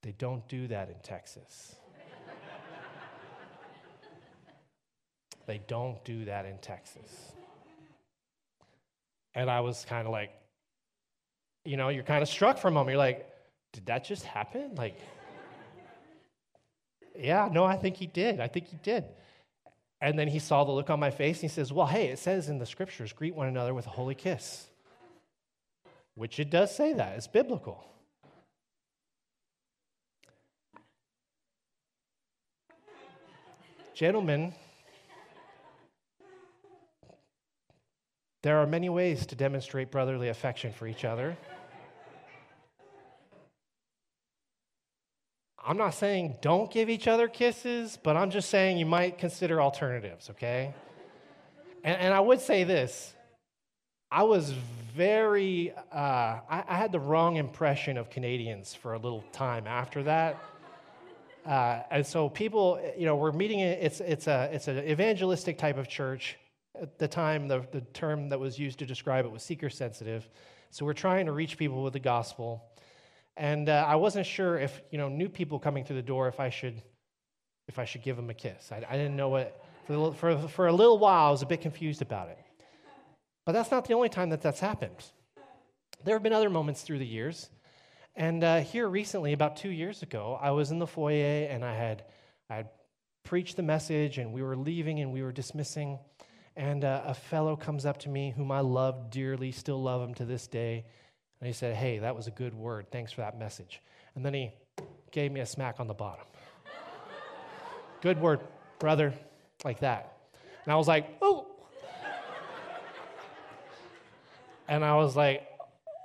They 0.03 0.11
don't 0.11 0.47
do 0.47 0.67
that 0.67 0.89
in 0.89 0.97
Texas. 1.01 1.75
they 5.47 5.59
don't 5.65 6.05
do 6.05 6.25
that 6.25 6.45
in 6.45 6.59
Texas. 6.59 7.31
And 9.33 9.49
I 9.49 9.61
was 9.61 9.87
kind 9.89 10.05
of 10.05 10.11
like, 10.11 10.29
you 11.65 11.77
know, 11.77 11.89
you're 11.89 12.03
kind 12.03 12.21
of 12.21 12.29
struck 12.29 12.59
for 12.59 12.67
a 12.67 12.71
moment. 12.71 12.91
You're 12.91 12.99
like, 12.99 13.27
did 13.71 13.87
that 13.87 14.03
just 14.03 14.23
happen? 14.23 14.75
Like, 14.75 14.99
yeah, 17.17 17.49
no, 17.51 17.63
I 17.63 17.77
think 17.77 17.97
he 17.97 18.07
did. 18.07 18.39
I 18.39 18.47
think 18.47 18.67
he 18.67 18.77
did. 18.77 19.05
And 20.01 20.19
then 20.19 20.27
he 20.27 20.39
saw 20.39 20.63
the 20.63 20.71
look 20.71 20.89
on 20.89 20.99
my 20.99 21.11
face 21.11 21.37
and 21.37 21.43
he 21.43 21.47
says, 21.47 21.71
Well, 21.71 21.87
hey, 21.87 22.07
it 22.07 22.19
says 22.19 22.49
in 22.49 22.57
the 22.57 22.65
scriptures, 22.65 23.13
greet 23.13 23.35
one 23.35 23.47
another 23.47 23.73
with 23.73 23.85
a 23.85 23.89
holy 23.89 24.15
kiss. 24.15 24.67
Which 26.15 26.39
it 26.39 26.49
does 26.49 26.75
say 26.75 26.93
that. 26.93 27.15
It's 27.15 27.27
biblical. 27.27 27.83
Gentlemen, 33.93 34.53
there 38.41 38.57
are 38.57 38.67
many 38.67 38.89
ways 38.89 39.25
to 39.27 39.35
demonstrate 39.35 39.91
brotherly 39.91 40.29
affection 40.29 40.73
for 40.73 40.87
each 40.87 41.05
other. 41.05 41.37
I'm 45.65 45.77
not 45.77 45.91
saying 45.91 46.37
don't 46.41 46.69
give 46.71 46.89
each 46.89 47.07
other 47.07 47.27
kisses, 47.27 47.97
but 48.01 48.17
I'm 48.17 48.31
just 48.31 48.49
saying 48.49 48.77
you 48.77 48.85
might 48.85 49.17
consider 49.17 49.61
alternatives, 49.61 50.29
okay? 50.31 50.73
And, 51.83 51.97
and 51.97 52.13
I 52.13 52.19
would 52.19 52.41
say 52.41 52.63
this 52.63 53.13
I 54.11 54.23
was 54.23 54.53
very, 54.95 55.73
uh, 55.91 55.95
I, 55.95 56.63
I, 56.67 56.77
had 56.77 56.91
the 56.91 56.99
wrong 56.99 57.37
impression 57.37 57.97
of 57.97 58.11
Canadians 58.11 58.75
for 58.75 58.93
a 58.93 58.99
little 58.99 59.23
time 59.31 59.65
after 59.65 60.03
that. 60.03 60.37
Uh, 61.45 61.81
and 61.89 62.05
so 62.05 62.29
people, 62.29 62.79
you 62.95 63.05
know, 63.05 63.15
we're 63.15 63.31
meeting, 63.31 63.59
it's, 63.59 64.01
it's, 64.01 64.27
a, 64.27 64.49
it's 64.53 64.67
an 64.67 64.77
evangelistic 64.87 65.57
type 65.57 65.77
of 65.77 65.87
church. 65.87 66.37
At 66.79 66.99
the 66.99 67.07
time, 67.07 67.47
the, 67.47 67.65
the 67.71 67.81
term 67.81 68.29
that 68.29 68.39
was 68.39 68.59
used 68.59 68.79
to 68.79 68.85
describe 68.85 69.25
it 69.25 69.31
was 69.31 69.41
seeker 69.43 69.69
sensitive. 69.69 70.29
So 70.69 70.85
we're 70.85 70.93
trying 70.93 71.25
to 71.25 71.31
reach 71.31 71.57
people 71.57 71.83
with 71.83 71.93
the 71.93 71.99
gospel. 71.99 72.63
And 73.35 73.69
uh, 73.69 73.85
I 73.87 73.95
wasn't 73.95 74.25
sure 74.25 74.59
if, 74.59 74.81
you 74.91 74.97
know, 74.97 75.09
new 75.09 75.29
people 75.29 75.59
coming 75.59 75.83
through 75.83 75.95
the 75.95 76.03
door, 76.03 76.27
if 76.27 76.39
I 76.39 76.49
should, 76.49 76.81
if 77.67 77.79
I 77.79 77.85
should 77.85 78.03
give 78.03 78.15
them 78.15 78.29
a 78.29 78.33
kiss. 78.33 78.71
I, 78.71 78.85
I 78.87 78.95
didn't 78.95 79.15
know 79.15 79.29
what, 79.29 79.63
for, 79.87 80.13
for, 80.13 80.47
for 80.47 80.67
a 80.67 80.73
little 80.73 80.99
while, 80.99 81.27
I 81.27 81.31
was 81.31 81.41
a 81.41 81.47
bit 81.47 81.61
confused 81.61 82.01
about 82.01 82.29
it. 82.29 82.37
But 83.45 83.53
that's 83.53 83.71
not 83.71 83.85
the 83.85 83.93
only 83.93 84.09
time 84.09 84.29
that 84.29 84.41
that's 84.41 84.59
happened. 84.59 85.03
There 86.03 86.15
have 86.15 86.23
been 86.23 86.33
other 86.33 86.49
moments 86.49 86.81
through 86.81 86.99
the 86.99 87.05
years. 87.05 87.49
And 88.15 88.43
uh, 88.43 88.59
here 88.59 88.87
recently, 88.87 89.33
about 89.33 89.57
two 89.57 89.71
years 89.71 90.03
ago, 90.03 90.37
I 90.39 90.51
was 90.51 90.71
in 90.71 90.79
the 90.79 90.87
foyer 90.87 91.47
and 91.49 91.65
I 91.65 91.75
had, 91.75 92.03
I 92.49 92.57
had 92.57 92.69
preached 93.23 93.55
the 93.55 93.63
message 93.63 94.19
and 94.19 94.31
we 94.31 94.43
were 94.43 94.55
leaving 94.55 94.99
and 94.99 95.11
we 95.11 95.23
were 95.23 95.31
dismissing. 95.31 95.97
And 96.55 96.85
uh, 96.85 97.01
a 97.05 97.13
fellow 97.15 97.55
comes 97.55 97.85
up 97.85 97.97
to 97.99 98.09
me 98.09 98.33
whom 98.35 98.51
I 98.51 98.59
love 98.59 99.09
dearly, 99.09 99.51
still 99.51 99.81
love 99.81 100.07
him 100.07 100.13
to 100.15 100.25
this 100.25 100.45
day. 100.45 100.85
And 101.43 101.47
he 101.49 101.51
said, 101.51 101.75
Hey, 101.75 101.99
that 101.99 102.15
was 102.15 102.27
a 102.27 102.31
good 102.31 102.53
word. 102.53 102.85
Thanks 102.89 103.11
for 103.11 103.19
that 103.19 103.37
message. 103.37 103.81
And 104.15 104.25
then 104.25 104.33
he 104.33 104.53
gave 105.11 105.29
me 105.29 105.41
a 105.41 105.45
smack 105.45 105.81
on 105.81 105.87
the 105.87 105.93
bottom. 105.93 106.23
good 107.99 108.17
word, 108.21 108.39
brother, 108.79 109.13
like 109.65 109.81
that. 109.81 110.19
And 110.63 110.71
I 110.71 110.77
was 110.77 110.87
like, 110.87 111.05
Oh. 111.21 111.47
and 114.69 114.85
I 114.85 114.95
was 114.95 115.17
like, 115.17 115.45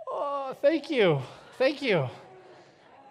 Oh, 0.08 0.56
thank 0.60 0.90
you. 0.90 1.22
Thank 1.56 1.82
you. 1.82 2.08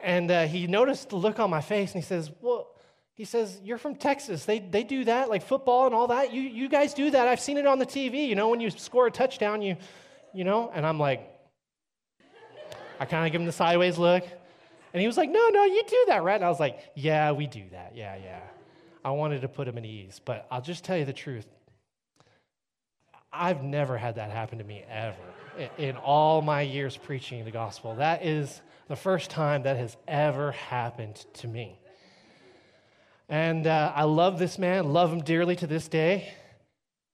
And 0.02 0.30
uh, 0.30 0.48
he 0.48 0.68
noticed 0.68 1.12
the 1.12 1.16
look 1.16 1.40
on 1.40 1.50
my 1.50 1.62
face 1.62 1.94
and 1.94 2.04
he 2.04 2.06
says, 2.06 2.30
Well, 2.42 2.68
he 3.14 3.24
says, 3.24 3.58
You're 3.64 3.78
from 3.78 3.96
Texas. 3.96 4.44
They, 4.44 4.60
they 4.60 4.84
do 4.84 5.06
that, 5.06 5.30
like 5.30 5.44
football 5.44 5.86
and 5.86 5.96
all 5.96 6.08
that. 6.08 6.34
You, 6.34 6.42
you 6.42 6.68
guys 6.68 6.94
do 6.94 7.10
that. 7.10 7.26
I've 7.26 7.40
seen 7.40 7.56
it 7.56 7.66
on 7.66 7.80
the 7.80 7.86
TV. 7.86 8.28
You 8.28 8.36
know, 8.36 8.50
when 8.50 8.60
you 8.60 8.70
score 8.70 9.08
a 9.08 9.12
touchdown, 9.12 9.62
you, 9.62 9.78
you 10.34 10.44
know? 10.44 10.70
And 10.76 10.86
I'm 10.86 11.00
like, 11.00 11.36
I 13.00 13.06
kind 13.06 13.26
of 13.26 13.32
give 13.32 13.42
him 13.42 13.46
the 13.46 13.52
sideways 13.52 13.98
look. 13.98 14.24
And 14.94 15.02
he 15.02 15.08
was 15.08 15.18
like, 15.18 15.30
No, 15.30 15.50
no, 15.50 15.64
you 15.66 15.84
do 15.88 16.06
that, 16.08 16.24
right? 16.24 16.36
And 16.36 16.46
I 16.46 16.50
was 16.50 16.60
like, 16.60 16.80
Yeah, 16.96 17.32
we 17.32 17.48
do 17.48 17.64
that. 17.72 17.94
Yeah, 17.96 18.16
yeah. 18.16 18.40
I 19.04 19.12
wanted 19.12 19.42
to 19.42 19.48
put 19.48 19.68
him 19.68 19.78
at 19.78 19.86
ease. 19.86 20.20
But 20.24 20.48
I'll 20.52 20.62
just 20.62 20.84
tell 20.84 20.98
you 20.98 21.06
the 21.06 21.14
truth. 21.14 21.48
I've 23.32 23.64
never 23.64 23.98
had 23.98 24.16
that 24.16 24.32
happen 24.32 24.58
to 24.58 24.64
me 24.64 24.84
ever 24.90 25.16
in 25.78 25.98
all 25.98 26.42
my 26.42 26.62
years 26.62 26.98
preaching 26.98 27.44
the 27.46 27.52
gospel. 27.52 27.96
That 27.96 28.26
is 28.26 28.62
the 28.88 28.96
first 28.96 29.30
time 29.30 29.64
that 29.64 29.78
has 29.78 29.96
ever 30.08 30.52
happened 30.52 31.26
to 31.34 31.48
me. 31.48 31.80
And 33.30 33.68
uh, 33.68 33.92
I 33.94 34.04
love 34.04 34.40
this 34.40 34.58
man, 34.58 34.94
love 34.94 35.12
him 35.12 35.22
dearly 35.22 35.56
to 35.58 35.68
this 35.68 35.88
day. 35.88 36.32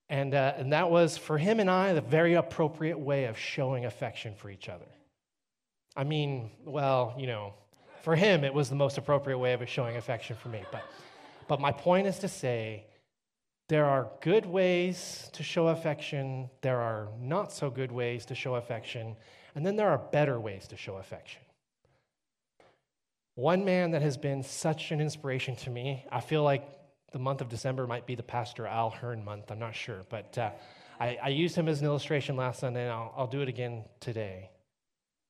And, 0.10 0.36
uh, 0.36 0.54
and 0.58 0.74
that 0.74 0.92
was, 0.92 1.18
for 1.18 1.38
him 1.38 1.60
and 1.60 1.70
I, 1.70 1.94
the 1.94 2.02
very 2.02 2.36
appropriate 2.36 3.00
way 3.00 3.26
of 3.26 3.38
showing 3.38 3.86
affection 3.86 4.36
for 4.36 4.50
each 4.50 4.70
other. 4.70 4.86
I 5.96 6.04
mean, 6.04 6.52
well, 6.66 7.16
you 7.18 7.28
know, 7.28 7.54
for 8.02 8.16
him, 8.16 8.44
it 8.44 8.54
was 8.54 8.70
the 8.70 8.76
most 8.76 8.98
appropriate 8.98 9.38
way 9.38 9.54
of 9.54 9.68
showing 9.70 9.96
affection 9.96 10.36
for 10.36 10.50
me. 10.50 10.64
But, 10.72 10.84
but 11.48 11.62
my 11.62 11.72
point 11.72 12.08
is 12.08 12.20
to 12.20 12.28
say, 12.28 12.86
there 13.70 13.86
are 13.86 14.10
good 14.22 14.46
ways 14.46 15.30
to 15.34 15.44
show 15.44 15.68
affection, 15.68 16.50
there 16.62 16.82
are 16.82 17.08
not 17.20 17.54
so 17.54 17.70
good 17.70 17.92
ways 17.92 18.26
to 18.26 18.36
show 18.36 18.56
affection, 18.56 19.16
and 19.56 19.66
then 19.66 19.76
there 19.76 19.90
are 19.90 19.98
better 19.98 20.40
ways 20.40 20.68
to 20.68 20.78
show 20.78 20.98
affection. 20.98 21.42
One 23.36 23.64
man 23.64 23.92
that 23.92 24.02
has 24.02 24.18
been 24.18 24.44
such 24.44 24.92
an 24.92 25.00
inspiration 25.00 25.56
to 25.58 25.70
me, 25.70 26.06
I 26.12 26.20
feel 26.20 26.44
like 26.44 26.68
the 27.14 27.20
month 27.20 27.42
of 27.42 27.50
December 27.50 27.88
might 27.88 28.06
be 28.06 28.16
the 28.16 28.24
Pastor 28.24 28.68
Al 28.68 28.90
Hearn 28.90 29.24
month, 29.24 29.50
I'm 29.50 29.60
not 29.60 29.76
sure, 29.76 30.04
but 30.10 30.38
uh, 30.38 30.52
I, 31.00 31.18
I, 31.24 31.30
used 31.30 31.56
him 31.56 31.68
as 31.68 31.80
an 31.80 31.86
illustration 31.86 32.36
last 32.36 32.60
Sunday, 32.60 32.84
and 32.84 32.92
I'll, 32.92 33.14
I'll 33.16 33.28
do 33.28 33.42
it 33.42 33.48
again 33.48 33.86
today. 34.00 34.50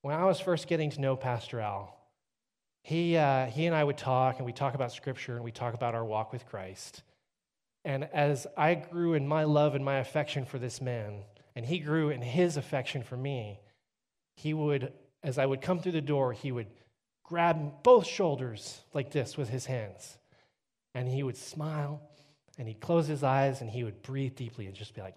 When 0.03 0.13
I 0.13 0.25
was 0.25 0.41
first 0.41 0.67
getting 0.67 0.89
to 0.89 0.99
know 0.99 1.15
Pastor 1.15 1.61
Al, 1.61 1.97
he, 2.83 3.15
uh, 3.15 3.45
he 3.45 3.67
and 3.67 3.73
I 3.73 3.85
would 3.85 3.97
talk, 3.97 4.35
and 4.35 4.45
we 4.45 4.51
talk 4.51 4.75
about 4.75 4.91
Scripture, 4.91 5.35
and 5.35 5.45
we 5.45 5.51
talk 5.53 5.73
about 5.73 5.95
our 5.95 6.03
walk 6.03 6.33
with 6.33 6.45
Christ. 6.45 7.03
And 7.85 8.03
as 8.13 8.45
I 8.57 8.75
grew 8.75 9.13
in 9.13 9.25
my 9.25 9.45
love 9.45 9.75
and 9.75 9.85
my 9.85 9.99
affection 9.99 10.43
for 10.43 10.59
this 10.59 10.81
man, 10.81 11.21
and 11.55 11.65
he 11.65 11.79
grew 11.79 12.09
in 12.09 12.21
his 12.21 12.57
affection 12.57 13.01
for 13.01 13.15
me, 13.15 13.61
he 14.35 14.53
would, 14.53 14.91
as 15.23 15.37
I 15.37 15.45
would 15.45 15.61
come 15.61 15.79
through 15.79 15.93
the 15.93 16.01
door, 16.01 16.33
he 16.33 16.51
would 16.51 16.67
grab 17.23 17.81
both 17.81 18.05
shoulders 18.05 18.81
like 18.93 19.09
this 19.09 19.37
with 19.37 19.47
his 19.47 19.67
hands. 19.67 20.17
And 20.93 21.07
he 21.07 21.23
would 21.23 21.37
smile, 21.37 22.01
and 22.59 22.67
he'd 22.67 22.81
close 22.81 23.07
his 23.07 23.23
eyes, 23.23 23.61
and 23.61 23.69
he 23.69 23.85
would 23.85 24.01
breathe 24.01 24.35
deeply 24.35 24.65
and 24.65 24.75
just 24.75 24.95
be 24.95 25.01
like, 25.01 25.15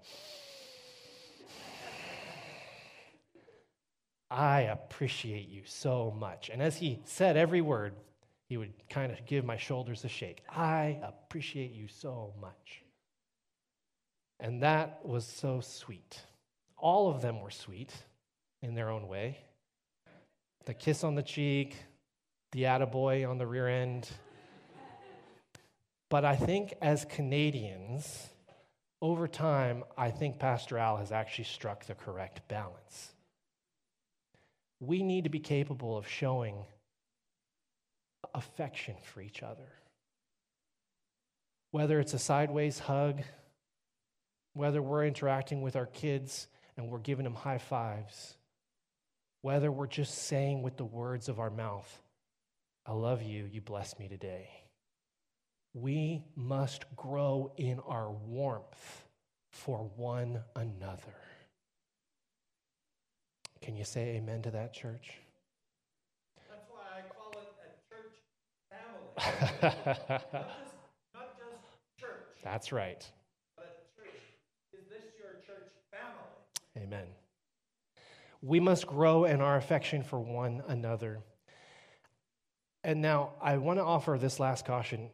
I 4.31 4.63
appreciate 4.63 5.49
you 5.49 5.63
so 5.65 6.15
much. 6.19 6.51
And 6.53 6.61
as 6.61 6.77
he 6.77 7.01
said 7.05 7.37
every 7.37 7.61
word, 7.61 7.95
he 8.49 8.57
would 8.57 8.73
kind 8.89 9.13
of 9.13 9.25
give 9.27 9.45
my 9.45 9.57
shoulders 9.57 10.05
a 10.05 10.09
shake. 10.09 10.43
I 10.49 10.99
appreciate 11.03 11.73
you 11.73 11.89
so 11.89 12.33
much. 12.41 12.83
And 14.41 14.63
that 14.63 15.01
was 15.05 15.25
so 15.25 15.61
sweet. 15.61 16.21
All 16.77 17.09
of 17.09 17.23
them 17.23 17.41
were 17.41 17.51
sweet 17.51 17.93
in 18.63 18.75
their 18.75 18.91
own 18.91 19.09
way. 19.09 19.39
The 20.65 20.75
kiss 20.75 21.05
on 21.05 21.15
the 21.15 21.23
cheek, 21.23 21.77
the 22.53 22.65
attaboy 22.65 23.29
on 23.29 23.39
the 23.39 23.47
rear 23.47 23.69
end. 23.69 24.09
But 26.09 26.25
I 26.25 26.37
think 26.37 26.75
as 26.83 27.05
Canadians, 27.05 28.29
over 29.01 29.27
time, 29.27 29.85
I 29.97 30.11
think 30.11 30.39
Pastor 30.39 30.79
Al 30.79 30.97
has 30.99 31.13
actually 31.13 31.45
struck 31.45 31.85
the 31.87 31.95
correct 31.95 32.47
balance. 32.49 33.13
We 34.81 35.03
need 35.03 35.25
to 35.25 35.31
be 35.31 35.41
capable 35.41 35.97
of 35.97 36.07
showing 36.07 36.65
affection 38.35 38.97
for 39.03 39.21
each 39.21 39.43
other. 39.43 39.69
Whether 41.71 42.01
it's 42.01 42.15
a 42.15 42.19
sideways 42.19 42.79
hug, 42.79 43.23
whether 44.53 44.81
we're 44.81 45.07
interacting 45.07 45.63
with 45.63 45.77
our 45.77 45.87
kids 45.87 46.49
and 46.77 46.89
we're 46.89 46.99
giving 46.99 47.25
them 47.25 47.35
high 47.35 47.59
fives, 47.59 48.37
whether 49.43 49.71
we're 49.71 49.87
just 49.87 50.15
saying 50.15 50.63
with 50.63 50.77
the 50.77 50.85
words 50.85 51.29
of 51.29 51.39
our 51.39 51.51
mouth, 51.51 52.03
I 52.85 52.93
love 52.93 53.23
you. 53.23 53.49
You 53.51 53.61
bless 53.61 53.99
me 53.99 54.09
today. 54.09 54.49
We 55.75 56.25
must 56.35 56.85
grow 56.97 57.53
in 57.57 57.81
our 57.81 58.11
warmth 58.11 59.05
for 59.51 59.91
one 59.97 60.43
another. 60.55 61.15
Can 63.63 63.77
you 63.77 63.85
say 63.85 64.17
amen 64.17 64.43
to 64.43 64.51
that, 64.53 64.73
church? 64.73 65.15
That's 66.49 66.67
why 66.69 66.83
I 66.99 67.03
call 67.15 67.33
it 67.33 67.49
a 67.63 67.69
church 67.89 68.15
family. 68.71 69.07
not, 69.63 70.33
just, 70.33 70.75
not 71.15 71.39
just 71.39 71.63
church, 71.99 72.37
That's 72.45 72.73
right. 72.73 73.05
but 73.57 73.89
church. 73.97 74.21
Is 74.73 74.89
this 74.89 75.13
your 75.19 75.33
church 75.47 75.73
family? 75.91 76.85
Amen. 76.87 77.07
We 78.43 78.61
must 78.61 78.87
grow 78.87 79.25
in 79.25 79.41
our 79.41 79.57
affection 79.57 80.03
for 80.03 80.21
one 80.21 80.63
another. 80.69 81.19
And 82.85 83.03
now 83.03 83.33
I 83.43 83.57
want 83.57 83.79
to 83.81 83.85
offer 83.85 84.17
this 84.21 84.39
last 84.39 84.65
caution. 84.65 85.11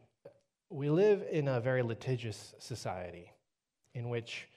We 0.69 0.89
live 0.89 1.23
in 1.31 1.47
a 1.47 1.59
very 1.59 1.81
litigious 1.81 2.53
society 2.59 3.31
in 3.95 4.09
which 4.09 4.47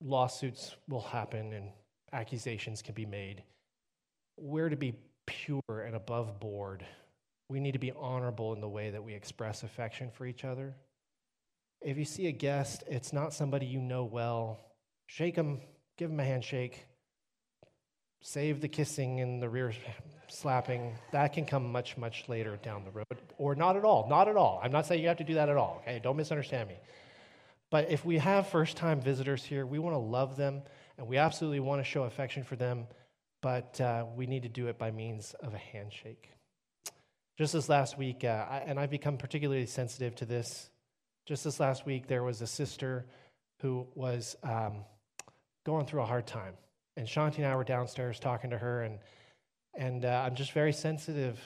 lawsuits 0.00 0.76
will 0.88 1.00
happen 1.00 1.52
and 1.52 1.70
accusations 2.12 2.82
can 2.82 2.94
be 2.94 3.06
made. 3.06 3.42
We're 4.36 4.68
to 4.68 4.76
be 4.76 4.94
pure 5.26 5.62
and 5.68 5.94
above 5.94 6.40
board. 6.40 6.84
We 7.48 7.60
need 7.60 7.72
to 7.72 7.78
be 7.78 7.92
honorable 7.92 8.52
in 8.52 8.60
the 8.60 8.68
way 8.68 8.90
that 8.90 9.02
we 9.02 9.14
express 9.14 9.62
affection 9.62 10.10
for 10.10 10.26
each 10.26 10.44
other. 10.44 10.74
If 11.80 11.96
you 11.96 12.04
see 12.04 12.26
a 12.26 12.32
guest, 12.32 12.84
it's 12.88 13.12
not 13.12 13.32
somebody 13.32 13.66
you 13.66 13.80
know 13.80 14.04
well, 14.04 14.58
shake 15.06 15.36
them, 15.36 15.60
give 15.96 16.10
them 16.10 16.20
a 16.20 16.24
handshake, 16.24 16.86
save 18.20 18.60
the 18.60 18.68
kissing 18.68 19.20
and 19.20 19.40
the 19.40 19.48
rear 19.48 19.72
slapping. 20.28 20.94
That 21.12 21.32
can 21.32 21.44
come 21.44 21.70
much, 21.70 21.96
much 21.96 22.24
later 22.28 22.58
down 22.62 22.84
the 22.84 22.90
road, 22.90 23.22
or 23.38 23.54
not 23.54 23.76
at 23.76 23.84
all. 23.84 24.08
Not 24.08 24.28
at 24.28 24.36
all. 24.36 24.60
I'm 24.62 24.72
not 24.72 24.86
saying 24.86 25.00
you 25.00 25.08
have 25.08 25.18
to 25.18 25.24
do 25.24 25.34
that 25.34 25.48
at 25.48 25.56
all, 25.56 25.82
okay? 25.82 26.00
Don't 26.02 26.16
misunderstand 26.16 26.68
me. 26.68 26.76
But 27.70 27.90
if 27.90 28.04
we 28.04 28.18
have 28.18 28.48
first 28.48 28.76
time 28.76 29.00
visitors 29.00 29.44
here, 29.44 29.66
we 29.66 29.78
want 29.78 29.94
to 29.94 29.98
love 29.98 30.36
them 30.36 30.62
and 30.98 31.06
we 31.06 31.16
absolutely 31.16 31.60
want 31.60 31.80
to 31.80 31.84
show 31.84 32.02
affection 32.02 32.42
for 32.42 32.56
them, 32.56 32.86
but 33.40 33.80
uh, 33.80 34.04
we 34.16 34.26
need 34.26 34.42
to 34.42 34.48
do 34.48 34.66
it 34.66 34.78
by 34.78 34.90
means 34.90 35.34
of 35.40 35.54
a 35.54 35.58
handshake. 35.58 36.30
Just 37.38 37.52
this 37.52 37.68
last 37.68 37.96
week, 37.96 38.24
uh, 38.24 38.46
I, 38.50 38.58
and 38.66 38.80
I've 38.80 38.90
become 38.90 39.16
particularly 39.16 39.66
sensitive 39.66 40.16
to 40.16 40.26
this. 40.26 40.70
Just 41.24 41.44
this 41.44 41.60
last 41.60 41.86
week, 41.86 42.08
there 42.08 42.24
was 42.24 42.42
a 42.42 42.48
sister 42.48 43.06
who 43.62 43.86
was 43.94 44.36
um, 44.42 44.84
going 45.64 45.86
through 45.86 46.02
a 46.02 46.06
hard 46.06 46.26
time. 46.26 46.54
And 46.96 47.06
Shanti 47.06 47.38
and 47.38 47.46
I 47.46 47.54
were 47.54 47.62
downstairs 47.64 48.18
talking 48.18 48.50
to 48.50 48.58
her, 48.58 48.82
and, 48.82 48.98
and 49.76 50.04
uh, 50.04 50.24
I'm 50.26 50.34
just 50.34 50.50
very 50.50 50.72
sensitive 50.72 51.38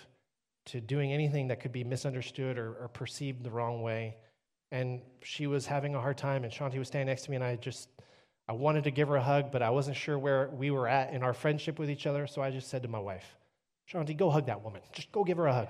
to 0.67 0.81
doing 0.81 1.13
anything 1.13 1.49
that 1.49 1.61
could 1.61 1.73
be 1.73 1.85
misunderstood 1.85 2.57
or, 2.57 2.73
or 2.81 2.89
perceived 2.89 3.43
the 3.43 3.51
wrong 3.51 3.83
way. 3.83 4.17
And 4.71 5.03
she 5.23 5.47
was 5.47 5.67
having 5.67 5.95
a 5.95 6.01
hard 6.01 6.17
time, 6.17 6.45
and 6.45 6.53
Shanti 6.53 6.79
was 6.79 6.89
standing 6.89 7.09
next 7.09 7.25
to 7.25 7.31
me, 7.31 7.37
and 7.37 7.45
I 7.45 7.57
just 7.57 7.91
I 8.49 8.53
wanted 8.53 8.85
to 8.85 8.91
give 8.91 9.09
her 9.09 9.17
a 9.17 9.23
hug, 9.23 9.53
but 9.53 9.63
I 9.63 9.71
wasn't 9.71 9.97
sure 9.97 10.19
where 10.19 10.51
we 10.53 10.71
were 10.71 10.89
at 10.89 11.15
in 11.15 11.23
our 11.23 11.33
friendship 11.33 11.79
with 11.79 11.91
each 11.91 12.07
other. 12.07 12.27
So 12.27 12.43
I 12.43 12.51
just 12.51 12.69
said 12.69 12.83
to 12.83 12.89
my 12.89 12.99
wife, 12.99 13.37
Shanti, 13.91 14.17
go 14.17 14.31
hug 14.31 14.47
that 14.47 14.63
woman. 14.63 14.83
Just 14.93 15.13
go 15.13 15.25
give 15.25 15.37
her 15.37 15.47
a 15.47 15.53
hug. 15.53 15.69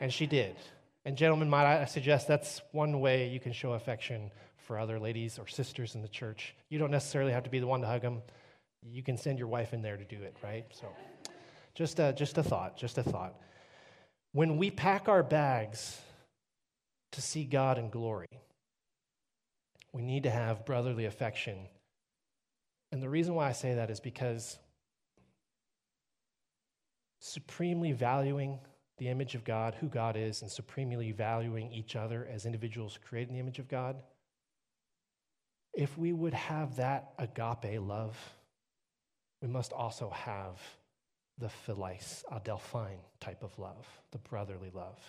And 0.00 0.12
she 0.12 0.26
did. 0.26 0.56
And, 1.04 1.16
gentlemen, 1.16 1.50
might 1.50 1.66
I 1.66 1.84
suggest 1.84 2.26
that's 2.26 2.62
one 2.72 3.00
way 3.00 3.28
you 3.28 3.40
can 3.40 3.52
show 3.52 3.72
affection 3.72 4.30
for 4.56 4.78
other 4.78 4.98
ladies 4.98 5.38
or 5.38 5.46
sisters 5.46 5.94
in 5.94 6.02
the 6.02 6.08
church. 6.08 6.54
You 6.70 6.78
don't 6.78 6.90
necessarily 6.90 7.32
have 7.32 7.44
to 7.44 7.50
be 7.50 7.58
the 7.58 7.66
one 7.66 7.82
to 7.82 7.86
hug 7.86 8.00
them, 8.00 8.22
you 8.82 9.02
can 9.02 9.16
send 9.16 9.38
your 9.38 9.48
wife 9.48 9.72
in 9.72 9.82
there 9.82 9.96
to 9.96 10.04
do 10.04 10.22
it, 10.22 10.36
right? 10.42 10.64
So, 10.70 10.86
just 11.74 11.98
a, 11.98 12.12
just 12.12 12.38
a 12.38 12.42
thought, 12.42 12.76
just 12.76 12.98
a 12.98 13.02
thought. 13.02 13.34
When 14.32 14.56
we 14.56 14.70
pack 14.70 15.08
our 15.08 15.22
bags 15.22 16.00
to 17.12 17.22
see 17.22 17.44
God 17.44 17.78
in 17.78 17.90
glory, 17.90 18.28
we 19.92 20.02
need 20.02 20.24
to 20.24 20.30
have 20.30 20.66
brotherly 20.66 21.04
affection 21.04 21.68
and 22.94 23.02
the 23.02 23.08
reason 23.08 23.34
why 23.34 23.48
I 23.48 23.52
say 23.52 23.74
that 23.74 23.90
is 23.90 23.98
because 23.98 24.56
supremely 27.18 27.90
valuing 27.90 28.60
the 28.98 29.08
image 29.08 29.34
of 29.34 29.42
God, 29.42 29.74
who 29.74 29.88
God 29.88 30.16
is, 30.16 30.42
and 30.42 30.50
supremely 30.50 31.10
valuing 31.10 31.72
each 31.72 31.96
other 31.96 32.28
as 32.32 32.46
individuals 32.46 32.96
created 33.04 33.30
in 33.30 33.34
the 33.34 33.40
image 33.40 33.58
of 33.58 33.66
God, 33.66 33.96
if 35.72 35.98
we 35.98 36.12
would 36.12 36.34
have 36.34 36.76
that 36.76 37.14
agape 37.18 37.80
love, 37.80 38.16
we 39.42 39.48
must 39.48 39.72
also 39.72 40.10
have 40.10 40.60
the 41.38 41.50
philais, 41.66 42.22
adelphine 42.32 43.00
type 43.18 43.42
of 43.42 43.58
love, 43.58 43.88
the 44.12 44.18
brotherly 44.18 44.70
love. 44.72 45.00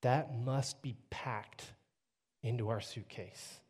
That 0.00 0.34
must 0.34 0.80
be 0.80 0.96
packed 1.10 1.64
into 2.42 2.70
our 2.70 2.80
suitcase 2.80 3.60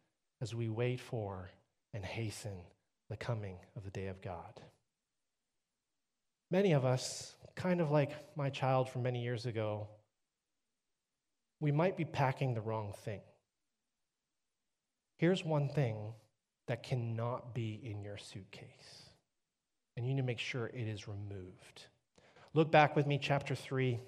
as 0.40 0.54
we 0.54 0.68
wait 0.68 1.00
for 1.00 1.50
and 1.92 2.04
hasten 2.04 2.60
the 3.08 3.16
coming 3.16 3.58
of 3.76 3.84
the 3.84 3.90
day 3.90 4.08
of 4.08 4.20
God. 4.20 4.60
Many 6.50 6.72
of 6.72 6.84
us, 6.84 7.34
kind 7.54 7.80
of 7.80 7.90
like 7.90 8.10
my 8.36 8.50
child 8.50 8.88
from 8.88 9.02
many 9.02 9.22
years 9.22 9.46
ago, 9.46 9.88
we 11.60 11.72
might 11.72 11.96
be 11.96 12.04
packing 12.04 12.54
the 12.54 12.60
wrong 12.60 12.92
thing. 13.04 13.20
Here's 15.16 15.44
one 15.44 15.68
thing 15.68 16.12
that 16.66 16.82
cannot 16.82 17.54
be 17.54 17.80
in 17.82 18.02
your 18.02 18.18
suitcase, 18.18 19.10
and 19.96 20.06
you 20.06 20.14
need 20.14 20.20
to 20.20 20.26
make 20.26 20.38
sure 20.38 20.66
it 20.66 20.88
is 20.88 21.08
removed. 21.08 21.86
Look 22.54 22.70
back 22.70 22.96
with 22.96 23.06
me, 23.06 23.18
chapter 23.20 23.54
3. 23.54 23.98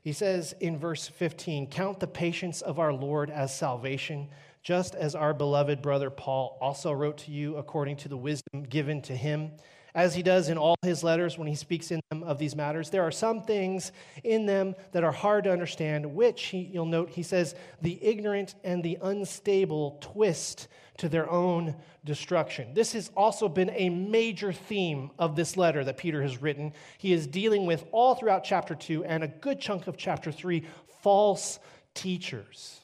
He 0.00 0.12
says 0.12 0.54
in 0.60 0.78
verse 0.78 1.08
15, 1.08 1.68
Count 1.68 2.00
the 2.00 2.06
patience 2.06 2.62
of 2.62 2.78
our 2.78 2.92
Lord 2.92 3.28
as 3.28 3.56
salvation 3.56 4.28
just 4.66 4.96
as 4.96 5.14
our 5.14 5.32
beloved 5.32 5.80
brother 5.80 6.10
Paul 6.10 6.58
also 6.60 6.90
wrote 6.90 7.18
to 7.18 7.30
you 7.30 7.56
according 7.56 7.98
to 7.98 8.08
the 8.08 8.16
wisdom 8.16 8.64
given 8.64 9.00
to 9.02 9.14
him, 9.14 9.52
as 9.94 10.16
he 10.16 10.24
does 10.24 10.48
in 10.48 10.58
all 10.58 10.74
his 10.82 11.04
letters 11.04 11.38
when 11.38 11.46
he 11.46 11.54
speaks 11.54 11.92
in 11.92 12.00
them 12.10 12.24
of 12.24 12.40
these 12.40 12.56
matters. 12.56 12.90
There 12.90 13.04
are 13.04 13.12
some 13.12 13.42
things 13.42 13.92
in 14.24 14.44
them 14.44 14.74
that 14.90 15.04
are 15.04 15.12
hard 15.12 15.44
to 15.44 15.52
understand, 15.52 16.04
which 16.04 16.46
he, 16.46 16.68
you'll 16.72 16.84
note 16.84 17.10
he 17.10 17.22
says 17.22 17.54
the 17.80 17.96
ignorant 18.02 18.56
and 18.64 18.82
the 18.82 18.98
unstable 19.02 19.98
twist 20.00 20.66
to 20.96 21.08
their 21.08 21.30
own 21.30 21.76
destruction. 22.04 22.74
This 22.74 22.92
has 22.94 23.12
also 23.16 23.48
been 23.48 23.70
a 23.70 23.88
major 23.88 24.52
theme 24.52 25.12
of 25.16 25.36
this 25.36 25.56
letter 25.56 25.84
that 25.84 25.96
Peter 25.96 26.22
has 26.22 26.42
written. 26.42 26.72
He 26.98 27.12
is 27.12 27.28
dealing 27.28 27.66
with 27.66 27.84
all 27.92 28.16
throughout 28.16 28.42
chapter 28.42 28.74
2 28.74 29.04
and 29.04 29.22
a 29.22 29.28
good 29.28 29.60
chunk 29.60 29.86
of 29.86 29.96
chapter 29.96 30.32
3 30.32 30.66
false 31.02 31.60
teachers. 31.94 32.80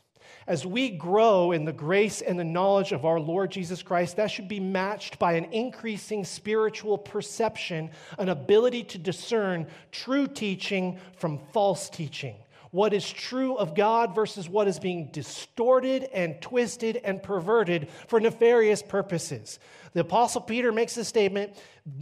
As 0.47 0.67
we 0.67 0.91
grow 0.91 1.53
in 1.53 1.65
the 1.65 1.73
grace 1.73 2.21
and 2.21 2.39
the 2.39 2.45
knowledge 2.45 2.93
of 2.93 3.05
our 3.05 3.21
Lord 3.21 3.51
Jesus 3.51 3.83
Christ, 3.83 4.17
that 4.17 4.31
should 4.31 4.49
be 4.49 4.61
matched 4.61 5.19
by 5.19 5.35
an 5.35 5.45
increasing 5.47 6.25
spiritual 6.25 6.99
perception, 6.99 7.91
an 8.19 8.29
ability 8.29 8.85
to 8.85 8.99
discern 8.99 9.67
true 9.91 10.27
teaching 10.27 10.99
from 11.17 11.39
false 11.53 11.89
teaching. 11.89 12.37
What 12.73 12.95
is 12.95 13.09
true 13.09 13.55
of 13.57 13.75
God 13.75 14.15
versus 14.15 14.49
what 14.49 14.67
is 14.67 14.79
being 14.79 15.11
distorted 15.13 16.05
and 16.05 16.41
twisted 16.41 16.97
and 17.05 17.23
perverted 17.23 17.89
for 18.09 18.19
nefarious 18.19 18.83
purposes. 18.83 19.59
The 19.93 20.01
Apostle 20.01 20.41
Peter 20.41 20.73
makes 20.73 20.97
a 20.97 21.05
statement 21.05 21.55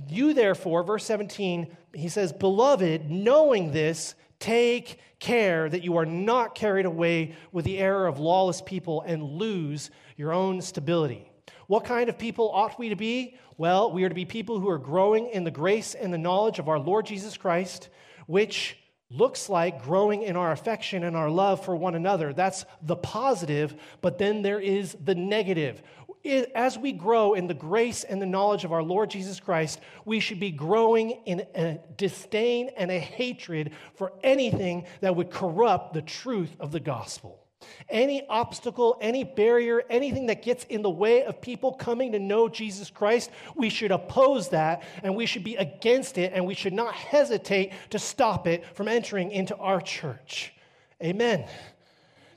You, 0.09 0.33
therefore, 0.33 0.85
verse 0.85 1.05
17, 1.05 1.77
he 1.93 2.09
says, 2.09 2.33
Beloved, 2.33 3.11
knowing 3.11 3.73
this, 3.73 4.15
Take 4.41 4.99
care 5.21 5.69
that 5.69 5.85
you 5.85 5.97
are 5.99 6.07
not 6.07 6.55
carried 6.55 6.87
away 6.87 7.35
with 7.53 7.65
the 7.65 7.79
error 7.79 8.07
of 8.07 8.19
lawless 8.19 8.61
people 8.61 9.03
and 9.03 9.23
lose 9.23 9.91
your 10.17 10.33
own 10.33 10.61
stability. 10.61 11.31
What 11.67 11.85
kind 11.85 12.09
of 12.09 12.19
people 12.19 12.51
ought 12.53 12.79
we 12.79 12.89
to 12.89 12.97
be? 12.97 13.37
Well, 13.57 13.93
we 13.93 14.03
are 14.03 14.09
to 14.09 14.15
be 14.15 14.25
people 14.25 14.59
who 14.59 14.69
are 14.69 14.79
growing 14.79 15.29
in 15.29 15.45
the 15.45 15.51
grace 15.51 15.95
and 15.95 16.13
the 16.13 16.19
knowledge 16.19 16.59
of 16.59 16.69
our 16.69 16.79
Lord 16.79 17.07
Jesus 17.07 17.37
Christ, 17.37 17.91
which 18.27 18.77
looks 19.11 19.49
like 19.49 19.83
growing 19.83 20.23
in 20.23 20.37
our 20.37 20.53
affection 20.53 21.05
and 21.05 21.17
our 21.17 21.29
love 21.29 21.65
for 21.65 21.77
one 21.77 21.95
another. 21.95 22.33
That's 22.33 22.65
the 22.83 22.97
positive, 22.97 23.75
but 24.01 24.19
then 24.19 24.43
there 24.43 24.61
is 24.61 24.97
the 25.05 25.15
negative 25.15 25.83
as 26.25 26.79
we 26.79 26.93
grow 26.93 27.35
in 27.35 27.47
the 27.47 27.55
grace 27.55 28.05
and 28.05 28.21
the 28.21 28.27
knowledge 28.27 28.65
of 28.65 28.73
our 28.73 28.83
Lord 28.83 29.11
Jesus 29.11 29.41
Christ, 29.41 29.81
we 30.05 30.21
should 30.21 30.41
be 30.41 30.51
growing 30.51 31.13
in 31.25 31.47
a 31.55 31.79
disdain 31.97 32.71
and 32.77 32.91
a 32.91 32.99
hatred 32.99 33.73
for 33.95 34.13
anything 34.23 34.87
that 35.01 35.17
would 35.17 35.31
corrupt 35.31 35.95
the 35.95 36.03
truth 36.03 36.55
of 36.61 36.73
the 36.73 36.81
gospel. 36.81 37.41
Any 37.89 38.27
obstacle, 38.29 38.97
any 39.01 39.25
barrier, 39.25 39.83
anything 39.91 40.27
that 40.27 40.43
gets 40.43 40.65
in 40.65 40.83
the 40.83 40.91
way 40.91 41.25
of 41.25 41.41
people 41.41 41.73
coming 41.73 42.13
to 42.13 42.19
know 42.19 42.49
Jesus 42.49 42.91
Christ, 42.91 43.31
we 43.55 43.69
should 43.69 43.91
oppose 43.91 44.49
that 44.51 44.83
and 45.03 45.15
we 45.15 45.27
should 45.27 45.45
be 45.45 45.57
against 45.57 46.17
it 46.17 46.33
and 46.35 46.47
we 46.47 46.55
should 46.55 46.73
not 46.73 46.95
hesitate 46.95 47.73
to 47.91 47.99
stop 47.99 48.47
it 48.47 48.65
from 48.75 48.89
entering 48.89 49.31
into 49.31 49.57
our 49.57 49.81
church. 49.81 50.55
Amen. 51.03 51.47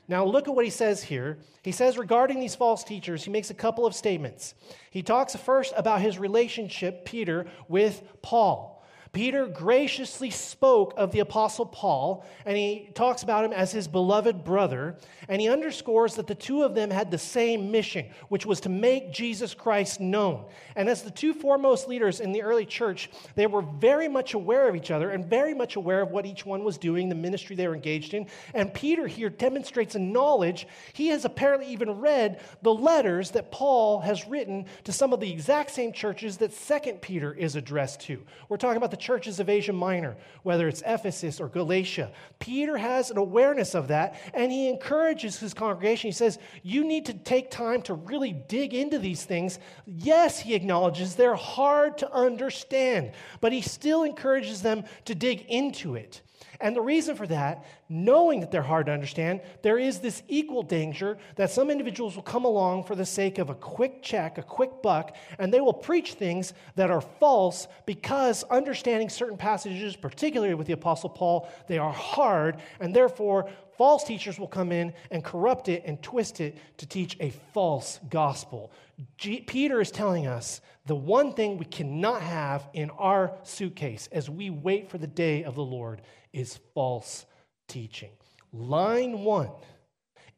Now, 0.06 0.24
look 0.24 0.48
at 0.48 0.54
what 0.54 0.64
he 0.64 0.70
says 0.70 1.02
here. 1.02 1.38
He 1.62 1.72
says 1.72 1.96
regarding 1.96 2.38
these 2.38 2.54
false 2.54 2.84
teachers, 2.84 3.24
he 3.24 3.30
makes 3.30 3.50
a 3.50 3.54
couple 3.54 3.86
of 3.86 3.94
statements. 3.94 4.54
He 4.90 5.02
talks 5.02 5.34
first 5.34 5.72
about 5.76 6.02
his 6.02 6.18
relationship, 6.18 7.04
Peter, 7.04 7.46
with 7.68 8.02
Paul. 8.20 8.73
Peter 9.14 9.46
graciously 9.46 10.28
spoke 10.28 10.92
of 10.96 11.12
the 11.12 11.20
Apostle 11.20 11.64
Paul, 11.64 12.26
and 12.44 12.56
he 12.56 12.90
talks 12.94 13.22
about 13.22 13.44
him 13.44 13.52
as 13.52 13.70
his 13.70 13.86
beloved 13.86 14.44
brother, 14.44 14.96
and 15.28 15.40
he 15.40 15.48
underscores 15.48 16.16
that 16.16 16.26
the 16.26 16.34
two 16.34 16.64
of 16.64 16.74
them 16.74 16.90
had 16.90 17.12
the 17.12 17.18
same 17.18 17.70
mission, 17.70 18.06
which 18.28 18.44
was 18.44 18.60
to 18.60 18.68
make 18.68 19.12
Jesus 19.12 19.54
Christ 19.54 20.00
known. 20.00 20.44
And 20.74 20.88
as 20.88 21.02
the 21.02 21.12
two 21.12 21.32
foremost 21.32 21.88
leaders 21.88 22.18
in 22.18 22.32
the 22.32 22.42
early 22.42 22.66
church, 22.66 23.08
they 23.36 23.46
were 23.46 23.62
very 23.62 24.08
much 24.08 24.34
aware 24.34 24.68
of 24.68 24.74
each 24.74 24.90
other 24.90 25.10
and 25.10 25.24
very 25.24 25.54
much 25.54 25.76
aware 25.76 26.02
of 26.02 26.10
what 26.10 26.26
each 26.26 26.44
one 26.44 26.64
was 26.64 26.76
doing, 26.76 27.08
the 27.08 27.14
ministry 27.14 27.54
they 27.54 27.68
were 27.68 27.74
engaged 27.76 28.14
in. 28.14 28.26
And 28.52 28.74
Peter 28.74 29.06
here 29.06 29.30
demonstrates 29.30 29.94
a 29.94 30.00
knowledge. 30.00 30.66
He 30.92 31.08
has 31.08 31.24
apparently 31.24 31.68
even 31.68 32.00
read 32.00 32.40
the 32.62 32.74
letters 32.74 33.30
that 33.30 33.52
Paul 33.52 34.00
has 34.00 34.26
written 34.26 34.66
to 34.82 34.92
some 34.92 35.12
of 35.12 35.20
the 35.20 35.32
exact 35.32 35.70
same 35.70 35.92
churches 35.92 36.38
that 36.38 36.52
Second 36.52 37.00
Peter 37.00 37.32
is 37.32 37.54
addressed 37.54 38.00
to. 38.00 38.20
We're 38.48 38.56
talking 38.56 38.76
about 38.76 38.90
the 38.90 39.03
churches 39.04 39.38
of 39.38 39.50
Asia 39.50 39.72
Minor, 39.72 40.16
whether 40.42 40.66
it's 40.66 40.82
Ephesus 40.86 41.38
or 41.38 41.48
Galatia. 41.48 42.10
Peter 42.38 42.78
has 42.78 43.10
an 43.10 43.18
awareness 43.18 43.74
of 43.74 43.88
that, 43.88 44.18
and 44.32 44.50
he 44.50 44.68
encourages 44.68 45.38
his 45.38 45.52
congregation. 45.52 46.08
He 46.08 46.12
says, 46.12 46.38
You 46.62 46.84
need 46.84 47.04
to 47.06 47.14
take 47.14 47.50
time 47.50 47.82
to 47.82 47.94
really 47.94 48.32
dig 48.32 48.72
into 48.72 48.98
these 48.98 49.24
things. 49.24 49.58
Yes, 49.86 50.40
he 50.40 50.54
acknowledges 50.54 51.14
they're 51.14 51.34
hard 51.34 51.98
to 51.98 52.10
understand, 52.12 53.12
but 53.42 53.52
he 53.52 53.60
still 53.60 54.04
encourages 54.04 54.62
them 54.62 54.84
to 55.04 55.14
dig 55.14 55.42
into 55.48 55.96
it. 55.96 56.22
And 56.60 56.74
the 56.74 56.80
reason 56.80 57.16
for 57.16 57.26
that, 57.26 57.64
knowing 57.88 58.40
that 58.40 58.50
they're 58.50 58.62
hard 58.62 58.86
to 58.86 58.92
understand, 58.92 59.40
there 59.62 59.78
is 59.78 59.98
this 59.98 60.22
equal 60.28 60.62
danger 60.62 61.18
that 61.36 61.50
some 61.50 61.70
individuals 61.70 62.16
will 62.16 62.22
come 62.22 62.44
along 62.44 62.84
for 62.84 62.94
the 62.94 63.06
sake 63.06 63.38
of 63.38 63.50
a 63.50 63.54
quick 63.54 64.02
check, 64.02 64.38
a 64.38 64.42
quick 64.42 64.82
buck, 64.82 65.16
and 65.38 65.52
they 65.52 65.60
will 65.60 65.72
preach 65.74 66.14
things 66.14 66.54
that 66.76 66.90
are 66.90 67.00
false 67.00 67.68
because 67.86 68.44
understanding 68.44 69.08
certain 69.08 69.36
passages, 69.36 69.96
particularly 69.96 70.54
with 70.54 70.66
the 70.66 70.72
Apostle 70.72 71.10
Paul, 71.10 71.48
they 71.68 71.78
are 71.78 71.92
hard, 71.92 72.58
and 72.80 72.94
therefore 72.94 73.50
false 73.76 74.04
teachers 74.04 74.38
will 74.38 74.48
come 74.48 74.72
in 74.72 74.92
and 75.10 75.24
corrupt 75.24 75.68
it 75.68 75.82
and 75.84 76.02
twist 76.02 76.40
it 76.40 76.56
to 76.78 76.86
teach 76.86 77.16
a 77.20 77.30
false 77.52 78.00
gospel. 78.08 78.70
G- 79.18 79.40
Peter 79.40 79.80
is 79.80 79.90
telling 79.90 80.26
us 80.26 80.60
the 80.86 80.94
one 80.94 81.32
thing 81.32 81.58
we 81.58 81.64
cannot 81.64 82.22
have 82.22 82.68
in 82.72 82.90
our 82.90 83.36
suitcase 83.42 84.08
as 84.12 84.28
we 84.30 84.50
wait 84.50 84.90
for 84.90 84.98
the 84.98 85.06
day 85.06 85.44
of 85.44 85.54
the 85.54 85.64
Lord 85.64 86.02
is 86.34 86.58
false 86.74 87.24
teaching. 87.68 88.10
Line 88.52 89.20
one 89.20 89.50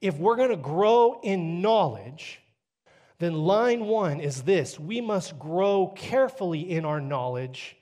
if 0.00 0.18
we're 0.18 0.36
going 0.36 0.50
to 0.50 0.56
grow 0.56 1.20
in 1.22 1.62
knowledge, 1.62 2.40
then 3.18 3.32
line 3.32 3.86
one 3.86 4.20
is 4.20 4.42
this 4.42 4.78
we 4.78 5.00
must 5.00 5.38
grow 5.38 5.92
carefully 5.96 6.70
in 6.70 6.84
our 6.84 7.00
knowledge 7.00 7.76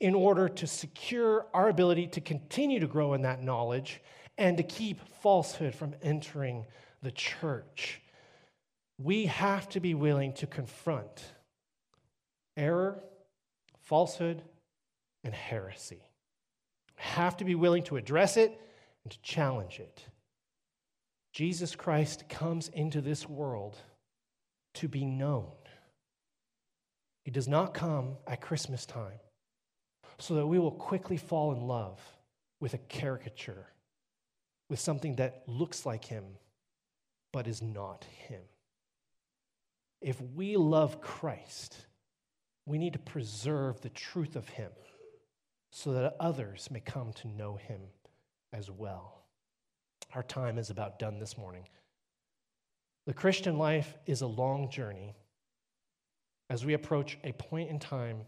in 0.00 0.14
order 0.14 0.48
to 0.48 0.66
secure 0.66 1.46
our 1.52 1.68
ability 1.68 2.06
to 2.06 2.20
continue 2.20 2.80
to 2.80 2.86
grow 2.86 3.12
in 3.12 3.22
that 3.22 3.42
knowledge 3.42 4.00
and 4.38 4.56
to 4.56 4.62
keep 4.62 5.00
falsehood 5.20 5.74
from 5.74 5.94
entering 6.02 6.64
the 7.02 7.10
church. 7.10 8.00
We 8.98 9.26
have 9.26 9.68
to 9.70 9.80
be 9.80 9.94
willing 9.94 10.32
to 10.34 10.46
confront 10.46 11.22
error, 12.56 13.02
falsehood, 13.82 14.42
and 15.22 15.34
heresy 15.34 16.09
have 17.00 17.38
to 17.38 17.44
be 17.44 17.54
willing 17.54 17.82
to 17.82 17.96
address 17.96 18.36
it 18.36 18.60
and 19.04 19.10
to 19.10 19.22
challenge 19.22 19.80
it. 19.80 20.04
Jesus 21.32 21.74
Christ 21.74 22.28
comes 22.28 22.68
into 22.68 23.00
this 23.00 23.26
world 23.26 23.78
to 24.74 24.86
be 24.86 25.06
known. 25.06 25.50
He 27.24 27.30
does 27.30 27.48
not 27.48 27.72
come 27.72 28.16
at 28.26 28.42
Christmas 28.42 28.84
time 28.84 29.18
so 30.18 30.34
that 30.34 30.46
we 30.46 30.58
will 30.58 30.72
quickly 30.72 31.16
fall 31.16 31.52
in 31.52 31.62
love 31.62 31.98
with 32.60 32.74
a 32.74 32.78
caricature, 32.78 33.66
with 34.68 34.78
something 34.78 35.16
that 35.16 35.44
looks 35.46 35.86
like 35.86 36.04
him 36.04 36.24
but 37.32 37.46
is 37.46 37.62
not 37.62 38.04
him. 38.28 38.42
If 40.02 40.20
we 40.20 40.58
love 40.58 41.00
Christ, 41.00 41.76
we 42.66 42.76
need 42.76 42.92
to 42.92 42.98
preserve 42.98 43.80
the 43.80 43.88
truth 43.88 44.36
of 44.36 44.48
him 44.50 44.70
so 45.70 45.92
that 45.92 46.16
others 46.20 46.68
may 46.70 46.80
come 46.80 47.12
to 47.14 47.28
know 47.28 47.56
him 47.56 47.80
as 48.52 48.70
well. 48.70 49.22
Our 50.14 50.22
time 50.22 50.58
is 50.58 50.70
about 50.70 50.98
done 50.98 51.18
this 51.18 51.38
morning. 51.38 51.68
The 53.06 53.14
Christian 53.14 53.58
life 53.58 53.94
is 54.06 54.20
a 54.20 54.26
long 54.26 54.70
journey 54.70 55.14
as 56.48 56.64
we 56.64 56.74
approach 56.74 57.16
a 57.22 57.32
point 57.32 57.70
in 57.70 57.78
time 57.78 58.22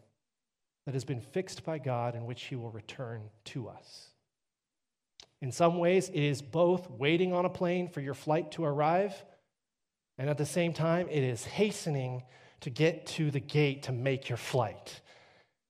that 0.86 0.95
has 0.95 1.05
been 1.05 1.20
fixed 1.20 1.64
by 1.64 1.78
God 1.78 2.14
in 2.14 2.24
which 2.24 2.45
he 2.45 2.57
will 2.57 2.70
return 2.70 3.22
to 3.47 3.68
us. 3.68 4.09
In 5.40 5.51
some 5.51 5.78
ways, 5.78 6.09
it 6.09 6.22
is 6.22 6.40
both 6.40 6.88
waiting 6.88 7.32
on 7.32 7.45
a 7.45 7.51
plane 7.51 7.88
for 7.88 8.01
your 8.01 8.14
flight 8.14 8.53
to 8.53 8.64
arrive, 8.64 9.24
and 10.16 10.30
at 10.30 10.38
the 10.38 10.47
same 10.47 10.72
time, 10.72 11.09
it 11.11 11.22
is 11.22 11.45
hastening 11.45 12.22
to 12.61 12.70
get 12.70 13.07
to 13.07 13.30
the 13.32 13.40
gate 13.40 13.82
to 13.84 13.93
make 13.93 14.28
your 14.28 14.38
flight. 14.38 15.01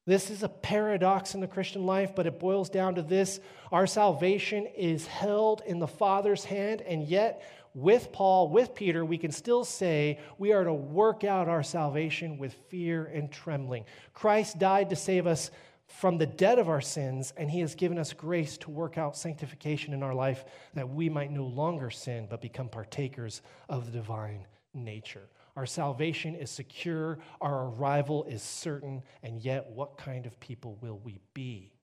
This 0.05 0.31
is 0.31 0.43
a 0.43 0.49
paradox 0.49 1.35
in 1.35 1.41
the 1.41 1.47
Christian 1.47 1.87
life, 1.87 2.15
but 2.17 2.27
it 2.27 2.41
boils 2.41 2.69
down 2.69 2.97
to 2.97 3.03
this 3.03 3.39
our 3.71 3.87
salvation 3.87 4.67
is 4.77 5.07
held 5.07 5.63
in 5.65 5.79
the 5.79 5.87
Father's 5.87 6.45
hand, 6.45 6.81
and 6.83 7.05
yet, 7.05 7.43
with 7.75 8.13
Paul, 8.13 8.49
with 8.49 8.75
Peter, 8.75 9.05
we 9.05 9.17
can 9.17 9.31
still 9.31 9.65
say 9.65 10.19
we 10.39 10.53
are 10.53 10.65
to 10.65 10.75
work 10.75 11.25
out 11.25 11.49
our 11.49 11.63
salvation 11.63 12.37
with 12.37 12.55
fear 12.69 13.07
and 13.07 13.31
trembling. 13.31 13.85
Christ 14.13 14.59
died 14.59 14.91
to 14.91 14.97
save 14.97 15.27
us 15.27 15.51
from 15.87 16.19
the 16.19 16.27
debt 16.27 16.59
of 16.59 16.69
our 16.69 16.81
sins, 16.81 17.33
and 17.37 17.51
he 17.51 17.61
has 17.61 17.75
given 17.75 17.99
us 17.99 18.13
grace 18.13 18.59
to 18.59 18.71
work 18.71 18.99
out 18.99 19.17
sanctification 19.17 19.95
in 19.95 20.03
our 20.03 20.15
life 20.15 20.45
that 20.75 20.89
we 20.89 21.09
might 21.09 21.31
no 21.31 21.45
longer 21.45 21.91
sin, 21.91 22.27
but 22.29 22.41
become 22.41 22.69
partakers 22.69 23.41
of 23.69 23.87
the 23.87 23.93
divine 23.93 24.47
nature. 24.75 25.29
Our 25.55 25.67
salvation 25.67 26.35
is 26.35 26.51
secure, 26.51 27.19
our 27.41 27.67
arrival 27.67 28.25
is 28.25 28.43
certain, 28.43 29.03
and 29.23 29.41
yet, 29.41 29.71
what 29.71 29.99
kind 29.99 30.25
of 30.25 30.41
people 30.41 30.79
will 30.81 30.99
we 31.05 31.21
be 31.35 31.75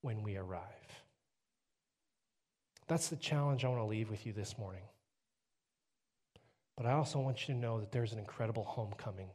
when 0.00 0.22
we 0.22 0.36
arrive? 0.36 0.62
That's 2.86 3.08
the 3.08 3.16
challenge 3.16 3.64
I 3.64 3.68
want 3.68 3.80
to 3.80 3.84
leave 3.84 4.08
with 4.08 4.24
you 4.24 4.32
this 4.32 4.56
morning. 4.56 4.84
But 6.74 6.86
I 6.86 6.92
also 6.92 7.18
want 7.18 7.46
you 7.46 7.54
to 7.54 7.60
know 7.60 7.80
that 7.80 7.92
there's 7.92 8.14
an 8.14 8.18
incredible 8.18 8.64
homecoming 8.64 9.28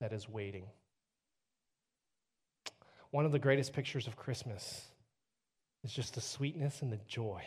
that 0.00 0.14
is 0.14 0.28
waiting. 0.28 0.64
One 3.10 3.26
of 3.26 3.32
the 3.32 3.38
greatest 3.38 3.74
pictures 3.74 4.06
of 4.06 4.16
Christmas 4.16 4.86
is 5.84 5.92
just 5.92 6.14
the 6.14 6.20
sweetness 6.22 6.80
and 6.80 6.90
the 6.90 7.00
joy, 7.06 7.42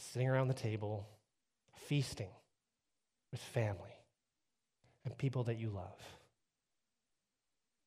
sitting 0.00 0.28
around 0.28 0.48
the 0.48 0.54
table, 0.54 1.06
feasting 1.86 2.30
with 3.30 3.40
family 3.40 3.97
and 5.08 5.16
people 5.16 5.44
that 5.44 5.58
you 5.58 5.70
love. 5.70 5.98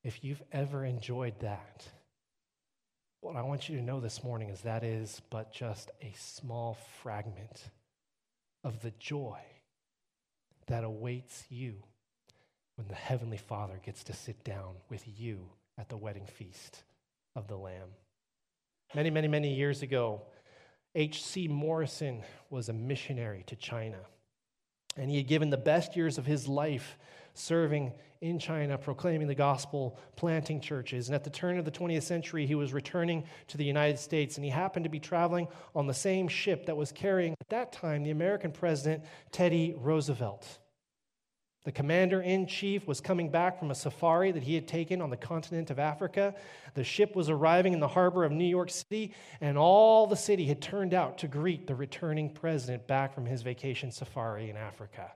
If 0.03 0.23
you've 0.23 0.41
ever 0.51 0.83
enjoyed 0.83 1.39
that, 1.41 1.85
what 3.19 3.35
I 3.35 3.43
want 3.43 3.69
you 3.69 3.77
to 3.77 3.83
know 3.83 3.99
this 3.99 4.23
morning 4.23 4.49
is 4.49 4.61
that 4.61 4.83
is 4.83 5.21
but 5.29 5.53
just 5.53 5.91
a 6.01 6.11
small 6.17 6.79
fragment 7.03 7.69
of 8.63 8.81
the 8.81 8.91
joy 8.97 9.37
that 10.65 10.83
awaits 10.83 11.43
you 11.49 11.75
when 12.75 12.87
the 12.87 12.95
Heavenly 12.95 13.37
Father 13.37 13.79
gets 13.85 14.03
to 14.05 14.13
sit 14.13 14.43
down 14.43 14.73
with 14.89 15.03
you 15.05 15.41
at 15.77 15.89
the 15.89 15.97
wedding 15.97 16.25
feast 16.25 16.81
of 17.35 17.47
the 17.47 17.57
Lamb. 17.57 17.89
Many, 18.95 19.11
many, 19.11 19.27
many 19.27 19.53
years 19.53 19.83
ago, 19.83 20.23
H.C. 20.95 21.47
Morrison 21.47 22.23
was 22.49 22.67
a 22.67 22.73
missionary 22.73 23.43
to 23.45 23.55
China. 23.55 23.99
And 24.97 25.09
he 25.09 25.17
had 25.17 25.27
given 25.27 25.49
the 25.49 25.57
best 25.57 25.95
years 25.95 26.17
of 26.17 26.25
his 26.25 26.47
life 26.47 26.97
serving 27.33 27.93
in 28.21 28.37
China, 28.37 28.77
proclaiming 28.77 29.27
the 29.27 29.35
gospel, 29.35 29.97
planting 30.15 30.59
churches. 30.59 31.07
And 31.07 31.15
at 31.15 31.23
the 31.23 31.29
turn 31.29 31.57
of 31.57 31.65
the 31.65 31.71
20th 31.71 32.03
century, 32.03 32.45
he 32.45 32.55
was 32.55 32.71
returning 32.71 33.23
to 33.47 33.57
the 33.57 33.63
United 33.65 33.97
States, 33.97 34.35
and 34.35 34.45
he 34.45 34.51
happened 34.51 34.83
to 34.83 34.89
be 34.89 34.99
traveling 34.99 35.47
on 35.75 35.87
the 35.87 35.93
same 35.93 36.27
ship 36.27 36.65
that 36.67 36.77
was 36.77 36.91
carrying, 36.91 37.33
at 37.41 37.49
that 37.49 37.71
time, 37.71 38.03
the 38.03 38.11
American 38.11 38.51
president, 38.51 39.03
Teddy 39.31 39.73
Roosevelt. 39.75 40.59
The 41.63 41.71
commander 41.71 42.21
in 42.21 42.47
chief 42.47 42.87
was 42.87 42.99
coming 42.99 43.29
back 43.29 43.59
from 43.59 43.69
a 43.69 43.75
safari 43.75 44.31
that 44.31 44.41
he 44.41 44.55
had 44.55 44.67
taken 44.67 44.99
on 44.99 45.11
the 45.11 45.17
continent 45.17 45.69
of 45.69 45.77
Africa. 45.77 46.33
The 46.73 46.83
ship 46.83 47.15
was 47.15 47.29
arriving 47.29 47.73
in 47.73 47.79
the 47.79 47.87
harbor 47.87 48.23
of 48.23 48.31
New 48.31 48.45
York 48.45 48.71
City, 48.71 49.13
and 49.41 49.59
all 49.59 50.07
the 50.07 50.15
city 50.15 50.45
had 50.47 50.59
turned 50.59 50.95
out 50.95 51.19
to 51.19 51.27
greet 51.27 51.67
the 51.67 51.75
returning 51.75 52.31
president 52.31 52.87
back 52.87 53.13
from 53.13 53.27
his 53.27 53.43
vacation 53.43 53.91
safari 53.91 54.49
in 54.49 54.57
Africa. 54.57 55.11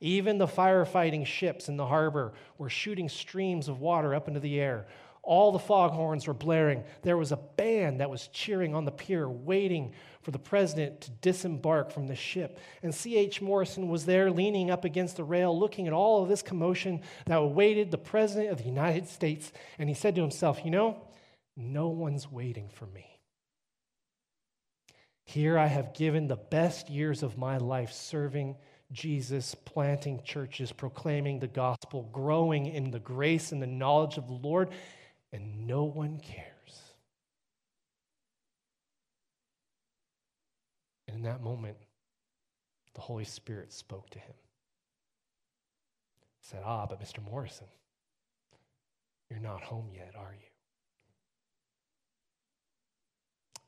Even 0.00 0.36
the 0.36 0.46
firefighting 0.46 1.24
ships 1.24 1.68
in 1.68 1.78
the 1.78 1.86
harbor 1.86 2.34
were 2.58 2.70
shooting 2.70 3.08
streams 3.08 3.66
of 3.66 3.80
water 3.80 4.14
up 4.14 4.28
into 4.28 4.40
the 4.40 4.60
air. 4.60 4.86
All 5.22 5.52
the 5.52 5.58
foghorns 5.58 6.26
were 6.26 6.34
blaring. 6.34 6.84
There 7.02 7.16
was 7.16 7.32
a 7.32 7.36
band 7.36 8.00
that 8.00 8.10
was 8.10 8.28
cheering 8.28 8.74
on 8.74 8.84
the 8.84 8.90
pier, 8.90 9.28
waiting 9.28 9.92
for 10.22 10.30
the 10.30 10.38
president 10.38 11.00
to 11.02 11.10
disembark 11.10 11.90
from 11.90 12.06
the 12.06 12.16
ship. 12.16 12.58
And 12.82 12.94
C.H. 12.94 13.40
Morrison 13.42 13.88
was 13.88 14.06
there 14.06 14.30
leaning 14.30 14.70
up 14.70 14.84
against 14.84 15.16
the 15.16 15.24
rail, 15.24 15.58
looking 15.58 15.86
at 15.86 15.92
all 15.92 16.22
of 16.22 16.28
this 16.28 16.42
commotion 16.42 17.02
that 17.26 17.36
awaited 17.36 17.90
the 17.90 17.98
president 17.98 18.50
of 18.50 18.58
the 18.58 18.64
United 18.64 19.08
States. 19.08 19.52
And 19.78 19.88
he 19.88 19.94
said 19.94 20.14
to 20.14 20.22
himself, 20.22 20.60
You 20.64 20.70
know, 20.70 21.02
no 21.56 21.88
one's 21.88 22.30
waiting 22.30 22.68
for 22.68 22.86
me. 22.86 23.18
Here 25.24 25.58
I 25.58 25.66
have 25.66 25.92
given 25.92 26.26
the 26.26 26.36
best 26.36 26.88
years 26.88 27.22
of 27.22 27.36
my 27.36 27.58
life 27.58 27.92
serving 27.92 28.56
Jesus, 28.92 29.54
planting 29.54 30.22
churches, 30.24 30.72
proclaiming 30.72 31.38
the 31.38 31.48
gospel, 31.48 32.08
growing 32.12 32.66
in 32.66 32.90
the 32.90 32.98
grace 32.98 33.52
and 33.52 33.60
the 33.60 33.66
knowledge 33.66 34.16
of 34.16 34.26
the 34.26 34.32
Lord, 34.32 34.70
and 35.32 35.66
no 35.66 35.84
one 35.84 36.18
cares. 36.20 36.94
And 41.06 41.16
in 41.16 41.22
that 41.22 41.42
moment, 41.42 41.76
the 42.94 43.00
Holy 43.00 43.24
Spirit 43.24 43.72
spoke 43.72 44.10
to 44.10 44.18
him. 44.18 44.34
Said, 46.40 46.62
Ah, 46.64 46.86
but 46.86 47.00
Mr. 47.00 47.22
Morrison, 47.22 47.66
you're 49.30 49.40
not 49.40 49.62
home 49.62 49.90
yet, 49.94 50.14
are 50.16 50.34
you? 50.34 50.48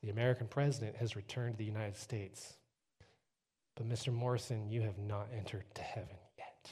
The 0.01 0.09
American 0.09 0.47
president 0.47 0.95
has 0.97 1.15
returned 1.15 1.53
to 1.53 1.57
the 1.59 1.63
United 1.63 1.95
States. 1.95 2.55
But, 3.75 3.87
Mr. 3.87 4.11
Morrison, 4.11 4.69
you 4.69 4.81
have 4.81 4.97
not 4.97 5.27
entered 5.35 5.65
to 5.75 5.81
heaven 5.81 6.17
yet. 6.37 6.71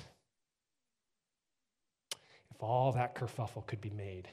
If 2.52 2.62
all 2.62 2.92
that 2.94 3.16
kerfuffle 3.16 3.66
could 3.68 3.82
be 3.82 3.92
made 3.92 4.28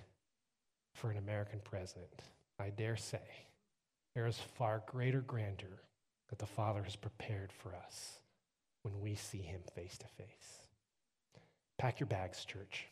for 0.96 1.10
an 1.10 1.18
American 1.18 1.60
president, 1.62 2.22
I 2.58 2.70
dare 2.70 2.96
say 2.96 3.20
there 4.14 4.26
is 4.26 4.38
far 4.56 4.82
greater 4.86 5.20
grandeur 5.20 5.82
that 6.30 6.38
the 6.38 6.46
Father 6.46 6.82
has 6.82 6.96
prepared 6.96 7.52
for 7.52 7.74
us 7.74 8.18
when 8.82 9.00
we 9.00 9.14
see 9.14 9.42
him 9.42 9.60
face 9.74 9.98
to 9.98 10.06
face. 10.06 10.66
Pack 11.78 12.00
your 12.00 12.06
bags, 12.06 12.44
church. 12.44 12.86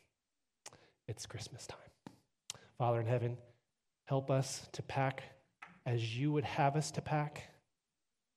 It's 1.09 1.27
Christmas 1.27 1.67
time. 1.67 1.79
Father 2.77 3.01
in 3.01 3.07
heaven, 3.07 3.39
help 4.05 4.31
us 4.31 4.69
to 4.73 4.83
pack 4.83 5.23
as 5.87 6.17
you 6.17 6.31
would 6.33 6.45
have 6.45 6.77
us 6.77 6.91
to 6.93 7.01
pack. 7.01 7.45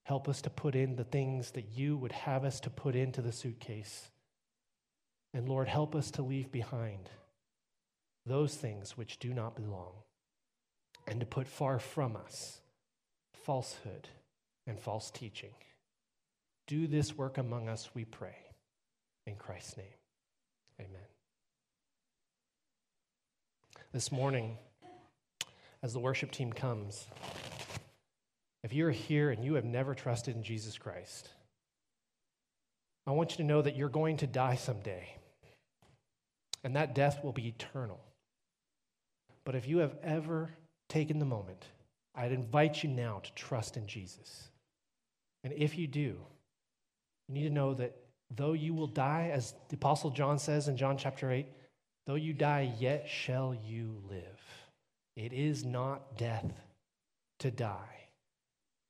Help 0.03 0.29
us 0.29 0.41
to 0.41 0.49
put 0.49 0.75
in 0.75 0.95
the 0.95 1.03
things 1.03 1.51
that 1.51 1.65
you 1.75 1.97
would 1.97 2.13
have 2.13 2.45
us 2.45 2.61
to 2.61 2.69
put 2.69 2.95
into 2.95 3.21
the 3.21 3.31
suitcase. 3.31 4.07
And 5.33 5.49
Lord, 5.49 5.67
help 5.67 5.95
us 5.95 6.11
to 6.11 6.21
leave 6.21 6.51
behind 6.51 7.09
those 8.27 8.55
things 8.55 8.97
which 8.97 9.19
do 9.19 9.33
not 9.33 9.55
belong 9.55 9.93
and 11.07 11.19
to 11.19 11.25
put 11.25 11.47
far 11.47 11.79
from 11.79 12.15
us 12.15 12.61
falsehood 13.43 14.09
and 14.65 14.79
false 14.79 15.09
teaching. 15.09 15.53
Do 16.67 16.85
this 16.85 17.17
work 17.17 17.37
among 17.37 17.69
us, 17.69 17.89
we 17.93 18.03
pray. 18.03 18.35
In 19.25 19.35
Christ's 19.35 19.77
name, 19.77 19.85
amen. 20.79 21.07
This 23.93 24.11
morning, 24.11 24.57
as 25.81 25.93
the 25.93 25.99
worship 25.99 26.31
team 26.31 26.51
comes, 26.51 27.07
if 28.63 28.73
you're 28.73 28.91
here 28.91 29.29
and 29.29 29.43
you 29.43 29.53
have 29.53 29.65
never 29.65 29.95
trusted 29.95 30.35
in 30.35 30.43
Jesus 30.43 30.77
Christ, 30.77 31.29
I 33.05 33.11
want 33.11 33.31
you 33.31 33.37
to 33.37 33.43
know 33.43 33.61
that 33.61 33.77
you're 33.77 33.87
going 33.87 34.17
to 34.17 34.27
die 34.27 34.55
someday, 34.55 35.07
and 36.63 36.75
that 36.75 36.95
death 36.95 37.23
will 37.23 37.31
be 37.31 37.47
eternal. 37.47 38.01
But 39.47 39.55
if 39.55 39.65
you 39.65 39.77
have 39.77 39.95
ever 40.03 40.49
taken 40.89 41.19
the 41.19 41.25
moment, 41.25 41.63
I'd 42.13 42.33
invite 42.33 42.83
you 42.83 42.89
now 42.89 43.21
to 43.23 43.31
trust 43.33 43.77
in 43.77 43.87
Jesus. 43.87 44.49
And 45.45 45.53
if 45.53 45.77
you 45.77 45.87
do, 45.87 46.17
you 47.29 47.33
need 47.33 47.47
to 47.47 47.49
know 47.49 47.73
that 47.75 47.95
though 48.35 48.51
you 48.51 48.73
will 48.73 48.87
die, 48.87 49.31
as 49.33 49.53
the 49.69 49.77
Apostle 49.77 50.09
John 50.09 50.37
says 50.37 50.67
in 50.67 50.75
John 50.75 50.97
chapter 50.97 51.31
8, 51.31 51.47
though 52.05 52.15
you 52.15 52.33
die, 52.33 52.73
yet 52.77 53.07
shall 53.07 53.55
you 53.65 54.03
live. 54.09 54.41
It 55.15 55.31
is 55.31 55.63
not 55.63 56.17
death 56.17 56.51
to 57.39 57.49
die 57.49 58.09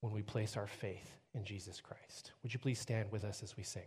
when 0.02 0.12
we 0.12 0.24
place 0.24 0.58
our 0.58 0.66
faith 0.66 1.20
in 1.36 1.44
Jesus 1.44 1.82
Christ. 1.82 2.32
Would 2.42 2.52
you 2.52 2.60
please 2.60 2.80
stand 2.80 3.12
with 3.12 3.26
us 3.26 3.44
as 3.44 3.56
we 3.56 3.62
sing? 3.62 3.84